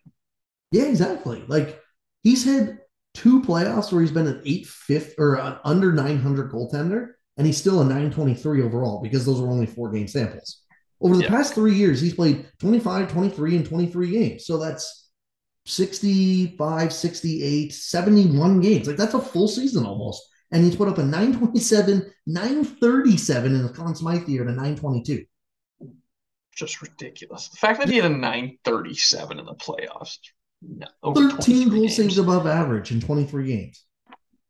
Yeah, 0.73 0.85
exactly. 0.85 1.45
Like 1.47 1.79
he's 2.23 2.45
had 2.45 2.79
two 3.13 3.43
playoffs 3.43 3.93
where 3.93 4.01
he's 4.01 4.13
been 4.13 4.27
an 4.27 4.41
eight 4.47 4.67
fifth 4.67 5.15
or 5.19 5.35
an 5.35 5.59
under 5.65 5.93
900 5.93 6.51
goaltender, 6.51 7.09
and 7.37 7.47
he's 7.47 7.59
still 7.59 7.81
a 7.81 7.85
923 7.85 8.63
overall 8.63 9.03
because 9.03 9.27
those 9.27 9.41
were 9.41 9.51
only 9.51 9.67
four 9.67 9.91
game 9.91 10.09
samples. 10.09 10.63
Over 11.01 11.17
the 11.17 11.23
yeah. 11.25 11.29
past 11.29 11.55
three 11.55 11.75
years, 11.75 12.01
he's 12.01 12.15
played 12.15 12.47
25, 12.59 13.13
23, 13.13 13.57
and 13.57 13.67
23 13.67 14.11
games. 14.11 14.47
So 14.47 14.59
that's 14.59 15.11
65, 15.67 16.93
68, 16.93 17.73
71 17.73 18.61
games. 18.61 18.87
Like 18.87 18.97
that's 18.97 19.15
a 19.15 19.21
full 19.21 19.49
season 19.49 19.87
almost. 19.87 20.27
And 20.51 20.65
he's 20.65 20.77
put 20.77 20.89
up 20.89 20.99
a 20.99 21.05
927, 21.05 22.11
937 22.27 23.55
in 23.55 23.63
the 23.63 23.69
Conn 23.69 23.95
Smythe 23.95 24.29
year 24.29 24.43
and 24.43 24.51
a 24.51 24.55
922. 24.55 25.25
Just 26.57 26.83
ridiculous. 26.83 27.49
The 27.49 27.59
fact 27.59 27.79
that 27.79 27.89
he 27.89 27.97
had 27.97 28.07
a 28.07 28.15
937 28.15 29.39
in 29.39 29.45
the 29.45 29.55
playoffs. 29.55 30.19
No, 30.61 30.89
13 31.15 31.69
goal 31.69 31.89
saves 31.89 32.19
above 32.19 32.47
average 32.47 32.91
in 32.91 33.01
23 33.01 33.47
games. 33.47 33.85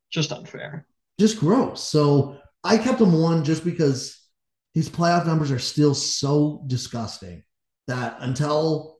Just 0.09 0.31
unfair. 0.31 0.87
Just 1.19 1.39
gross. 1.39 1.83
So 1.83 2.37
I 2.63 2.77
kept 2.77 3.01
him 3.01 3.13
one 3.13 3.43
just 3.43 3.63
because 3.63 4.18
his 4.79 4.89
playoff 4.89 5.25
numbers 5.25 5.51
are 5.51 5.59
still 5.59 5.93
so 5.93 6.63
disgusting 6.67 7.43
that 7.87 8.15
until 8.21 8.97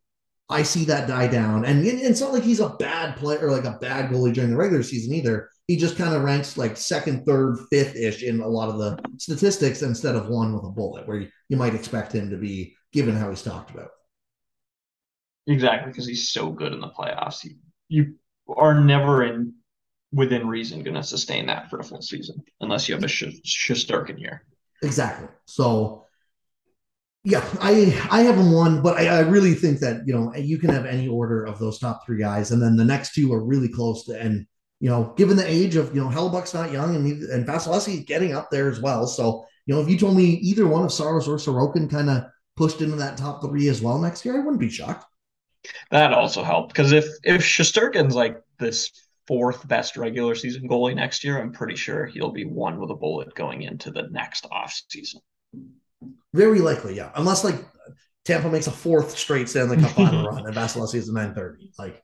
I 0.49 0.63
see 0.63 0.83
that 0.85 1.07
die 1.07 1.27
down, 1.27 1.63
and 1.63 1.85
it's 1.87 2.19
not 2.19 2.33
like 2.33 2.43
he's 2.43 2.59
a 2.59 2.75
bad 2.77 3.15
player, 3.15 3.49
like 3.49 3.63
a 3.63 3.77
bad 3.79 4.11
goalie 4.11 4.33
during 4.33 4.49
the 4.49 4.57
regular 4.57 4.83
season 4.83 5.13
either. 5.13 5.49
He 5.67 5.77
just 5.77 5.95
kind 5.95 6.13
of 6.13 6.23
ranks 6.23 6.57
like 6.57 6.75
second, 6.75 7.25
third, 7.25 7.59
fifth 7.71 7.95
ish 7.95 8.23
in 8.23 8.41
a 8.41 8.47
lot 8.47 8.67
of 8.67 8.77
the 8.77 8.99
statistics 9.19 9.81
instead 9.81 10.17
of 10.17 10.27
one 10.27 10.53
with 10.53 10.65
a 10.65 10.69
bullet, 10.69 11.07
where 11.07 11.21
you, 11.21 11.29
you 11.47 11.55
might 11.55 11.75
expect 11.75 12.13
him 12.13 12.29
to 12.29 12.35
be 12.35 12.75
given 12.91 13.15
how 13.15 13.29
he's 13.29 13.41
talked 13.41 13.71
about. 13.71 13.91
Exactly, 15.47 15.93
because 15.93 16.05
he's 16.05 16.29
so 16.29 16.51
good 16.51 16.73
in 16.73 16.81
the 16.81 16.89
playoffs. 16.89 17.47
You 17.87 18.15
are 18.53 18.81
never 18.81 19.23
in 19.23 19.53
within 20.11 20.45
reason 20.45 20.83
going 20.83 20.95
to 20.95 21.03
sustain 21.03 21.45
that 21.45 21.69
for 21.69 21.79
a 21.79 21.85
full 21.85 22.01
season 22.01 22.43
unless 22.59 22.89
you 22.89 22.95
have 22.95 23.03
a 23.05 23.07
Sh- 23.07 23.85
year. 24.17 24.43
Exactly. 24.81 25.27
So, 25.45 26.05
yeah, 27.23 27.45
I 27.59 28.07
I 28.09 28.21
haven't 28.21 28.51
won, 28.51 28.81
but 28.81 28.97
I, 28.97 29.07
I, 29.07 29.19
really 29.19 29.53
think 29.53 29.79
that 29.79 30.07
you 30.07 30.13
know 30.13 30.33
you 30.35 30.57
can 30.57 30.69
have 30.69 30.85
any 30.85 31.07
order 31.07 31.43
of 31.43 31.59
those 31.59 31.77
top 31.77 32.05
three 32.05 32.17
guys, 32.17 32.51
and 32.51 32.61
then 32.61 32.77
the 32.77 32.85
next 32.85 33.13
two 33.13 33.33
are 33.33 33.43
really 33.43 33.67
close 33.67 34.05
to. 34.05 34.19
And 34.19 34.47
you 34.79 34.89
know, 34.89 35.13
given 35.17 35.35
the 35.35 35.47
age 35.47 35.75
of 35.75 35.93
you 35.93 36.01
know 36.01 36.09
Hellebuyck's 36.09 36.53
not 36.53 36.71
young, 36.71 36.95
and 36.95 37.23
and 37.23 37.45
Vasilevskiy's 37.45 38.05
getting 38.05 38.33
up 38.33 38.49
there 38.49 38.69
as 38.69 38.79
well. 38.79 39.05
So 39.05 39.45
you 39.65 39.75
know, 39.75 39.81
if 39.81 39.89
you 39.89 39.97
told 39.97 40.15
me 40.15 40.23
either 40.23 40.65
one 40.65 40.83
of 40.83 40.93
Saros 40.93 41.27
or 41.27 41.35
Sorokin 41.37 41.91
kind 41.91 42.09
of 42.09 42.23
pushed 42.55 42.81
into 42.81 42.95
that 42.95 43.17
top 43.17 43.43
three 43.43 43.67
as 43.67 43.81
well 43.81 43.99
next 43.99 44.23
year, 44.23 44.35
I 44.35 44.39
wouldn't 44.39 44.59
be 44.59 44.69
shocked. 44.69 45.05
That 45.91 46.13
also 46.13 46.43
helped 46.43 46.69
because 46.69 46.93
if 46.93 47.05
if 47.23 47.41
Shesterkin's 47.41 48.15
like 48.15 48.37
this 48.59 48.91
fourth 49.29 49.67
best 49.67 49.95
regular 49.95 50.33
season 50.33 50.67
goalie 50.67 50.95
next 50.95 51.23
year, 51.23 51.39
I'm 51.39 51.51
pretty 51.51 51.75
sure 51.75 52.07
he'll 52.07 52.31
be 52.31 52.45
one 52.45 52.79
with 52.79 52.89
a 52.89 52.95
bullet 52.95 53.35
going 53.35 53.61
into 53.61 53.91
the 53.91 54.07
next 54.09 54.47
off 54.51 54.73
season. 54.89 55.21
Very 56.33 56.61
likely, 56.61 56.95
yeah. 56.95 57.11
Unless 57.13 57.43
like 57.43 57.63
Tampa 58.25 58.49
makes 58.49 58.65
a 58.65 58.71
fourth 58.71 59.15
straight 59.15 59.47
Stanley 59.47 59.77
Cup 59.77 59.91
final 59.95 60.25
run 60.25 60.47
and 60.47 60.55
Vasilevskiy 60.55 60.95
is 60.95 61.09
a 61.09 61.13
930. 61.13 61.73
Like 61.77 62.03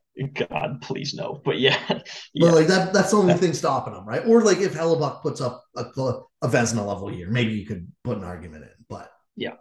God, 0.50 0.82
please 0.82 1.16
no. 1.16 1.42
But 1.44 1.60
yeah. 1.60 1.80
yeah. 1.90 2.00
But 2.40 2.54
like 2.54 2.68
that 2.68 2.94
that's 2.94 3.10
the 3.10 3.18
only 3.18 3.34
thing 3.34 3.54
stopping 3.54 3.96
them, 3.96 4.08
right? 4.08 4.26
Or 4.28 4.44
like 4.44 4.60
if 4.60 4.76
Hellebuyck 4.76 5.24
puts 5.24 5.42
up 5.42 5.64
a, 5.76 5.82
a 5.82 6.48
Vezina 6.48 6.86
level 6.86 7.12
year, 7.12 7.32
maybe 7.32 7.54
you 7.54 7.66
could 7.66 7.88
put 8.04 8.20
an 8.20 8.24
argument 8.24 8.66
in. 8.66 8.86
But 8.88 9.12
yeah. 9.36 9.56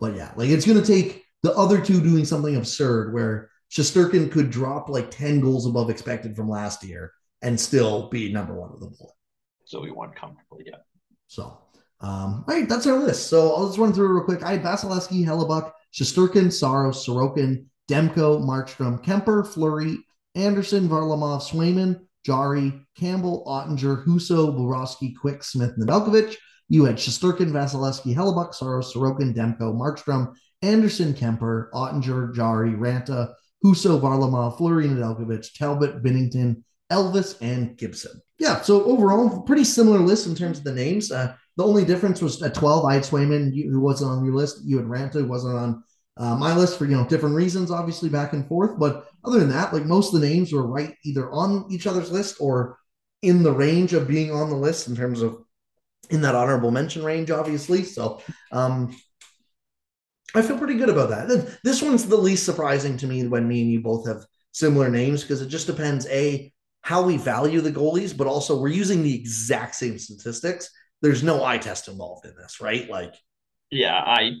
But 0.00 0.16
yeah, 0.16 0.32
like 0.34 0.50
it's 0.50 0.66
gonna 0.66 0.84
take 0.84 1.24
the 1.44 1.52
other 1.52 1.80
two 1.80 2.00
doing 2.00 2.24
something 2.24 2.56
absurd 2.56 3.14
where 3.14 3.50
Shesterkin 3.70 4.30
could 4.30 4.50
drop 4.50 4.88
like 4.88 5.10
10 5.10 5.40
goals 5.40 5.66
above 5.66 5.90
expected 5.90 6.34
from 6.34 6.48
last 6.48 6.82
year 6.84 7.12
and 7.42 7.60
still 7.60 8.08
be 8.08 8.32
number 8.32 8.54
one 8.54 8.70
with 8.72 8.80
the 8.80 8.86
bullet. 8.86 9.14
So 9.64 9.80
we 9.80 9.90
won 9.90 10.12
comfortably, 10.12 10.64
yeah. 10.66 10.78
So, 11.26 11.58
um, 12.00 12.44
all 12.48 12.54
right, 12.54 12.68
that's 12.68 12.86
our 12.86 12.98
list. 12.98 13.28
So 13.28 13.54
I'll 13.54 13.66
just 13.66 13.78
run 13.78 13.92
through 13.92 14.06
it 14.06 14.14
real 14.14 14.24
quick. 14.24 14.42
I 14.42 14.52
had 14.52 14.62
Vasilevskiy, 14.62 15.24
Hellebuyck, 15.24 15.70
Shesterkin, 15.92 16.52
Saros, 16.52 17.06
Sorokin, 17.06 17.66
Demko, 17.90 18.40
Markstrom, 18.40 19.02
Kuemper, 19.04 19.46
Fleury, 19.46 19.98
Andersen, 20.34 20.88
Varlamov, 20.88 21.42
Swayman, 21.42 22.00
Jarry, 22.24 22.72
Campbell, 22.96 23.44
Oettinger, 23.46 24.04
Husso, 24.04 24.54
Bobrovsky, 24.56 25.14
Quick, 25.14 25.42
Smith, 25.42 25.72
Nedeljkovic. 25.78 26.36
You 26.68 26.84
had 26.84 26.96
Shesterkin, 26.96 27.50
Vasilevskiy, 27.50 28.14
Hellebuyck, 28.14 28.54
Saros, 28.54 28.94
Sorokin, 28.94 29.34
Demko, 29.34 29.74
Markstrom, 29.74 30.34
Andersen, 30.62 31.14
Kemper, 31.14 31.70
Oettinger, 31.74 32.34
Jarry, 32.34 32.72
Raanta, 32.72 33.34
Husso, 33.64 34.00
Varlamov, 34.00 34.56
Fleury, 34.58 34.86
Nedeljkovic, 34.86 35.52
Talbot, 35.54 36.02
Binnington, 36.02 36.62
Elvis, 36.90 37.36
and 37.40 37.76
Gibson. 37.76 38.20
Yeah, 38.38 38.60
so 38.60 38.84
overall, 38.84 39.42
pretty 39.42 39.64
similar 39.64 39.98
list 39.98 40.26
in 40.26 40.34
terms 40.34 40.58
of 40.58 40.64
the 40.64 40.72
names. 40.72 41.10
Uh, 41.10 41.34
the 41.56 41.64
only 41.64 41.84
difference 41.84 42.22
was 42.22 42.40
at 42.42 42.54
12, 42.54 42.84
I 42.84 42.94
had 42.94 43.02
Swayman, 43.02 43.52
who 43.52 43.80
wasn't 43.80 44.12
on 44.12 44.24
your 44.24 44.34
list. 44.34 44.60
You 44.64 44.76
had 44.76 44.86
Raanta, 44.86 45.14
who 45.14 45.26
wasn't 45.26 45.56
on 45.56 45.82
uh, 46.16 46.36
my 46.36 46.54
list 46.54 46.78
for, 46.78 46.84
you 46.84 46.96
know, 46.96 47.04
different 47.04 47.34
reasons, 47.34 47.70
obviously 47.70 48.08
back 48.08 48.32
and 48.32 48.46
forth. 48.46 48.78
But 48.78 49.08
other 49.24 49.40
than 49.40 49.50
that, 49.50 49.72
like 49.72 49.84
most 49.84 50.14
of 50.14 50.20
the 50.20 50.26
names 50.26 50.52
were 50.52 50.66
right 50.66 50.94
either 51.04 51.30
on 51.32 51.66
each 51.70 51.86
other's 51.86 52.12
list 52.12 52.36
or 52.40 52.78
in 53.22 53.42
the 53.42 53.52
range 53.52 53.92
of 53.92 54.06
being 54.06 54.30
on 54.32 54.50
the 54.50 54.56
list 54.56 54.88
in 54.88 54.94
terms 54.94 55.20
of 55.20 55.42
in 56.10 56.20
that 56.22 56.34
honorable 56.34 56.70
mention 56.70 57.02
range, 57.02 57.30
obviously. 57.30 57.82
So 57.82 58.22
um, 58.52 58.96
I 60.34 60.42
feel 60.42 60.58
pretty 60.58 60.74
good 60.74 60.90
about 60.90 61.08
that. 61.08 61.58
This 61.64 61.82
one's 61.82 62.06
the 62.06 62.16
least 62.16 62.44
surprising 62.44 62.96
to 62.98 63.06
me 63.06 63.26
when 63.26 63.48
me 63.48 63.62
and 63.62 63.72
you 63.72 63.80
both 63.80 64.06
have 64.06 64.24
similar 64.52 64.90
names 64.90 65.22
because 65.22 65.40
it 65.40 65.48
just 65.48 65.66
depends 65.66 66.06
a 66.08 66.52
how 66.82 67.02
we 67.02 67.16
value 67.16 67.60
the 67.60 67.72
goalies, 67.72 68.16
but 68.16 68.26
also 68.26 68.60
we're 68.60 68.68
using 68.68 69.02
the 69.02 69.14
exact 69.14 69.74
same 69.74 69.98
statistics. 69.98 70.70
There's 71.00 71.22
no 71.22 71.44
eye 71.44 71.58
test 71.58 71.88
involved 71.88 72.26
in 72.26 72.34
this, 72.36 72.60
right? 72.60 72.88
Like, 72.88 73.14
yeah, 73.70 73.96
I 73.96 74.32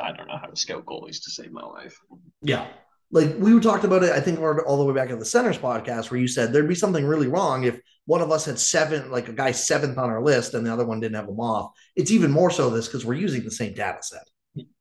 I 0.00 0.12
don't 0.12 0.26
know 0.26 0.38
how 0.38 0.46
to 0.46 0.56
scout 0.56 0.84
goalies 0.84 1.22
to 1.24 1.30
save 1.30 1.52
my 1.52 1.64
life. 1.64 1.98
Yeah, 2.42 2.66
like 3.10 3.36
we 3.38 3.58
talked 3.60 3.84
about 3.84 4.04
it. 4.04 4.12
I 4.12 4.20
think 4.20 4.40
all 4.40 4.78
the 4.78 4.84
way 4.84 4.94
back 4.94 5.10
at 5.10 5.18
the 5.18 5.24
Centers 5.24 5.58
podcast 5.58 6.10
where 6.10 6.20
you 6.20 6.28
said 6.28 6.52
there'd 6.52 6.68
be 6.68 6.74
something 6.74 7.04
really 7.04 7.28
wrong 7.28 7.64
if 7.64 7.78
one 8.06 8.20
of 8.22 8.30
us 8.30 8.46
had 8.46 8.58
seven, 8.58 9.10
like 9.10 9.28
a 9.28 9.32
guy 9.32 9.52
seventh 9.52 9.98
on 9.98 10.10
our 10.10 10.22
list, 10.22 10.54
and 10.54 10.64
the 10.64 10.72
other 10.72 10.86
one 10.86 11.00
didn't 11.00 11.16
have 11.16 11.26
them 11.26 11.40
off. 11.40 11.72
It's 11.94 12.10
even 12.10 12.30
more 12.30 12.50
so 12.50 12.70
this 12.70 12.86
because 12.86 13.04
we're 13.04 13.14
using 13.14 13.44
the 13.44 13.50
same 13.50 13.74
data 13.74 14.02
set 14.02 14.22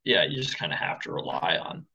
yeah, 0.03 0.23
you 0.23 0.41
just 0.41 0.57
kind 0.57 0.73
of 0.73 0.79
have 0.79 0.99
to 1.01 1.11
rely 1.11 1.57
on 1.61 1.85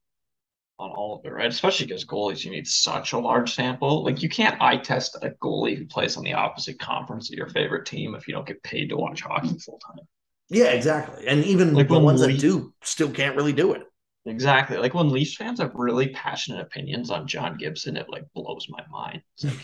on 0.81 0.89
all 0.89 1.19
of 1.19 1.25
it, 1.25 1.31
right? 1.31 1.49
Especially 1.49 1.85
because 1.85 2.05
goalies, 2.05 2.43
you 2.43 2.49
need 2.49 2.67
such 2.67 3.13
a 3.13 3.19
large 3.19 3.53
sample. 3.53 4.03
Like 4.03 4.23
you 4.23 4.29
can't 4.29 4.59
eye 4.59 4.77
test 4.77 5.15
a 5.21 5.29
goalie 5.41 5.77
who 5.77 5.85
plays 5.85 6.17
on 6.17 6.23
the 6.23 6.33
opposite 6.33 6.79
conference 6.79 7.31
of 7.31 7.37
your 7.37 7.47
favorite 7.49 7.85
team 7.85 8.15
if 8.15 8.27
you 8.27 8.33
don't 8.33 8.47
get 8.47 8.63
paid 8.63 8.89
to 8.89 8.97
watch 8.97 9.21
hockey 9.21 9.57
full 9.59 9.79
time. 9.85 10.05
Yeah, 10.49 10.71
exactly. 10.71 11.27
And 11.27 11.45
even 11.45 11.73
like 11.73 11.87
the 11.87 11.99
ones 11.99 12.21
that 12.21 12.39
do 12.39 12.73
still 12.83 13.11
can't 13.11 13.35
really 13.35 13.53
do 13.53 13.73
it. 13.73 13.83
Exactly. 14.25 14.77
Like 14.77 14.93
when 14.93 15.09
Leafs 15.09 15.35
fans 15.35 15.59
have 15.59 15.73
really 15.75 16.09
passionate 16.09 16.61
opinions 16.61 17.09
on 17.09 17.27
John 17.27 17.57
Gibson, 17.57 17.95
it 17.95 18.09
like 18.09 18.25
blows 18.33 18.67
my 18.69 18.83
mind. 18.91 19.21
Like, 19.43 19.57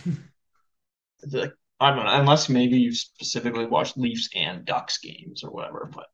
like, 1.32 1.54
I 1.80 1.96
don't 1.96 2.06
know, 2.06 2.20
unless 2.20 2.50
maybe 2.50 2.78
you've 2.78 2.98
specifically 2.98 3.66
watched 3.66 3.98
Leafs 3.98 4.30
and 4.36 4.66
Ducks 4.66 4.98
games 4.98 5.44
or 5.44 5.52
whatever, 5.52 5.90
but 5.94 6.08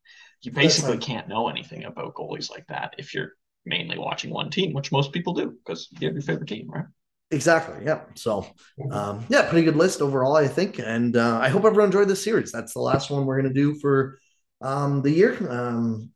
you 0.44 0.52
basically 0.52 0.98
can't 0.98 1.28
know 1.28 1.48
anything 1.50 1.86
about 1.86 2.14
goalies 2.16 2.50
like 2.50 2.68
that 2.68 2.96
if 2.98 3.14
you're 3.14 3.32
mainly 3.66 3.98
watching 3.98 4.30
one 4.30 4.50
team, 4.50 4.74
which 4.74 4.92
most 4.92 5.12
people 5.12 5.34
do 5.34 5.52
because 5.52 5.88
you 6.00 6.08
have 6.08 6.16
your 6.16 6.22
favorite 6.22 6.48
team, 6.48 6.70
right? 6.70 6.86
Exactly. 7.32 7.84
Yeah. 7.84 8.02
So, 8.16 8.46
um, 8.92 9.26
yeah, 9.30 9.50
pretty 9.50 9.66
good 9.66 9.76
list 9.76 10.02
overall, 10.02 10.36
I 10.36 10.48
think. 10.48 10.80
And 10.80 11.18
uh, 11.18 11.40
I 11.42 11.50
hope 11.50 11.66
everyone 11.66 11.88
enjoyed 11.88 12.08
this 12.08 12.24
series. 12.24 12.52
That's 12.52 12.74
the 12.74 12.80
last 12.80 13.10
one 13.10 13.26
we're 13.26 13.42
going 13.42 13.54
to 13.54 13.60
do 13.60 13.74
for 13.80 14.20
um, 14.62 15.02
the 15.02 15.10
year. 15.10 15.38
Um, 15.50 16.12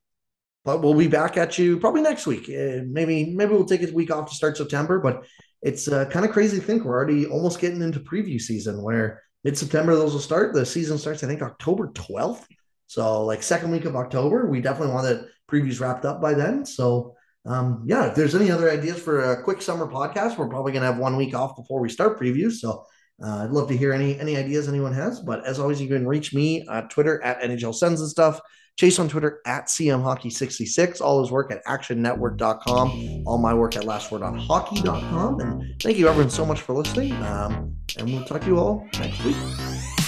but 0.63 0.83
we'll 0.83 0.93
be 0.93 1.07
back 1.07 1.37
at 1.37 1.57
you 1.57 1.79
probably 1.79 2.01
next 2.01 2.27
week. 2.27 2.49
Uh, 2.49 2.83
maybe 2.85 3.33
maybe 3.33 3.53
we'll 3.53 3.65
take 3.65 3.81
a 3.81 3.91
week 3.93 4.11
off 4.11 4.29
to 4.29 4.35
start 4.35 4.57
September. 4.57 4.99
But 4.99 5.25
it's 5.61 5.87
uh, 5.87 6.05
kind 6.05 6.25
of 6.25 6.31
crazy 6.31 6.59
to 6.59 6.63
think 6.63 6.83
we're 6.83 6.93
already 6.93 7.25
almost 7.25 7.59
getting 7.59 7.81
into 7.81 7.99
preview 7.99 8.39
season 8.39 8.83
where 8.83 9.23
mid 9.43 9.57
September 9.57 9.95
those 9.95 10.13
will 10.13 10.19
start. 10.19 10.53
The 10.53 10.65
season 10.65 10.97
starts, 10.97 11.23
I 11.23 11.27
think, 11.27 11.41
October 11.41 11.87
12th. 11.93 12.45
So 12.87 13.23
like 13.23 13.43
second 13.43 13.71
week 13.71 13.85
of 13.85 13.95
October, 13.95 14.49
we 14.49 14.61
definitely 14.61 14.93
want 14.93 15.05
the 15.05 15.29
previews 15.49 15.79
wrapped 15.79 16.05
up 16.05 16.21
by 16.21 16.33
then. 16.33 16.65
So 16.65 17.15
um, 17.45 17.83
yeah, 17.85 18.07
if 18.07 18.15
there's 18.15 18.35
any 18.35 18.51
other 18.51 18.69
ideas 18.69 18.99
for 18.99 19.31
a 19.31 19.43
quick 19.43 19.61
summer 19.61 19.87
podcast, 19.87 20.37
we're 20.37 20.49
probably 20.49 20.73
gonna 20.73 20.85
have 20.85 20.97
one 20.97 21.15
week 21.15 21.33
off 21.33 21.55
before 21.55 21.79
we 21.79 21.89
start 21.89 22.19
previews. 22.19 22.53
So 22.53 22.85
uh, 23.23 23.43
I'd 23.43 23.51
love 23.51 23.67
to 23.69 23.77
hear 23.77 23.93
any 23.93 24.19
any 24.19 24.35
ideas 24.35 24.67
anyone 24.67 24.93
has. 24.93 25.19
But 25.19 25.45
as 25.45 25.59
always, 25.59 25.81
you 25.81 25.87
can 25.87 26.07
reach 26.07 26.33
me 26.33 26.67
at 26.69 26.89
Twitter 26.89 27.23
at 27.23 27.41
NHL 27.41 27.75
Sends 27.75 28.01
and 28.01 28.09
stuff. 28.09 28.41
Chase 28.77 28.99
on 28.99 29.09
Twitter 29.09 29.41
at 29.45 29.65
CM 29.65 30.03
Hockey 30.03 30.29
66 30.29 31.01
All 31.01 31.21
his 31.21 31.31
work 31.31 31.51
at 31.51 31.65
actionnetwork.com. 31.65 33.23
All 33.25 33.39
my 33.39 33.53
work 33.53 33.75
at 33.75 33.83
lastwordonhockey.com. 33.83 35.39
And 35.39 35.81
thank 35.81 35.97
you 35.97 36.07
everyone 36.07 36.29
so 36.29 36.45
much 36.45 36.61
for 36.61 36.75
listening. 36.75 37.13
Um, 37.23 37.75
and 37.97 38.13
we'll 38.13 38.25
talk 38.25 38.41
to 38.41 38.47
you 38.47 38.59
all 38.59 38.87
next 38.99 39.23
week. 39.23 40.06